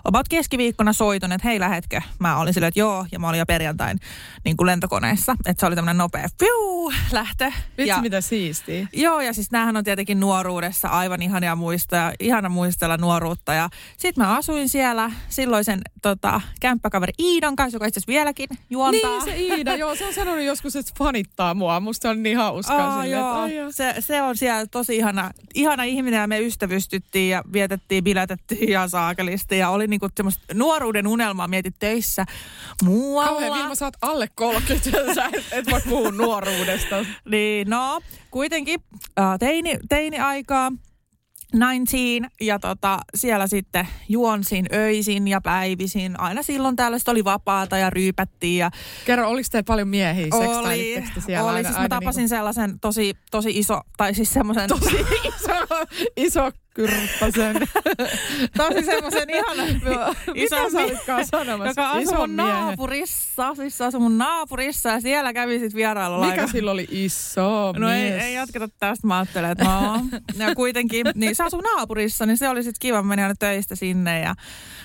about 0.03 0.28
keskiviikkona 0.30 0.93
soiton, 0.93 1.32
että 1.32 1.47
hei 1.47 1.60
lähetkö? 1.60 2.01
Mä 2.20 2.38
olin 2.38 2.53
silleen, 2.53 2.68
että 2.68 2.80
joo, 2.80 3.05
ja 3.12 3.20
mä 3.20 3.30
olin 3.30 3.39
jo 3.39 3.45
perjantain 3.45 3.99
niinku 4.45 4.66
lentokoneessa. 4.66 5.36
Että 5.45 5.60
se 5.60 5.66
oli 5.66 5.76
tämmöinen 5.76 5.97
nopea 5.97 6.28
fiu, 6.39 6.91
lähtö. 7.12 7.51
Vitsi, 7.78 7.89
ja, 7.89 8.01
mitä 8.01 8.22
siistiä. 8.22 8.88
Joo, 8.93 9.22
ja 9.22 9.34
siis 9.34 9.51
näähän 9.51 9.78
on 9.78 9.84
tietenkin 9.84 10.20
nuoruudessa 10.20 10.88
aivan 10.88 11.22
ihania 11.22 11.55
muistoja, 11.55 12.14
ihana 12.20 12.49
muistella 12.49 12.97
nuoruutta. 12.97 13.53
Ja 13.53 13.70
sit 13.97 14.18
mä 14.18 14.38
asuin 14.38 14.70
siellä 14.70 15.12
silloisen 15.30 15.82
tota, 16.01 16.41
kämppäkaveri 16.60 17.14
Iidon 17.20 17.55
kanssa, 17.55 17.76
joka 17.76 17.86
itse 17.86 18.01
vieläkin 18.07 18.49
juontaa. 18.70 19.12
Niin 19.12 19.24
se 19.24 19.38
Iida, 19.38 19.76
joo, 19.76 19.95
se 19.95 20.05
on 20.05 20.14
sanonut 20.14 20.43
joskus, 20.43 20.76
että 20.76 20.91
fanittaa 20.97 21.53
mua. 21.53 21.80
Musta 21.80 22.01
se 22.01 22.07
on 22.07 22.24
niin 22.24 22.38
hauskaa. 22.38 22.78
Aa, 22.78 23.01
silleen, 23.01 23.20
että 23.20 23.28
joo. 23.28 23.41
ai 23.41 23.55
joo. 23.55 23.72
Se, 23.72 23.95
se 23.99 24.22
on 24.22 24.38
siellä 24.38 24.66
tosi 24.68 24.95
ihana, 24.97 25.32
ihana 25.53 25.84
ihminen 25.84 26.20
ja 26.20 26.28
me 26.28 26.39
ystävystyttiin 26.39 27.30
ja 27.30 27.43
vietettiin, 27.53 28.03
biletettiin 28.03 28.48
ihan 28.51 28.89
saakelisti. 28.89 29.57
Ja 29.57 29.69
oli 29.69 29.87
niinku 29.87 30.07
semmoista 30.17 30.53
nuoruuden 30.53 31.07
unelmaa 31.07 31.47
mietit 31.47 31.75
töissä 31.79 32.25
muualla. 32.83 33.29
Kauhean 33.29 33.57
Vilma, 33.57 33.75
sä 33.75 33.85
oot 33.85 33.97
alle 34.01 34.27
30, 34.35 35.13
sä 35.15 35.25
et, 35.33 35.45
et 35.51 35.71
voi 35.71 35.81
puhua 35.89 36.11
nuoruudesta. 36.11 36.95
Niin, 37.31 37.69
no, 37.69 38.01
kuitenkin 38.31 38.79
teini, 39.39 39.77
teini-aikaa. 39.89 40.71
19 41.53 42.29
ja 42.41 42.59
tota, 42.59 42.99
siellä 43.15 43.47
sitten 43.47 43.87
juonsin 44.09 44.65
öisin 44.73 45.27
ja 45.27 45.41
päivisin. 45.41 46.19
Aina 46.19 46.43
silloin 46.43 46.75
tällaista 46.75 47.11
oli 47.11 47.23
vapaata 47.23 47.77
ja 47.77 47.89
ryypättiin 47.89 48.57
ja 48.57 48.71
Kerro, 49.05 49.29
oliko 49.29 49.47
teillä 49.51 49.65
paljon 49.67 49.87
miehiä? 49.87 50.27
oli, 50.31 51.03
siellä 51.25 51.49
oli 51.49 51.55
aina, 51.55 51.69
siis 51.69 51.77
mä 51.77 51.81
aina 51.81 51.89
tapasin 51.89 52.19
niinku, 52.19 52.35
sellaisen 52.35 52.79
tosi, 52.79 53.13
tosi 53.31 53.49
iso, 53.49 53.81
tai 53.97 54.13
siis 54.13 54.33
semmoisen 54.33 54.69
tosi 54.69 54.95
iso, 55.23 55.85
iso 56.17 56.51
kyrppäsen. 56.80 57.55
tosi 58.57 58.86
semmoisen 58.86 59.30
ihanan 59.30 59.67
Mitä 60.34 60.55
sä 61.05 61.25
sanomassa? 61.32 61.82
joka 61.82 61.89
asui 61.91 62.17
mun 62.17 62.36
naapurissa, 62.36 63.55
siis 63.55 63.77
se 63.77 63.86
asui 63.86 63.99
mun 64.01 64.17
naapurissa 64.17 64.89
ja 64.89 65.01
siellä 65.01 65.34
kävi 65.34 65.59
sit 65.59 65.75
vierailulla 65.75 66.25
Mikä 66.27 66.41
aika- 66.41 66.51
sillä 66.51 66.71
oli 66.71 66.88
iso 66.91 67.71
No 67.77 67.89
ei, 67.91 68.09
mies? 68.11 68.23
ei 68.23 68.34
jatketa 68.34 68.67
tästä, 68.80 69.07
mä 69.07 69.17
ajattelen, 69.19 69.51
että 69.51 69.63
no. 69.63 70.01
Ja 70.38 70.55
kuitenkin, 70.55 71.05
niin 71.15 71.36
se 71.36 71.43
asui 71.43 71.61
naapurissa, 71.61 72.25
niin 72.25 72.38
se 72.38 72.49
oli 72.49 72.63
sitten 72.63 72.80
kiva, 72.80 73.03
mennä 73.03 73.23
aina 73.23 73.36
töistä 73.39 73.75
sinne 73.75 74.19
ja 74.21 74.36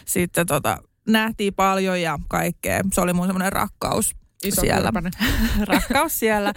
sitten 0.04 0.46
tota, 0.46 0.78
nähtiin 1.08 1.54
paljon 1.54 2.00
ja 2.02 2.18
kaikkea. 2.28 2.80
Se 2.92 3.00
oli 3.00 3.12
mun 3.12 3.26
semmoinen 3.26 3.52
rakkaus 3.52 4.14
Iso 4.44 4.60
siellä. 4.60 4.92
rakkaus 5.64 6.18
siellä. 6.18 6.52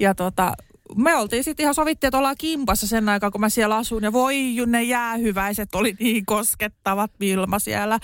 Ja 0.00 0.14
tota, 0.14 0.52
me 0.94 1.16
oltiin 1.16 1.44
sitten 1.44 1.64
ihan 1.64 1.74
sovittiin, 1.74 2.08
että 2.08 2.18
ollaan 2.18 2.36
kimpassa 2.38 2.86
sen 2.86 3.08
aikaa, 3.08 3.30
kun 3.30 3.40
mä 3.40 3.48
siellä 3.48 3.76
asun. 3.76 4.02
Ja 4.02 4.12
voi 4.12 4.36
ne 4.66 4.82
jäähyväiset 4.82 5.74
oli 5.74 5.96
niin 6.00 6.26
koskettavat 6.26 7.10
Vilma 7.20 7.58
siellä. 7.58 7.98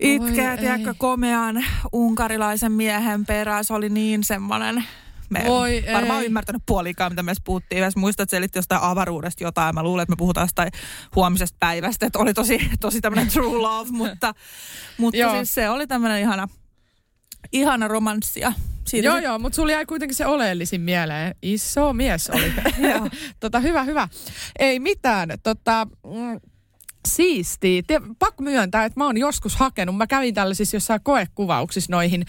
Itkee, 0.00 0.50
ei. 0.50 0.58
tiedätkö, 0.58 0.94
komean 0.98 1.64
unkarilaisen 1.92 2.72
miehen 2.72 3.26
perään. 3.26 3.64
Se 3.64 3.74
oli 3.74 3.88
niin 3.88 4.24
semmoinen... 4.24 4.84
Me 5.30 5.44
Voi 5.46 5.84
varmaan 5.92 6.20
ei. 6.20 6.26
ymmärtänyt 6.26 6.62
puolikaan, 6.66 7.12
mitä 7.12 7.22
me 7.22 7.32
puhuttiin. 7.44 7.82
Mä 7.82 7.90
muistan, 7.96 8.24
että 8.24 8.36
selitti 8.36 8.58
jostain 8.58 8.82
avaruudesta 8.82 9.44
jotain. 9.44 9.74
Mä 9.74 9.82
luulen, 9.82 10.02
että 10.02 10.12
me 10.12 10.16
puhutaan 10.16 10.44
jostain 10.44 10.70
huomisesta 11.14 11.56
päivästä. 11.60 12.06
Että 12.06 12.18
oli 12.18 12.34
tosi, 12.34 12.70
tosi 12.80 13.00
tämmöinen 13.00 13.28
true 13.32 13.58
love, 13.58 13.90
mutta, 13.90 14.34
mutta 14.98 15.18
Joo. 15.18 15.32
siis 15.32 15.54
se 15.54 15.70
oli 15.70 15.86
tämmöinen 15.86 16.20
ihana, 16.20 16.48
ihana 17.52 17.88
romanssia. 17.88 18.52
Siitä 18.86 19.06
Joo, 19.06 19.16
se- 19.16 19.22
joo, 19.22 19.38
mutta 19.38 19.56
sulla 19.56 19.72
jäi 19.72 19.86
kuitenkin 19.86 20.14
se 20.14 20.26
oleellisin 20.26 20.80
mieleen. 20.80 21.34
Iso 21.42 21.92
mies 21.92 22.30
oli. 22.30 22.52
Tota, 23.40 23.60
hyvä, 23.60 23.82
hyvä. 23.84 24.08
Ei 24.58 24.80
mitään. 24.80 25.28
Tota, 25.42 25.86
mm, 26.06 26.40
siistiä. 27.08 27.82
Te, 27.86 28.00
pakko 28.18 28.42
myöntää, 28.42 28.84
että 28.84 29.00
mä 29.00 29.06
oon 29.06 29.16
joskus 29.16 29.56
hakenut. 29.56 29.96
Mä 29.96 30.06
kävin 30.06 30.34
tällaisissa 30.34 30.76
jossain 30.76 31.00
koekuvauksissa 31.02 31.92
noihin 31.92 32.24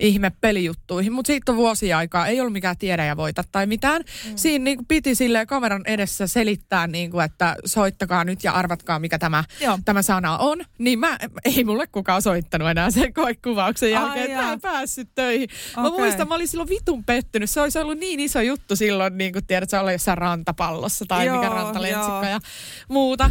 ihme 0.00 0.32
pelijuttuihin, 0.40 1.12
mutta 1.12 1.26
siitä 1.26 1.52
on 1.52 1.58
vuosia 1.58 1.98
aikaa. 1.98 2.26
Ei 2.26 2.40
ollut 2.40 2.52
mikään 2.52 2.76
tiedä 2.78 3.04
ja 3.04 3.16
voita 3.16 3.44
tai 3.52 3.66
mitään. 3.66 4.02
Mm. 4.26 4.32
Siinä 4.36 4.64
niin 4.64 4.86
piti 4.86 5.14
sille 5.14 5.46
kameran 5.46 5.82
edessä 5.86 6.26
selittää, 6.26 6.86
niin 6.86 7.10
kuin, 7.10 7.24
että 7.24 7.56
soittakaa 7.64 8.24
nyt 8.24 8.44
ja 8.44 8.52
arvatkaa, 8.52 8.98
mikä 8.98 9.18
tämä, 9.18 9.44
Joo. 9.60 9.78
tämä 9.84 10.02
sana 10.02 10.38
on. 10.38 10.60
Niin 10.78 10.98
mä, 10.98 11.18
ei 11.44 11.64
mulle 11.64 11.86
kukaan 11.86 12.22
soittanut 12.22 12.68
enää 12.68 12.90
sen 12.90 13.14
koekuvauksen 13.14 13.90
jälkeen, 13.90 14.30
että 14.30 14.42
mä 14.42 14.52
en 14.52 14.60
päässyt 14.60 15.08
töihin. 15.14 15.48
Mä 15.76 15.86
Okei. 15.86 16.00
muistan, 16.00 16.28
mä 16.28 16.34
olin 16.34 16.48
silloin 16.48 16.68
vitun 16.68 17.04
pettynyt. 17.04 17.50
Se 17.50 17.60
olisi 17.60 17.78
ollut 17.78 17.98
niin 17.98 18.20
iso 18.20 18.40
juttu 18.40 18.76
silloin, 18.76 19.18
niin 19.18 19.32
kuin 19.32 19.46
tiedät, 19.46 19.70
sä 19.70 19.80
olla 19.80 19.92
jossain 19.92 20.18
rantapallossa 20.18 21.04
tai 21.08 21.26
Joo, 21.26 21.36
mikä 21.36 21.48
rantalentsikka 21.48 22.20
joo. 22.22 22.30
ja 22.30 22.40
muuta. 22.88 23.30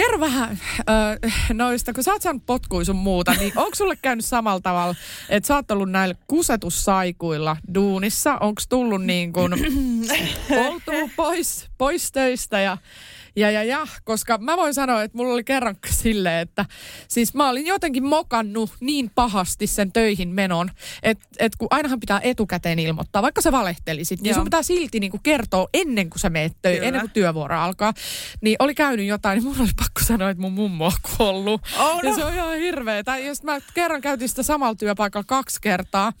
Kerro 0.00 0.20
vähän 0.20 0.60
ö, 0.80 1.28
noista, 1.52 1.92
kun 1.92 2.04
sä 2.04 2.12
oot 2.12 2.22
saanut 2.22 2.46
potkuja 2.46 2.84
sun 2.84 2.96
muuta, 2.96 3.32
niin 3.32 3.52
onko 3.56 3.74
sulle 3.74 3.96
käynyt 3.96 4.24
samalla 4.24 4.60
tavalla, 4.60 4.94
että 5.28 5.46
sä 5.46 5.54
oot 5.54 5.70
ollut 5.70 5.90
näillä 5.90 6.14
kusetussaikuilla 6.26 7.56
duunissa? 7.74 8.36
Onko 8.38 8.62
tullut 8.68 9.04
niin 9.04 9.32
kuin 9.32 9.52
oltu 10.66 11.10
pois, 11.16 11.68
pois 11.78 12.12
töistä 12.12 12.60
ja 12.60 12.78
ja, 13.36 13.50
ja, 13.50 13.64
ja, 13.64 13.86
koska 14.04 14.38
mä 14.38 14.56
voin 14.56 14.74
sanoa, 14.74 15.02
että 15.02 15.16
mulla 15.18 15.34
oli 15.34 15.44
kerran 15.44 15.76
silleen, 16.02 16.40
että 16.40 16.64
siis 17.08 17.34
mä 17.34 17.48
olin 17.48 17.66
jotenkin 17.66 18.04
mokannut 18.06 18.70
niin 18.80 19.10
pahasti 19.14 19.66
sen 19.66 19.92
töihin 19.92 20.28
menon, 20.28 20.70
että 21.02 21.26
et 21.38 21.56
kun 21.56 21.68
ainahan 21.70 22.00
pitää 22.00 22.20
etukäteen 22.22 22.78
ilmoittaa, 22.78 23.22
vaikka 23.22 23.40
sä 23.40 23.52
valehtelisit, 23.52 24.20
niin 24.20 24.28
Joo. 24.30 24.34
sun 24.34 24.44
pitää 24.44 24.62
silti 24.62 25.00
niinku 25.00 25.18
kertoa 25.22 25.68
ennen 25.74 26.10
kuin 26.10 26.20
sä 26.20 26.30
meet 26.30 26.52
töihin, 26.62 26.78
Kyllä. 26.78 26.88
ennen 26.88 27.00
kuin 27.00 27.10
työvuoro 27.10 27.60
alkaa. 27.60 27.92
Niin 28.40 28.56
oli 28.58 28.74
käynyt 28.74 29.06
jotain, 29.06 29.36
niin 29.36 29.44
mulla 29.44 29.62
oli 29.62 29.70
pakko 29.76 30.00
sanoa, 30.04 30.30
että 30.30 30.40
mun 30.40 30.52
mummo 30.52 30.86
on 30.86 30.92
kuollut. 31.16 31.60
Oh, 31.78 32.00
Ja 32.04 32.10
no. 32.10 32.16
se 32.16 32.24
on 32.24 32.34
ihan 32.34 32.56
hirveä. 32.58 33.04
Tai 33.04 33.26
jos 33.26 33.42
mä 33.42 33.58
kerran 33.74 34.00
käytin 34.00 34.28
sitä 34.28 34.42
samalla 34.42 34.74
työpaikalla 34.74 35.24
kaksi 35.28 35.58
kertaa, 35.60 36.12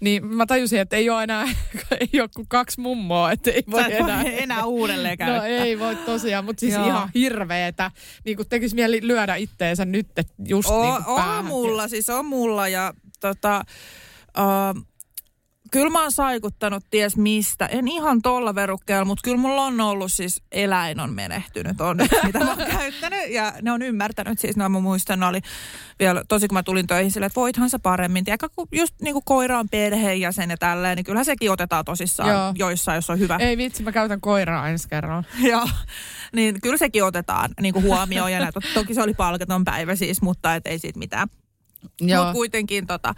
niin 0.00 0.26
mä 0.26 0.46
tajusin, 0.46 0.80
että 0.80 0.96
ei 0.96 1.10
ole 1.10 1.22
enää 1.22 1.44
ei 2.12 2.20
ole 2.20 2.28
kuin 2.36 2.48
kaksi 2.48 2.80
mummoa, 2.80 3.32
että 3.32 3.50
ei 3.50 3.64
voi 3.70 3.92
enää. 3.92 4.22
enää 4.22 4.64
uudelleen 4.64 5.18
käyttää. 5.18 5.38
No 5.38 5.44
ei 5.44 5.78
voi 5.78 5.96
tosiaan, 5.96 6.44
mutta 6.44 6.60
siis 6.60 6.74
Joo. 6.74 6.86
ihan 6.86 7.10
hirveetä. 7.14 7.90
Niin 8.24 8.36
kuin 8.36 8.48
tekisi 8.48 8.74
mieli 8.74 9.00
lyödä 9.02 9.34
itteensä 9.34 9.84
nyt 9.84 10.08
just 10.48 10.70
O, 10.70 10.82
niin 10.82 11.04
kuin 11.04 11.20
on 11.20 11.44
mulla, 11.44 11.88
siis 11.88 12.10
on 12.10 12.26
mulla 12.26 12.68
ja 12.68 12.94
tota, 13.20 13.64
uh, 14.38 14.84
kyllä 15.70 15.90
mä 15.90 16.02
oon 16.02 16.12
saikuttanut 16.12 16.84
ties 16.90 17.16
mistä. 17.16 17.66
En 17.66 17.88
ihan 17.88 18.22
tolla 18.22 18.54
verukkeella, 18.54 19.04
mutta 19.04 19.22
kyllä 19.24 19.36
mulla 19.36 19.62
on 19.62 19.80
ollut 19.80 20.12
siis 20.12 20.42
eläin 20.52 21.00
on 21.00 21.14
menehtynyt 21.14 21.80
on, 21.80 21.96
mitä 22.24 22.38
mä 22.38 22.48
oon 22.48 22.58
käyttänyt. 22.78 23.30
Ja 23.30 23.52
ne 23.62 23.72
on 23.72 23.82
ymmärtänyt 23.82 24.38
siis, 24.38 24.56
no 24.56 24.68
mä 24.68 24.80
muistan, 24.80 25.20
ne 25.20 25.26
oli 25.26 25.40
vielä, 25.98 26.24
tosi 26.28 26.48
kun 26.48 26.54
mä 26.54 26.62
tulin 26.62 26.86
töihin 26.86 27.10
silleen, 27.10 27.26
että 27.26 27.40
voithan 27.40 27.70
sä 27.70 27.78
paremmin. 27.78 28.24
Tiedätkö, 28.24 28.48
kun 28.56 28.68
just 28.72 28.94
niin 29.02 29.12
kuin 29.12 29.24
koira 29.24 29.58
on 29.58 29.68
perheenjäsen 29.68 30.50
ja 30.50 30.56
tälleen, 30.56 30.96
niin 30.96 31.04
kyllähän 31.04 31.24
sekin 31.24 31.50
otetaan 31.50 31.84
tosissaan 31.84 32.30
Joo. 32.30 32.52
joissain, 32.56 32.96
jos 32.96 33.10
on 33.10 33.18
hyvä. 33.18 33.36
Ei 33.36 33.56
vitsi, 33.56 33.82
mä 33.82 33.92
käytän 33.92 34.20
koiraa 34.20 34.68
ensi 34.68 34.88
kerralla. 34.88 35.24
Joo, 35.50 35.68
niin 36.32 36.60
kyllä 36.60 36.76
sekin 36.76 37.04
otetaan 37.04 37.50
niin 37.60 37.74
kuin 37.74 37.84
huomioon. 37.84 38.32
Ja 38.32 38.38
näitä, 38.38 38.60
toki 38.74 38.94
se 38.94 39.02
oli 39.02 39.14
palkaton 39.14 39.64
päivä 39.64 39.96
siis, 39.96 40.22
mutta 40.22 40.54
et 40.54 40.66
ei 40.66 40.78
siitä 40.78 40.98
mitään. 40.98 41.28
Mutta 41.82 42.32
kuitenkin 42.32 42.86
tota, 42.86 43.14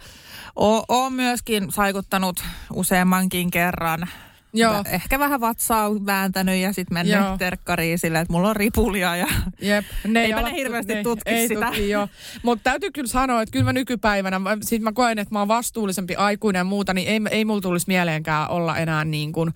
o- 0.55 0.85
oon 0.89 1.13
myöskin 1.13 1.71
saikuttanut 1.71 2.43
useammankin 2.73 3.51
kerran 3.51 4.07
Joo. 4.53 4.83
Ehkä 4.91 5.19
vähän 5.19 5.41
vatsaa 5.41 5.87
on 5.87 6.05
vääntänyt 6.05 6.55
ja 6.55 6.73
sitten 6.73 6.93
mennyt 6.93 7.15
Joo. 7.15 7.37
terkkariin 7.37 7.99
silleen, 7.99 8.21
että 8.21 8.33
mulla 8.33 8.49
on 8.49 8.55
ripulia 8.55 9.15
ja 9.15 9.27
Jep. 9.61 9.85
Ne 10.07 10.25
Eipä 10.25 10.41
ne 10.41 10.51
hirveästi 10.51 10.95
ne- 10.95 11.03
tutki 11.03 11.29
ei 11.31 11.47
sitä. 11.47 11.65
Tutki, 11.65 11.89
joo. 11.89 12.07
Mutta 12.43 12.63
täytyy 12.63 12.91
kyllä 12.91 13.07
sanoa, 13.07 13.41
että 13.41 13.51
kyllä 13.53 13.65
mä 13.65 13.73
nykypäivänä, 13.73 14.39
mä- 14.39 14.57
sit 14.61 14.81
mä 14.81 14.91
koen, 14.91 15.19
että 15.19 15.35
mä 15.35 15.39
oon 15.39 15.47
vastuullisempi 15.47 16.15
aikuinen 16.15 16.59
ja 16.59 16.63
muuta, 16.63 16.93
niin 16.93 17.07
ei, 17.07 17.19
ei 17.37 17.45
mulla 17.45 17.61
tulisi 17.61 17.85
mieleenkään 17.87 18.49
olla 18.49 18.77
enää 18.77 19.05
niin 19.05 19.31
kuin 19.31 19.53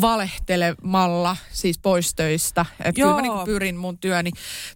valehtelemalla 0.00 1.36
siis 1.52 1.78
pois 1.78 2.14
töistä. 2.14 2.66
Että 2.80 2.92
kyllä 2.92 3.14
mä 3.14 3.22
niin 3.22 3.32
kuin 3.32 3.44
pyrin 3.44 3.76
mun 3.76 3.98
työni 3.98 4.30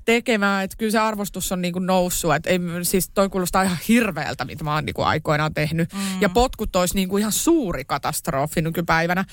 tekemään, 0.04 0.64
että 0.64 0.76
kyllä 0.76 0.92
se 0.92 0.98
arvostus 0.98 1.52
on 1.52 1.62
niin 1.62 1.72
kuin 1.72 1.86
noussut. 1.86 2.34
Että 2.34 2.50
ei, 2.50 2.58
siis 2.82 3.08
toi 3.08 3.28
kuulostaa 3.28 3.62
ihan 3.62 3.78
hirveältä, 3.88 4.44
mitä 4.44 4.64
mä 4.64 4.74
oon 4.74 4.84
niin 4.84 4.94
kuin 4.94 5.06
aikoinaan 5.06 5.54
tehnyt. 5.54 5.92
Mm. 5.92 6.00
Ja 6.20 6.28
potkut 6.28 6.76
olisi 6.76 6.94
niin 6.94 7.08
kuin 7.08 7.20
ihan 7.20 7.32
suuri 7.32 7.84
katastrofi 7.84 8.62
nykypäivänä. 8.62 9.24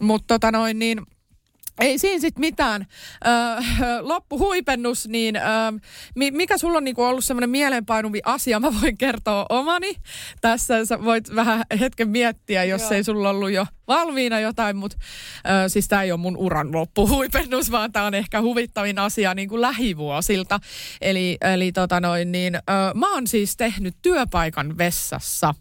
Mutta 0.00 0.34
tota 0.34 0.52
noin 0.52 0.78
niin... 0.78 1.00
Ei 1.80 1.98
siinä 1.98 2.20
sitten 2.20 2.40
mitään. 2.40 2.86
Öö, 3.26 3.32
loppuhuipennus, 4.00 5.08
niin 5.08 5.36
öö, 5.36 5.44
mi- 6.14 6.30
mikä 6.30 6.58
sulla 6.58 6.78
on 6.78 6.84
niinku 6.84 7.02
ollut 7.02 7.24
semmoinen 7.24 7.50
mieleenpainuvi 7.50 8.20
asia? 8.24 8.60
Mä 8.60 8.68
voin 8.80 8.98
kertoa 8.98 9.46
omani. 9.48 9.94
Tässä 10.40 10.84
sä 10.84 11.04
voit 11.04 11.34
vähän 11.34 11.64
hetken 11.80 12.08
miettiä, 12.08 12.64
jos 12.64 12.82
Joo. 12.82 12.90
ei 12.90 13.04
sulla 13.04 13.30
ollut 13.30 13.50
jo 13.50 13.66
valmiina 13.88 14.40
jotain, 14.40 14.76
mutta 14.76 14.96
öö, 15.48 15.68
siis 15.68 15.88
tämä 15.88 16.02
ei 16.02 16.12
ole 16.12 16.20
mun 16.20 16.36
uran 16.36 16.72
loppuhuipennus, 16.72 17.70
vaan 17.70 17.92
tämä 17.92 18.06
on 18.06 18.14
ehkä 18.14 18.42
huvittavin 18.42 18.98
asia 18.98 19.34
niin 19.34 19.48
kuin 19.48 19.60
lähivuosilta. 19.60 20.60
Eli, 21.00 21.36
eli 21.40 21.72
tota 21.72 22.00
noin, 22.00 22.32
niin, 22.32 22.54
öö, 22.54 22.94
mä 22.94 23.14
oon 23.14 23.26
siis 23.26 23.56
tehnyt 23.56 23.96
työpaikan 24.02 24.78
vessassa 24.78 25.54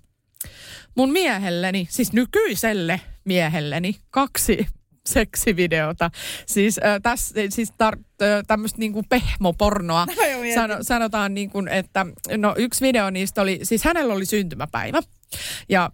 mun 0.95 1.11
miehelleni, 1.11 1.87
siis 1.89 2.13
nykyiselle 2.13 3.01
miehelleni, 3.25 3.95
kaksi 4.09 4.67
seksivideota. 5.05 6.11
Siis, 6.45 6.77
äh, 6.77 7.01
täs, 7.03 7.33
siis 7.49 7.73
tar, 7.77 7.97
äh, 8.21 8.43
tämmöistä 8.47 8.79
niinku 8.79 9.03
pehmopornoa. 9.09 10.07
Sano, 10.55 10.77
sanotaan 10.81 11.33
niin 11.33 11.49
kuin, 11.49 11.67
että 11.67 12.05
no 12.37 12.55
yksi 12.57 12.85
video 12.85 13.09
niistä 13.09 13.41
oli, 13.41 13.59
siis 13.63 13.83
hänellä 13.83 14.13
oli 14.13 14.25
syntymäpäivä. 14.25 15.01
Ja 15.69 15.89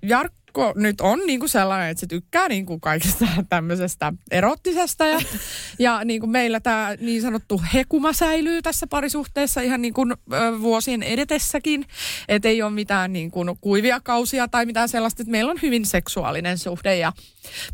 Jarkko 0.58 0.80
nyt 0.80 1.02
on 1.02 1.20
niin 1.28 1.40
kuin 1.40 1.50
sellainen, 1.50 1.90
että 1.90 2.00
se 2.00 2.08
tykkää 2.08 2.48
niin 2.48 2.66
kuin 2.66 2.82
kaikesta 2.82 3.28
tämmöisestä 3.50 4.14
erottisesta. 4.32 5.06
Ja, 5.06 5.20
ja 5.80 6.06
niin 6.06 6.20
kuin 6.20 6.30
meillä 6.30 6.60
tämä 6.60 6.96
niin 7.00 7.22
sanottu 7.22 7.62
hekuma 7.74 8.14
säilyy 8.14 8.62
tässä 8.62 8.88
parisuhteessa 8.88 9.62
ihan 9.62 9.82
niin 9.82 9.94
kuin 9.94 10.14
vuosien 10.62 11.04
edetessäkin. 11.04 11.86
Että 12.28 12.48
ei 12.48 12.62
ole 12.62 12.72
mitään 12.72 13.14
niin 13.14 13.32
kuin 13.32 13.58
kuivia 13.62 14.00
kausia 14.00 14.48
tai 14.48 14.66
mitään 14.66 14.90
sellaista, 14.90 15.24
että 15.24 15.32
meillä 15.32 15.52
on 15.52 15.60
hyvin 15.62 15.86
seksuaalinen 15.86 16.58
suhde 16.58 16.98
ja 16.98 17.14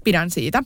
pidän 0.04 0.30
siitä. 0.30 0.64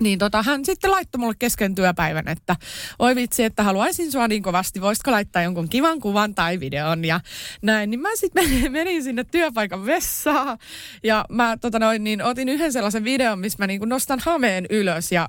Niin 0.00 0.18
tota, 0.18 0.42
hän 0.42 0.64
sitten 0.64 0.90
laittoi 0.90 1.18
mulle 1.18 1.34
kesken 1.38 1.74
työpäivän, 1.74 2.28
että 2.28 2.56
oi 2.98 3.16
vitsi, 3.16 3.44
että 3.44 3.62
haluaisin 3.62 4.12
sua 4.12 4.28
niin 4.28 4.42
kovasti, 4.42 4.80
voisitko 4.80 5.10
laittaa 5.10 5.42
jonkun 5.42 5.68
kivan 5.68 6.00
kuvan 6.00 6.34
tai 6.34 6.60
videon 6.60 7.04
ja 7.04 7.20
näin. 7.62 7.90
Niin 7.90 8.00
mä 8.00 8.08
sitten 8.14 8.44
menin, 8.44 8.72
menin 8.72 9.02
sinne 9.02 9.24
työpaikan 9.24 9.86
vessaan 9.86 10.58
ja 11.02 11.24
mä 11.28 11.56
tota 11.60 11.78
noin, 11.78 12.04
niin 12.04 12.22
otin 12.22 12.48
yhden 12.48 12.72
sellaisen 12.72 13.04
videon, 13.04 13.38
missä 13.38 13.58
mä 13.58 13.66
niin 13.66 13.78
kuin 13.78 13.88
nostan 13.88 14.20
hameen 14.24 14.66
ylös 14.70 15.12
ja 15.12 15.28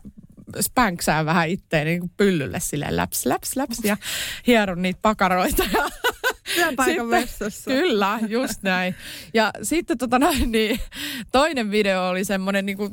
spänksään 0.61 1.26
vähän 1.26 1.49
itteeni 1.49 1.99
niin 1.99 2.11
pyllylle 2.18 2.59
silleen 2.59 2.95
läps, 2.95 3.26
läps, 3.26 3.55
läps 3.55 3.80
ja 3.84 3.97
hieron 4.47 4.82
niitä 4.82 4.99
pakaroita. 5.01 5.64
Ja 5.74 5.89
työpaikan 6.55 7.09
vessassa. 7.09 7.71
Kyllä, 7.71 8.19
just 8.27 8.63
näin. 8.63 8.95
Ja 9.33 9.51
sitten 9.61 9.97
tota 9.97 10.19
noin, 10.19 10.51
niin 10.51 10.79
toinen 11.31 11.71
video 11.71 12.07
oli 12.07 12.25
semmoinen 12.25 12.65
niin 12.65 12.77
kuin 12.77 12.91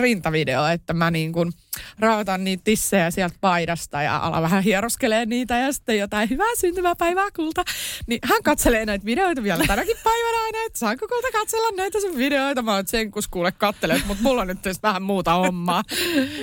rintavideo, 0.00 0.66
että 0.66 0.92
mä 0.92 1.10
niin 1.10 1.32
kuin 1.32 1.52
raotan 1.98 2.44
niitä 2.44 2.64
tissejä 2.64 3.10
sieltä 3.10 3.36
paidasta 3.40 4.02
ja 4.02 4.16
alan 4.16 4.42
vähän 4.42 4.62
hieroskelee 4.62 5.26
niitä 5.26 5.58
ja 5.58 5.72
sitten 5.72 5.98
jotain 5.98 6.30
hyvää 6.30 6.56
syntymäpäivää 6.60 7.28
kulta. 7.36 7.64
Niin 8.06 8.18
hän 8.24 8.42
katselee 8.42 8.86
näitä 8.86 9.04
videoita 9.04 9.42
vielä 9.42 9.64
tänäkin 9.66 9.96
päivänä 10.04 10.44
aina, 10.44 10.58
että 10.66 10.78
saanko 10.78 11.08
kulta 11.08 11.28
katsella 11.32 11.76
näitä 11.76 12.00
sun 12.00 12.16
videoita. 12.16 12.62
Mä 12.62 12.74
oon 12.74 12.86
sen 12.86 13.10
kus 13.10 13.28
kuule 13.28 13.52
kattelet, 13.52 14.06
mutta 14.06 14.22
mulla 14.22 14.40
on 14.40 14.46
nyt 14.46 14.62
tietysti 14.62 14.82
vähän 14.82 15.02
muuta 15.02 15.34
hommaa. 15.34 15.82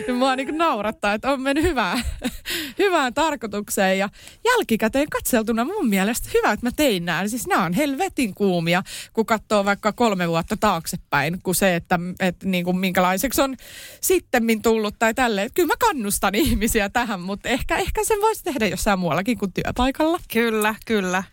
Ja 0.08 0.14
mua 0.14 0.36
niin 0.36 0.58
naurattaa, 0.58 1.14
että 1.14 1.32
on 1.32 1.42
mennyt 1.42 1.64
hyvään, 1.64 2.04
hyvään 2.80 3.14
tarkoitukseen 3.14 4.00
ja 4.00 4.10
jälkikäteen 4.46 5.10
katseltuna 5.10 5.66
mun 5.66 5.90
mielestä 5.90 6.30
hyvä, 6.34 6.52
että 6.52 6.66
mä 6.66 6.72
tein 6.72 7.06
nämä. 7.06 7.28
Siis 7.28 7.48
nämä 7.48 7.64
on 7.64 7.74
helvetin 7.74 8.34
kuumia, 8.34 8.84
kun 9.14 9.26
katsoo 9.26 9.66
vaikka 9.66 9.92
kolme 9.92 10.30
vuotta 10.30 10.58
taaksepäin, 10.58 11.40
kuin 11.44 11.56
se, 11.56 11.76
että, 11.76 12.00
että 12.20 12.46
niin 12.48 12.66
kuin 12.66 12.78
minkälaiseksi 12.78 13.42
on 13.42 13.56
sitten 14.02 14.62
tullut 14.62 14.96
tai 15.00 15.14
tälleen. 15.36 15.54
Kyllä 15.54 15.68
mä 15.68 15.74
kannustan 15.80 16.36
ihmisiä 16.46 16.90
tähän, 16.90 17.22
mutta 17.22 17.50
ehkä, 17.50 17.78
ehkä 17.78 18.04
sen 18.04 18.22
voisi 18.22 18.44
tehdä 18.44 18.68
jossain 18.68 19.00
muuallakin 19.00 19.38
kuin 19.38 19.54
työpaikalla. 19.54 20.20
Kyllä, 20.34 20.76
kyllä. 20.86 21.24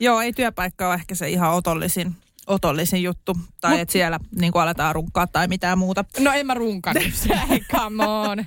Joo, 0.00 0.20
ei 0.20 0.32
työpaikka 0.32 0.86
ole 0.86 0.94
ehkä 0.94 1.14
se 1.14 1.30
ihan 1.30 1.52
otollisin, 1.52 2.16
otollisin 2.46 3.02
juttu. 3.02 3.36
Tai 3.60 3.70
Mut- 3.70 3.80
että 3.80 3.92
siellä 3.92 4.18
niin 4.36 4.52
kuin 4.52 4.62
aletaan 4.62 4.94
runkkaa 4.94 5.26
tai 5.26 5.48
mitään 5.48 5.78
muuta. 5.78 6.04
No 6.20 6.32
en 6.32 6.46
mä 6.46 6.54
runkannut 6.54 7.04
come 7.72 8.06
on. 8.06 8.38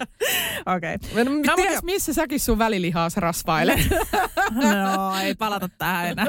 Okei. 0.76 0.96
Okay. 0.96 1.24
No, 1.24 1.32
mut 1.32 1.46
Ties, 1.56 1.84
missä 1.84 2.14
säkin 2.14 2.40
sun 2.40 2.60
välilihaas 2.60 3.18
rasvailet. 3.18 3.80
No, 4.54 5.16
ei 5.24 5.36
palata 5.36 5.70
tähän 5.78 6.08
enää. 6.08 6.26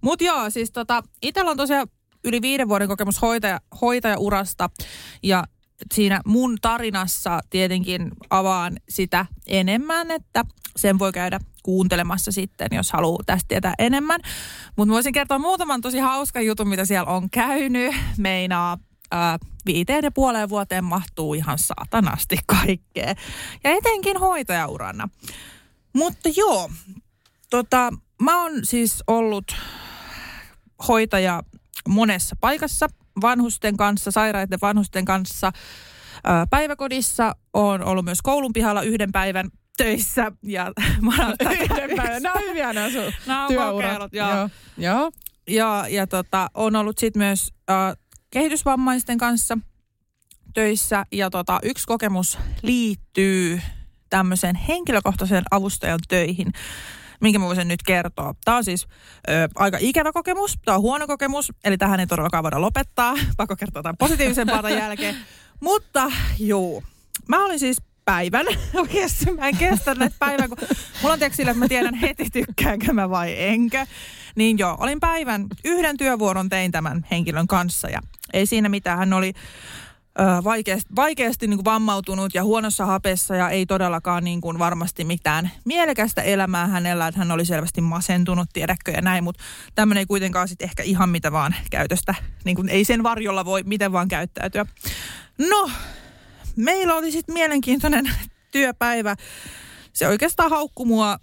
Mutta 0.00 0.24
joo, 0.24 0.50
siis 0.50 0.70
tota, 0.70 1.02
itsellä 1.22 1.50
on 1.50 1.56
tosiaan 1.56 1.88
yli 2.24 2.42
viiden 2.42 2.68
vuoden 2.68 2.88
kokemus 2.88 3.22
hoitaja, 3.22 3.60
hoitajaurasta 3.80 4.70
ja 5.22 5.44
siinä 5.94 6.20
mun 6.26 6.58
tarinassa 6.62 7.40
tietenkin 7.50 8.10
avaan 8.30 8.76
sitä 8.88 9.26
enemmän, 9.46 10.10
että 10.10 10.44
sen 10.76 10.98
voi 10.98 11.12
käydä 11.12 11.40
kuuntelemassa 11.62 12.32
sitten, 12.32 12.68
jos 12.72 12.92
haluaa 12.92 13.22
tästä 13.26 13.48
tietää 13.48 13.74
enemmän. 13.78 14.20
Mutta 14.76 14.94
voisin 14.94 15.12
kertoa 15.12 15.38
muutaman 15.38 15.80
tosi 15.80 15.98
hauskan 15.98 16.46
jutun, 16.46 16.68
mitä 16.68 16.84
siellä 16.84 17.12
on 17.12 17.30
käynyt. 17.30 17.94
Meinaa 18.16 18.78
ää, 19.10 19.38
viiteen 19.66 20.04
ja 20.04 20.10
puoleen 20.10 20.48
vuoteen 20.48 20.84
mahtuu 20.84 21.34
ihan 21.34 21.58
saatanasti 21.58 22.38
kaikkea. 22.46 23.14
Ja 23.64 23.70
etenkin 23.70 24.16
hoitajaurana. 24.16 25.08
Mutta 25.92 26.28
joo, 26.36 26.70
tota, 27.50 27.92
mä 28.22 28.42
oon 28.42 28.52
siis 28.64 29.04
ollut 29.06 29.56
hoitaja 30.88 31.42
monessa 31.88 32.36
paikassa, 32.40 32.88
vanhusten 33.20 33.76
kanssa, 33.76 34.10
sairaiden 34.10 34.58
vanhusten 34.62 35.04
kanssa. 35.04 35.52
Päiväkodissa 36.50 37.36
on 37.54 37.84
ollut 37.84 38.04
myös 38.04 38.22
koulun 38.22 38.52
pihalla 38.52 38.82
yhden 38.82 39.12
päivän 39.12 39.50
töissä 39.76 40.32
ja 40.42 40.66
ottanut 41.30 41.60
Yhden 41.60 41.90
päivän. 41.96 42.22
Nämä 42.22 42.34
on 42.34 42.42
hyviä 42.48 42.72
nämä 42.72 42.90
sun 42.90 43.02
Nämä 43.26 43.42
on 43.42 43.48
työurat. 43.48 43.72
kokeilut, 43.72 44.12
joo. 44.12 44.28
joo. 44.30 44.48
joo. 44.78 45.10
Ja, 45.48 45.86
ja 45.88 46.06
tota, 46.06 46.50
on 46.54 46.76
ollut 46.76 46.98
sitten 46.98 47.22
myös 47.22 47.52
äh, 47.70 47.96
kehitysvammaisten 48.30 49.18
kanssa 49.18 49.58
töissä. 50.54 51.04
Ja 51.12 51.30
tota, 51.30 51.58
yksi 51.62 51.86
kokemus 51.86 52.38
liittyy 52.62 53.60
tämmöiseen 54.10 54.56
henkilökohtaisen 54.56 55.44
avustajan 55.50 55.98
töihin, 56.08 56.52
minkä 57.20 57.38
mä 57.38 57.44
voisin 57.44 57.68
nyt 57.68 57.82
kertoa. 57.82 58.34
Tämä 58.44 58.56
on 58.56 58.64
siis 58.64 58.86
ö, 59.28 59.48
aika 59.54 59.78
ikävä 59.80 60.12
kokemus, 60.12 60.58
tämä 60.64 60.76
on 60.76 60.82
huono 60.82 61.06
kokemus, 61.06 61.52
eli 61.64 61.78
tähän 61.78 62.00
ei 62.00 62.06
todellakaan 62.06 62.42
voida 62.42 62.60
lopettaa. 62.60 63.14
Pakko 63.36 63.56
kertoa 63.56 63.78
jotain 63.78 63.96
positiivisempaa 63.96 64.62
tämän 64.62 64.78
jälkeen. 64.84 65.16
Mutta 65.60 66.12
juu, 66.38 66.82
mä 67.28 67.44
olin 67.44 67.58
siis 67.58 67.82
päivän, 68.04 68.46
oikeasti 68.80 69.32
mä 69.32 69.48
en 69.48 69.56
kestä 69.56 69.94
näitä 69.94 70.16
päivän, 70.18 70.48
kun 70.48 70.58
mulla 71.02 71.12
on 71.12 71.18
tiedätkö 71.18 71.36
sillä, 71.36 71.50
että 71.50 71.58
mä 71.58 71.68
tiedän 71.68 71.94
heti 71.94 72.30
tykkäänkö 72.32 72.92
mä 72.92 73.10
vai 73.10 73.34
enkö. 73.38 73.86
Niin 74.36 74.58
joo, 74.58 74.76
olin 74.80 75.00
päivän, 75.00 75.46
yhden 75.64 75.96
työvuoron 75.96 76.48
tein 76.48 76.72
tämän 76.72 77.06
henkilön 77.10 77.46
kanssa 77.46 77.88
ja 77.88 78.00
ei 78.32 78.46
siinä 78.46 78.68
mitään, 78.68 78.98
hän 78.98 79.12
oli 79.12 79.32
vaikeasti, 80.44 80.90
vaikeasti 80.96 81.46
niin 81.46 81.56
kuin 81.56 81.64
vammautunut 81.64 82.34
ja 82.34 82.44
huonossa 82.44 82.86
hapessa 82.86 83.36
ja 83.36 83.50
ei 83.50 83.66
todellakaan 83.66 84.24
niin 84.24 84.40
kuin 84.40 84.58
varmasti 84.58 85.04
mitään 85.04 85.50
mielekästä 85.64 86.22
elämää 86.22 86.66
hänellä, 86.66 87.08
että 87.08 87.18
hän 87.18 87.30
oli 87.30 87.44
selvästi 87.44 87.80
masentunut, 87.80 88.48
tiedätkö 88.52 88.90
ja 88.90 89.02
näin, 89.02 89.24
mutta 89.24 89.44
tämmöinen 89.74 90.00
ei 90.00 90.06
kuitenkaan 90.06 90.48
sitten 90.48 90.68
ehkä 90.68 90.82
ihan 90.82 91.08
mitä 91.08 91.32
vaan 91.32 91.54
käytöstä, 91.70 92.14
niin 92.44 92.56
kuin 92.56 92.68
ei 92.68 92.84
sen 92.84 93.02
varjolla 93.02 93.44
voi 93.44 93.62
miten 93.62 93.92
vaan 93.92 94.08
käyttäytyä. 94.08 94.66
No, 95.38 95.70
meillä 96.56 96.94
oli 96.94 97.12
sitten 97.12 97.32
mielenkiintoinen 97.32 98.10
työpäivä. 98.52 99.16
Se 99.92 100.08
oikeastaan 100.08 100.50
haukku 100.50 100.84
mua 100.84 101.18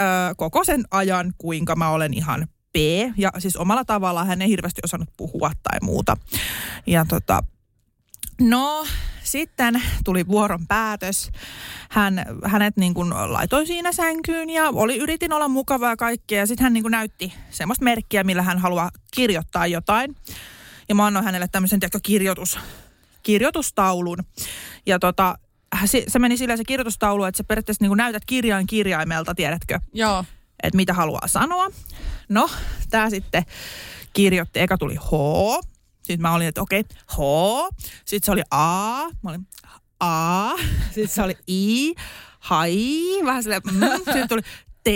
ö, 0.00 0.04
koko 0.36 0.64
sen 0.64 0.84
ajan, 0.90 1.32
kuinka 1.38 1.76
mä 1.76 1.90
olen 1.90 2.14
ihan 2.14 2.48
P. 2.72 2.76
Ja 3.16 3.32
siis 3.38 3.56
omalla 3.56 3.84
tavallaan 3.84 4.26
hän 4.26 4.42
ei 4.42 4.48
hirveästi 4.48 4.80
osannut 4.84 5.08
puhua 5.16 5.50
tai 5.62 5.78
muuta. 5.82 6.16
Ja 6.86 7.04
tota, 7.08 7.42
no 8.40 8.86
sitten 9.22 9.82
tuli 10.04 10.26
vuoron 10.26 10.66
päätös. 10.66 11.30
Hän, 11.90 12.24
hänet 12.44 12.76
niin 12.76 12.94
kuin 12.94 13.10
laitoin 13.10 13.66
siinä 13.66 13.92
sänkyyn 13.92 14.50
ja 14.50 14.68
oli, 14.68 14.98
yritin 14.98 15.32
olla 15.32 15.48
mukava 15.48 15.88
ja 15.88 15.96
kaikkea. 15.96 16.38
Ja 16.38 16.46
sitten 16.46 16.64
hän 16.64 16.72
niin 16.72 16.84
kuin 16.84 16.92
näytti 16.92 17.32
semmoista 17.50 17.84
merkkiä, 17.84 18.24
millä 18.24 18.42
hän 18.42 18.58
haluaa 18.58 18.90
kirjoittaa 19.14 19.66
jotain. 19.66 20.16
Ja 20.88 20.94
mä 20.94 21.06
annoin 21.06 21.24
hänelle 21.24 21.48
tämmöisen 21.48 21.80
tiedätkö, 21.80 22.00
kirjoitus 22.02 22.58
kirjoitustaulun. 23.22 24.18
Ja 24.86 24.98
tota, 24.98 25.38
se, 25.84 26.04
se 26.08 26.18
meni 26.18 26.36
silleen 26.36 26.58
se 26.58 26.64
kirjoitustaulu, 26.64 27.24
että 27.24 27.36
sä 27.36 27.44
periaatteessa 27.44 27.84
niin 27.84 27.96
näytät 27.96 28.22
kirjain 28.26 28.66
kirjaimelta, 28.66 29.34
tiedätkö, 29.34 29.78
Joo. 29.92 30.24
että 30.62 30.76
mitä 30.76 30.94
haluaa 30.94 31.26
sanoa. 31.26 31.68
No, 32.28 32.50
tämä 32.90 33.10
sitten 33.10 33.42
kirjoitti, 34.12 34.60
eka 34.60 34.78
tuli 34.78 34.94
H, 34.94 35.10
sitten 36.08 36.22
mä 36.22 36.34
olin, 36.34 36.48
että 36.48 36.62
okei, 36.62 36.84
H, 37.12 37.16
sitten 38.04 38.26
se 38.26 38.32
oli 38.32 38.42
A, 38.50 38.98
mä 39.22 39.30
olin 39.30 39.46
A, 40.00 40.50
sitten 40.90 41.08
se 41.08 41.22
oli 41.22 41.36
I, 41.48 41.94
hai, 42.38 42.76
vähän 43.24 43.42
silleen, 43.42 43.62
mm, 43.72 43.80
sitten 44.04 44.28
tuli 44.28 44.42
T, 44.84 44.88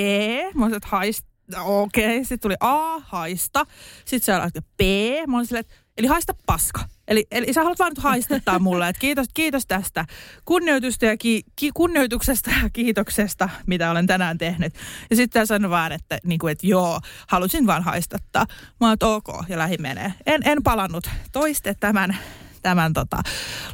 mä 0.54 0.64
olin, 0.64 0.76
että 0.76 0.88
haista, 0.90 1.28
okei, 1.64 2.04
okay. 2.04 2.18
sitten 2.18 2.40
tuli 2.40 2.54
A, 2.60 2.98
haista, 2.98 3.66
sitten 4.04 4.34
se 4.36 4.42
oli 4.42 4.64
B, 4.76 4.80
mä 5.28 5.36
olin 5.36 5.46
silleen, 5.46 5.60
että 5.60 5.74
eli 5.98 6.06
haista 6.06 6.34
paska. 6.46 6.80
Eli, 7.08 7.26
eli 7.30 7.52
sä 7.52 7.60
haluat 7.60 7.78
vaan 7.78 7.90
nyt 7.90 8.04
haistettaa 8.04 8.58
mulle, 8.58 8.88
että 8.88 9.00
kiitos, 9.00 9.26
kiitos 9.34 9.66
tästä 9.66 10.04
kunnioitusta 10.44 11.06
ja 11.06 11.16
ki, 11.16 11.42
ki, 11.56 11.70
kunnioituksesta 11.74 12.50
ja 12.50 12.70
kiitoksesta, 12.70 13.48
mitä 13.66 13.90
olen 13.90 14.06
tänään 14.06 14.38
tehnyt. 14.38 14.74
Ja 15.10 15.16
sitten 15.16 15.46
sanon 15.46 15.70
vaan, 15.70 15.92
että, 15.92 16.18
niin 16.24 16.38
kuin, 16.38 16.52
että 16.52 16.66
joo, 16.66 17.00
halusin 17.28 17.66
vaan 17.66 17.82
haistattaa. 17.82 18.46
Mä 18.80 18.88
oon, 18.88 18.96
ok, 19.00 19.28
ja 19.48 19.58
lähi 19.58 19.76
menee. 19.78 20.14
En, 20.26 20.40
en 20.44 20.62
palannut 20.62 21.10
toiste 21.32 21.74
tämän, 21.80 22.16
tämän 22.62 22.92
tota, 22.92 23.22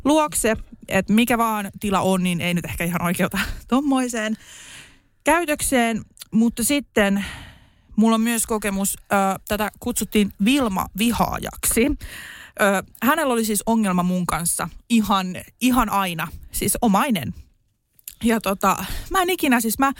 luokse, 0.05 0.57
että 0.89 1.13
mikä 1.13 1.39
vaan 1.39 1.71
tila 1.81 2.01
on, 2.01 2.23
niin 2.23 2.41
ei 2.41 2.55
nyt 2.55 2.65
ehkä 2.65 2.85
ihan 2.85 3.03
oikeuta 3.03 3.39
tommoiseen 3.69 4.37
käytökseen. 5.25 6.03
Mutta 6.31 6.65
sitten 6.65 7.25
mulla 7.99 8.15
on 8.15 8.21
myös 8.21 8.47
kokemus, 8.47 8.97
ö, 9.01 9.17
tätä 9.49 9.71
kutsuttiin 9.81 10.33
Vilma-vihaajaksi. 10.45 11.87
Ö, 11.87 12.83
hänellä 13.03 13.33
oli 13.33 13.45
siis 13.45 13.63
ongelma 13.67 14.03
mun 14.03 14.27
kanssa 14.27 14.69
ihan, 14.89 15.27
ihan 15.61 15.91
aina, 15.91 16.29
siis 16.53 16.79
omainen. 16.83 17.35
Ja 18.25 18.41
tota, 18.41 18.85
mä 19.11 19.23
en 19.23 19.31
ikinä, 19.31 19.61
siis 19.61 19.79
mä 19.79 19.93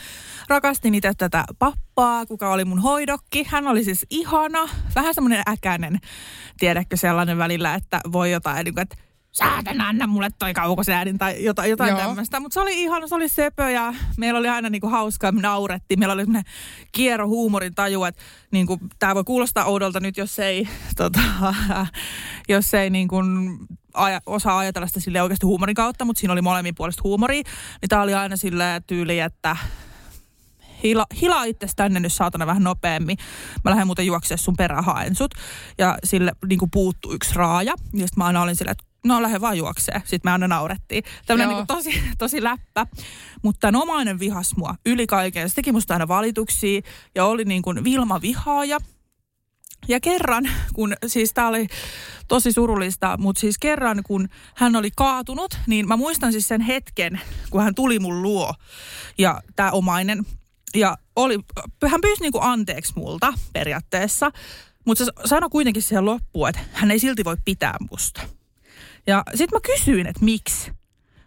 rakastin 0.49 0.95
itse 0.95 1.13
tätä 1.19 1.45
pappaa, 1.59 2.27
kuka 2.27 2.53
oli 2.53 2.65
mun 2.65 2.79
hoidokki. 2.79 3.45
Hän 3.49 3.67
oli 3.69 3.85
siis 3.85 4.07
ihana, 4.11 4.69
vähän 4.95 5.15
semmoinen 5.15 5.43
äkäinen, 5.49 5.99
tiedätkö 6.59 6.97
sellainen 6.97 7.39
välillä, 7.39 7.75
että 7.75 8.01
voi 8.13 8.33
jotain, 8.33 8.65
niin 8.65 8.79
että 8.79 8.97
saatana, 9.39 9.89
anna 9.89 10.07
mulle 10.07 10.29
toi 10.39 10.55
kaukosäädin 10.55 11.19
tai 11.19 11.45
jotain, 11.45 11.71
jotain 11.71 11.97
tämmöistä. 11.97 12.41
Mutta 12.41 12.55
se 12.55 12.61
oli 12.61 12.83
ihan, 12.83 13.09
se 13.09 13.15
oli 13.15 13.29
söpö 13.29 13.71
ja 13.71 13.95
meillä 14.17 14.39
oli 14.39 14.49
aina 14.49 14.71
niinku 14.71 14.89
hauskaa, 14.89 15.33
me 15.33 15.41
naurettiin. 15.41 15.99
Meillä 15.99 16.13
oli 16.13 16.23
semmoinen 16.23 16.53
kierro 16.93 17.29
huumorin 17.29 17.75
taju, 17.75 18.05
että 18.05 18.23
niinku, 18.51 18.79
tämä 18.99 19.15
voi 19.15 19.25
kuulostaa 19.25 19.65
oudolta 19.65 20.01
nyt, 20.01 20.17
jos 20.17 20.39
ei, 20.39 20.69
tota, 20.97 21.21
jos 22.49 22.75
ei 22.75 22.91
niinku, 22.91 23.17
aja, 23.95 24.21
osaa 24.27 24.59
ajatella 24.59 24.87
sitä 24.87 25.01
sille 25.01 25.23
oikeasti 25.23 25.47
huumorin 25.47 25.75
kautta, 25.75 26.05
mutta 26.05 26.21
siinä 26.21 26.33
oli 26.33 26.43
molemmin 26.43 26.75
puolesta 26.75 27.03
huumoria. 27.05 27.43
Niin 27.81 27.89
tämä 27.89 28.03
oli 28.03 28.15
aina 28.15 28.37
sille 28.37 28.83
tyyli, 28.87 29.21
että 29.21 29.57
hila, 30.83 31.07
hilaa 31.21 31.45
itse 31.45 31.67
tänne 31.77 32.01
nyt 32.01 32.13
saatana 32.13 32.47
vähän 32.47 32.63
nopeammin. 32.63 33.17
Mä 33.65 33.71
lähden 33.71 33.87
muuten 33.87 34.07
juoksemaan 34.07 34.39
sun 34.39 34.57
perään 34.57 34.85
haen 34.85 35.15
sut. 35.15 35.35
Ja 35.79 35.99
sille 36.05 36.33
niin 36.49 36.71
puuttuu 36.73 37.13
yksi 37.13 37.35
raaja. 37.35 37.75
Ja 37.93 38.07
sitten 38.07 38.09
mä 38.17 38.25
aina 38.25 38.43
olin 38.43 38.57
silleen, 38.57 38.73
että 38.73 38.88
no 39.09 39.23
lähde 39.23 39.41
vaan 39.41 39.59
juokseen. 39.59 40.01
Sitten 40.05 40.21
me 40.25 40.33
aina 40.33 40.49
naurettiin. 40.49 41.05
Tämmöinen 41.27 41.57
niin 41.57 41.67
tosi, 41.67 42.03
tosi 42.19 42.43
läppä. 42.43 42.87
Mutta 43.43 43.61
tämän 43.61 43.83
omainen 43.83 44.19
vihas 44.19 44.57
mua 44.57 44.75
yli 44.87 45.07
kaiken. 45.07 45.49
Se 45.49 45.55
teki 45.55 45.73
musta 45.73 45.95
aina 45.95 46.09
valituksia 46.09 46.81
ja 47.15 47.25
oli 47.25 47.45
niin 47.45 47.63
kuin 47.63 47.85
Vilma 47.85 48.21
vihaaja. 48.21 48.79
Ja 49.89 50.01
kerran, 50.01 50.51
kun 50.75 50.95
siis 51.07 51.35
tämä 51.35 51.49
oli 51.49 51.67
tosi 52.29 52.53
surullista, 52.53 53.17
mutta 53.19 53.41
siis 53.41 53.59
kerran 53.59 54.03
kun 54.03 54.29
hän 54.55 54.77
oli 54.77 54.91
kaatunut, 54.97 55.59
niin 55.67 55.89
mä 55.89 55.97
muistan 55.97 56.33
siis 56.33 56.49
sen 56.49 56.61
hetken, 56.61 57.21
kun 57.51 57.63
hän 57.63 57.75
tuli 57.75 57.99
mun 57.99 58.23
luo 58.23 58.55
ja 59.19 59.43
tämä 59.57 59.71
omainen. 59.71 60.27
Ja 60.75 60.99
oli, 61.17 61.39
hän 61.89 62.01
pyysi 62.01 62.23
niinku 62.23 62.39
anteeksi 62.43 62.93
multa 62.97 63.33
periaatteessa, 63.53 64.31
mutta 64.85 65.05
se 65.05 65.13
sanoi 65.25 65.51
kuitenkin 65.51 65.83
siihen 65.83 66.05
loppuun, 66.05 66.49
että 66.49 66.61
hän 66.73 66.91
ei 66.91 66.99
silti 66.99 67.25
voi 67.25 67.37
pitää 67.45 67.77
musta. 67.91 68.38
Ja 69.09 69.23
sitten 69.35 69.57
mä 69.57 69.61
kysyin, 69.61 70.07
että 70.07 70.25
miksi. 70.25 70.73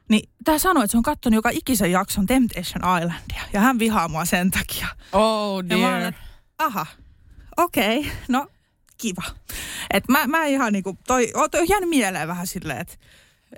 Niin 0.10 0.30
tää 0.44 0.60
sanoi, 0.60 0.84
että 0.84 0.92
se 0.92 0.98
on 0.98 1.04
katsonut 1.04 1.36
joka 1.36 1.50
ikisen 1.50 1.92
jakson 1.92 2.26
Temptation 2.26 2.98
Islandia. 3.02 3.42
Ja 3.54 3.60
hän 3.60 3.80
vihaa 3.80 4.08
mua 4.08 4.26
sen 4.26 4.52
takia. 4.52 4.88
Oh 5.14 5.64
dear. 5.70 5.80
Ja 5.80 5.88
mä 5.88 5.98
olen, 5.98 6.16
aha, 6.58 6.86
okei, 7.58 8.00
okay, 8.00 8.12
no 8.28 8.48
kiva. 8.98 9.24
Et 9.94 10.04
mä, 10.08 10.28
mä 10.28 10.46
ihan 10.46 10.74
niinku, 10.74 10.98
toi, 11.08 11.32
toi 11.52 11.66
jäänyt 11.70 11.90
mieleen 11.90 12.28
vähän 12.28 12.48
silleen, 12.48 12.82
että 12.82 12.94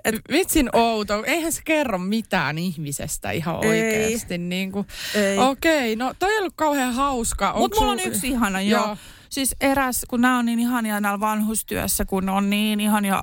et, 0.04 0.14
Vitsin 0.30 0.68
outo. 0.72 1.24
Eihän 1.26 1.52
se 1.52 1.62
kerro 1.64 1.98
mitään 1.98 2.58
ihmisestä 2.58 3.30
ihan 3.30 3.56
oikeasti. 3.56 4.38
Niin 4.38 4.72
Okei, 4.76 5.92
okay, 5.92 5.96
no 5.96 6.14
toi 6.18 6.32
ei 6.32 6.38
ollut 6.38 6.52
kauhean 6.56 6.94
hauska. 6.94 7.54
Mutta 7.56 7.80
mulla 7.80 7.92
on 7.92 8.00
yksi 8.00 8.28
ihana, 8.28 8.60
joo. 8.60 8.86
joo 8.86 8.96
siis 9.34 9.54
eräs, 9.60 10.04
kun 10.08 10.20
nämä 10.20 10.38
on 10.38 10.46
niin 10.46 10.58
ihania 10.58 11.00
näillä 11.00 11.20
vanhustyössä, 11.20 12.04
kun 12.04 12.28
on 12.28 12.50
niin 12.50 12.80
ihania 12.80 13.22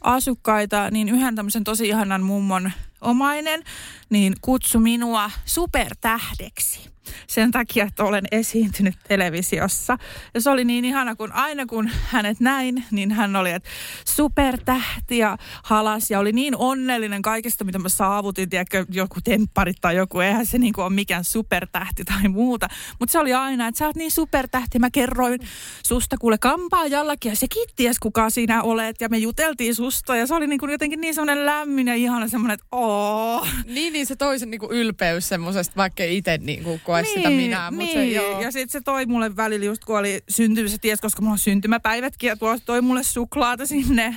asukkaita, 0.00 0.90
niin 0.90 1.08
yhden 1.08 1.34
tämmöisen 1.34 1.64
tosi 1.64 1.88
ihanan 1.88 2.22
mummon 2.22 2.72
omainen, 3.00 3.62
niin 4.10 4.34
kutsu 4.40 4.80
minua 4.80 5.30
supertähdeksi 5.44 6.90
sen 7.26 7.50
takia, 7.50 7.84
että 7.84 8.04
olen 8.04 8.24
esiintynyt 8.32 8.94
televisiossa. 9.08 9.98
Ja 10.34 10.40
se 10.40 10.50
oli 10.50 10.64
niin 10.64 10.84
ihana, 10.84 11.16
kun 11.16 11.32
aina 11.32 11.66
kun 11.66 11.90
hänet 12.04 12.40
näin, 12.40 12.84
niin 12.90 13.12
hän 13.12 13.36
oli, 13.36 13.50
että 13.50 13.68
supertähti 14.04 15.18
ja 15.18 15.36
halas 15.62 16.10
ja 16.10 16.18
oli 16.18 16.32
niin 16.32 16.56
onnellinen 16.56 17.22
kaikesta, 17.22 17.64
mitä 17.64 17.78
mä 17.78 17.88
saavutin, 17.88 18.48
tiedätkö, 18.48 18.86
joku 18.90 19.20
tempparit 19.24 19.76
tai 19.80 19.96
joku, 19.96 20.20
eihän 20.20 20.46
se 20.46 20.58
niin 20.58 20.72
kuin 20.72 20.84
ole 20.84 20.92
mikään 20.92 21.24
supertähti 21.24 22.04
tai 22.04 22.28
muuta. 22.28 22.68
Mutta 22.98 23.12
se 23.12 23.18
oli 23.18 23.32
aina, 23.32 23.66
että 23.66 23.78
sä 23.78 23.86
oot 23.86 23.96
niin 23.96 24.10
supertähti, 24.10 24.78
mä 24.78 24.90
kerroin 24.90 25.40
susta 25.86 26.16
kuule 26.18 26.38
kampaajallakin 26.38 27.30
ja 27.30 27.36
se 27.36 27.46
ties 27.76 27.98
kuka 27.98 28.30
sinä 28.30 28.62
olet 28.62 29.00
ja 29.00 29.08
me 29.08 29.18
juteltiin 29.18 29.74
susta 29.74 30.16
ja 30.16 30.26
se 30.26 30.34
oli 30.34 30.46
niin 30.46 30.60
kuin 30.60 30.72
jotenkin 30.72 31.00
niin 31.00 31.14
semmoinen 31.14 31.46
lämmin 31.46 31.88
ja 31.88 31.94
ihana 31.94 32.28
semmoinen, 32.28 32.54
että 32.54 32.66
oo. 32.72 33.46
Niin, 33.66 33.92
niin 33.92 34.06
se 34.06 34.16
toisen 34.16 34.50
niin 34.50 34.58
kuin 34.60 34.72
ylpeys 34.72 35.28
semmoisesta, 35.28 35.76
vaikka 35.76 36.04
itse 36.04 36.38
niin 36.38 36.64
kuin 36.64 36.80
koe 36.84 36.99
niin, 37.02 37.14
sitä 37.14 37.30
minä. 37.30 37.70
Mutta 37.70 37.84
niin. 37.84 37.94
se, 37.94 38.04
joo. 38.04 38.40
Ja 38.40 38.52
sitten 38.52 38.80
se 38.80 38.80
toi 38.80 39.06
mulle 39.06 39.36
välillä 39.36 39.66
just 39.66 39.84
kun 39.84 39.98
oli 39.98 40.22
syntymys, 40.28 40.72
se 40.72 40.78
ties, 40.78 41.00
koska 41.00 41.22
mulla 41.22 41.32
on 41.32 41.38
syntymäpäivätkin 41.38 42.28
ja 42.28 42.36
tuo 42.36 42.58
toi 42.66 42.82
mulle 42.82 43.02
suklaata 43.02 43.66
sinne 43.76 44.16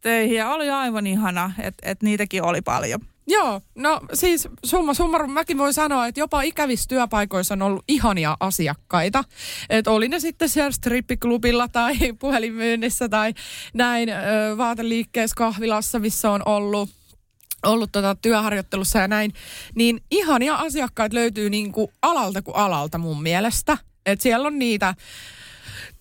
töihin 0.00 0.36
ja 0.36 0.50
oli 0.50 0.70
aivan 0.70 1.06
ihana, 1.06 1.52
että 1.58 1.90
et 1.90 2.02
niitäkin 2.02 2.42
oli 2.42 2.62
paljon. 2.62 3.00
Joo, 3.26 3.60
no 3.74 4.00
siis 4.12 4.48
summa 4.64 4.94
summarum 4.94 5.30
mäkin 5.30 5.58
voin 5.58 5.72
sanoa, 5.74 6.06
että 6.06 6.20
jopa 6.20 6.42
ikävissä 6.42 6.88
työpaikoissa 6.88 7.54
on 7.54 7.62
ollut 7.62 7.84
ihania 7.88 8.36
asiakkaita. 8.40 9.24
Että 9.70 9.90
oli 9.90 10.08
ne 10.08 10.20
sitten 10.20 10.48
siellä 10.48 10.70
strippiklubilla 10.70 11.68
tai 11.68 11.94
puhelinmyynnissä 12.20 13.08
tai 13.08 13.34
näin 13.74 14.08
ö, 14.08 14.12
vaateliikkeessä 14.56 15.34
kahvilassa, 15.36 15.98
missä 15.98 16.30
on 16.30 16.42
ollut 16.46 16.90
ollut 17.64 17.92
tota 17.92 18.14
työharjoittelussa 18.14 18.98
ja 18.98 19.08
näin, 19.08 19.32
niin 19.74 20.00
ihania 20.10 20.54
asiakkaita 20.54 21.14
löytyy 21.14 21.50
niin 21.50 21.72
kuin 21.72 21.88
alalta 22.02 22.42
kuin 22.42 22.56
alalta 22.56 22.98
mun 22.98 23.22
mielestä. 23.22 23.78
Et 24.06 24.20
siellä 24.20 24.46
on 24.46 24.58
niitä, 24.58 24.94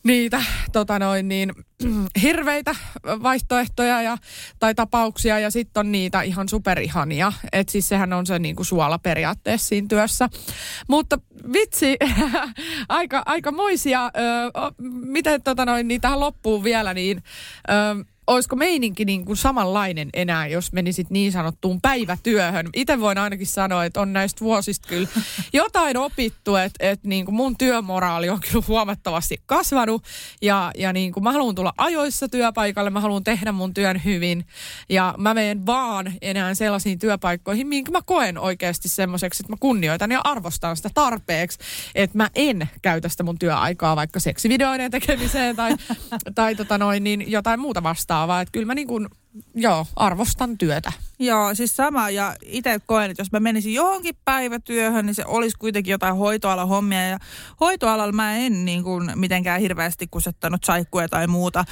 niitä 0.03 0.43
tota 0.71 0.99
noin 0.99 1.27
niin, 1.27 1.53
hirveitä 2.21 2.75
vaihtoehtoja 3.03 4.01
ja, 4.01 4.17
tai 4.59 4.75
tapauksia 4.75 5.39
ja 5.39 5.51
sitten 5.51 5.79
on 5.79 5.91
niitä 5.91 6.21
ihan 6.21 6.49
superihania. 6.49 7.33
Et 7.51 7.69
siis 7.69 7.89
sehän 7.89 8.13
on 8.13 8.25
se 8.25 8.39
niin 8.39 8.55
kuin 8.55 8.65
suola 8.65 8.99
periaatteessa 8.99 9.67
siinä 9.67 9.87
työssä. 9.87 10.29
Mutta 10.87 11.19
vitsi, 11.53 11.97
aika, 12.89 13.23
aika 13.25 13.51
moisia, 13.51 14.05
ö, 14.05 14.09
miten 15.05 15.43
tota 15.43 15.65
noin, 15.65 15.87
niin 15.87 16.01
tähän 16.01 16.19
loppuun 16.19 16.63
vielä, 16.63 16.93
niin 16.93 17.23
ö, 17.69 18.12
olisiko 18.27 18.55
meininki 18.55 19.05
niin 19.05 19.25
kuin 19.25 19.37
samanlainen 19.37 20.09
enää, 20.13 20.47
jos 20.47 20.73
menisit 20.73 21.09
niin 21.09 21.31
sanottuun 21.31 21.81
päivätyöhön? 21.81 22.69
Itse 22.73 22.99
voin 22.99 23.17
ainakin 23.17 23.47
sanoa, 23.47 23.85
että 23.85 24.01
on 24.01 24.13
näistä 24.13 24.45
vuosista 24.45 24.87
kyllä 24.87 25.07
jotain 25.53 25.97
opittu, 25.97 26.55
että, 26.55 26.89
että 26.89 27.07
niin 27.07 27.25
kuin 27.25 27.35
mun 27.35 27.57
työmoraali 27.57 28.29
on 28.29 28.39
kyllä 28.39 28.65
huomattavasti 28.67 29.37
kasvanut. 29.45 30.03
Ja, 30.41 30.71
ja 30.77 30.93
niin 30.93 31.13
kuin 31.13 31.23
mä 31.23 31.31
haluan 31.31 31.55
tulla 31.55 31.73
ajoissa 31.77 32.29
työpaikalle, 32.29 32.89
mä 32.89 32.99
haluan 32.99 33.23
tehdä 33.23 33.51
mun 33.51 33.73
työn 33.73 34.03
hyvin. 34.03 34.45
Ja 34.89 35.15
mä 35.17 35.33
menen 35.33 35.65
vaan 35.65 36.13
enää 36.21 36.53
sellaisiin 36.53 36.99
työpaikkoihin, 36.99 37.67
minkä 37.67 37.91
mä 37.91 38.01
koen 38.05 38.37
oikeasti 38.37 38.89
semmoiseksi, 38.89 39.43
että 39.43 39.53
mä 39.53 39.57
kunnioitan 39.59 40.11
ja 40.11 40.21
arvostan 40.23 40.77
sitä 40.77 40.89
tarpeeksi, 40.93 41.59
että 41.95 42.17
mä 42.17 42.29
en 42.35 42.69
käytä 42.81 43.09
sitä 43.09 43.23
mun 43.23 43.39
työaikaa 43.39 43.95
vaikka 43.95 44.19
seksivideoiden 44.19 44.91
tekemiseen 44.91 45.55
tai, 45.55 45.75
tai 46.35 46.55
tota 46.55 46.77
noin, 46.77 47.03
niin 47.03 47.31
jotain 47.31 47.59
muuta 47.59 47.83
vastaan 47.83 48.12
vastaavaa. 48.13 48.41
Että 48.41 48.51
kyllä 48.51 48.65
mä 48.65 48.75
niin 48.75 48.87
kuin, 48.87 49.07
joo, 49.55 49.85
arvostan 49.95 50.57
työtä. 50.57 50.91
Joo, 51.19 51.55
siis 51.55 51.75
sama. 51.75 52.09
Ja 52.09 52.35
itse 52.45 52.79
koen, 52.85 53.11
että 53.11 53.21
jos 53.21 53.31
mä 53.31 53.39
menisin 53.39 53.73
johonkin 53.73 54.15
päivätyöhön, 54.25 55.05
niin 55.05 55.15
se 55.15 55.23
olisi 55.25 55.57
kuitenkin 55.57 55.91
jotain 55.91 56.15
hoitoalan 56.15 56.67
hommia. 56.67 57.07
Ja 57.07 57.19
hoitoalalla 57.59 58.13
mä 58.13 58.35
en 58.37 58.65
niin 58.65 58.83
kuin 58.83 59.11
mitenkään 59.15 59.61
hirveästi 59.61 60.07
kusettanut 60.11 60.63
saikkuja 60.63 61.09
tai 61.09 61.27
muuta. 61.27 61.65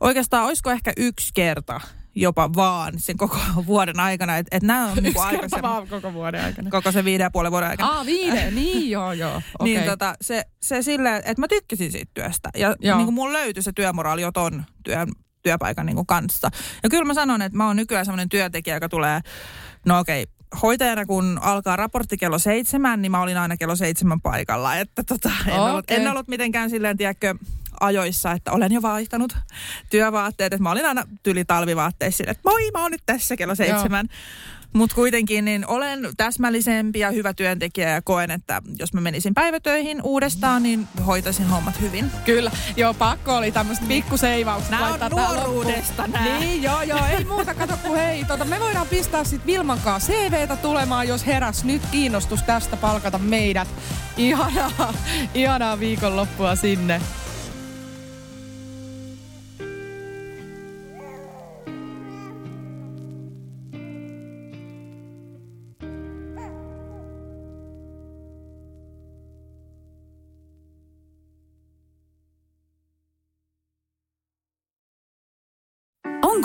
Oikeastaan 0.00 0.46
olisiko 0.46 0.70
ehkä 0.70 0.92
yksi 0.96 1.30
kerta 1.34 1.80
jopa 2.14 2.50
vaan 2.54 2.92
sen 2.96 3.16
koko 3.16 3.38
vuoden 3.66 4.00
aikana. 4.00 4.36
Että 4.36 4.56
et 4.56 4.62
nämä 4.62 4.86
on 4.86 4.96
niinku 4.96 5.08
Yksi 5.10 5.20
aika 5.20 5.40
kerta 5.40 5.56
se, 5.56 5.62
vaan 5.62 5.88
koko 5.88 6.12
vuoden 6.12 6.44
aikana. 6.44 6.70
koko 6.70 6.92
se 6.92 7.04
viiden 7.04 7.24
ja 7.24 7.30
puolen 7.30 7.52
vuoden 7.52 7.68
aikana. 7.68 7.90
Ah, 7.90 8.06
viiden, 8.06 8.54
niin 8.60 8.90
joo 8.90 9.12
joo. 9.12 9.36
Okay. 9.36 9.64
Niin 9.64 9.84
tota, 9.84 10.14
se, 10.20 10.44
se 10.60 10.82
silleen, 10.82 11.16
että 11.16 11.40
mä 11.40 11.48
tykkäsin 11.48 11.92
siitä 11.92 12.10
työstä. 12.14 12.50
Ja 12.56 12.76
Joo. 12.80 12.96
niin 12.96 13.06
kuin 13.06 13.14
mulla 13.14 13.32
löytyi 13.32 13.62
se 13.62 13.72
työmoraali 13.72 14.22
jo 14.22 14.32
ton 14.32 14.64
työn, 14.84 15.08
työpaikan 15.42 15.86
niin 15.86 15.96
kuin 15.96 16.06
kanssa. 16.06 16.50
Ja 16.82 16.88
kyllä 16.88 17.04
mä 17.04 17.14
sanon, 17.14 17.42
että 17.42 17.56
mä 17.56 17.66
oon 17.66 17.76
nykyään 17.76 18.04
semmoinen 18.04 18.28
työntekijä, 18.28 18.76
joka 18.76 18.88
tulee, 18.88 19.20
no 19.86 19.98
okei, 19.98 20.26
hoitajana 20.62 21.06
kun 21.06 21.38
alkaa 21.42 21.76
raportti 21.76 22.16
kello 22.16 22.38
seitsemän, 22.38 23.02
niin 23.02 23.12
mä 23.12 23.22
olin 23.22 23.38
aina 23.38 23.56
kello 23.56 23.76
seitsemän 23.76 24.20
paikalla. 24.20 24.76
Että 24.76 25.02
tota, 25.02 25.30
en, 25.46 25.52
Okei. 25.52 25.70
ollut, 25.70 25.90
en 25.90 26.08
ollut 26.08 26.28
mitenkään 26.28 26.70
silleen, 26.70 26.96
tiedätkö, 26.96 27.34
ajoissa, 27.80 28.32
että 28.32 28.52
olen 28.52 28.72
jo 28.72 28.82
vaihtanut 28.82 29.36
työvaatteet. 29.90 30.52
Että 30.52 30.62
mä 30.62 30.70
olin 30.70 30.86
aina 30.86 31.04
tyli 31.22 31.44
talvivaatteissa 31.44 32.24
että 32.26 32.40
moi, 32.44 32.70
mä 32.72 32.82
oon 32.82 32.90
nyt 32.90 33.02
tässä 33.06 33.36
kello 33.36 33.54
seitsemän. 33.54 34.08
Mutta 34.72 34.94
kuitenkin 34.94 35.44
niin 35.44 35.66
olen 35.66 36.08
täsmällisempi 36.16 36.98
ja 36.98 37.10
hyvä 37.10 37.34
työntekijä 37.34 37.90
ja 37.90 38.02
koen, 38.02 38.30
että 38.30 38.62
jos 38.78 38.92
mä 38.92 39.00
menisin 39.00 39.34
päivätöihin 39.34 40.02
uudestaan, 40.02 40.62
niin 40.62 40.88
hoitaisin 41.06 41.46
hommat 41.46 41.80
hyvin. 41.80 42.10
Kyllä, 42.24 42.50
joo, 42.76 42.94
pakko 42.94 43.36
oli 43.36 43.52
tämmöistä 43.52 43.84
pikkuseivaukset 43.88 44.70
Nää 44.70 44.88
on 44.88 45.10
nuoruudesta 45.10 46.06
nää. 46.06 46.38
Niin, 46.38 46.62
joo, 46.62 46.82
joo, 46.82 47.06
ei 47.18 47.24
muuta, 47.24 47.54
kato 47.54 47.74
kun 47.82 47.96
hei, 47.96 48.24
tota, 48.24 48.44
me 48.44 48.60
voidaan 48.60 48.86
pistää 48.86 49.24
sit 49.24 49.46
Vilmankaan 49.46 50.00
CVtä 50.00 50.56
tulemaan, 50.56 51.08
jos 51.08 51.26
heräs 51.26 51.64
nyt 51.64 51.82
kiinnostus 51.90 52.42
tästä 52.42 52.76
palkata 52.76 53.18
meidät. 53.18 53.68
Ihanaa, 54.16 54.94
ihanaa 55.34 55.80
viikonloppua 55.80 56.56
sinne. 56.56 57.00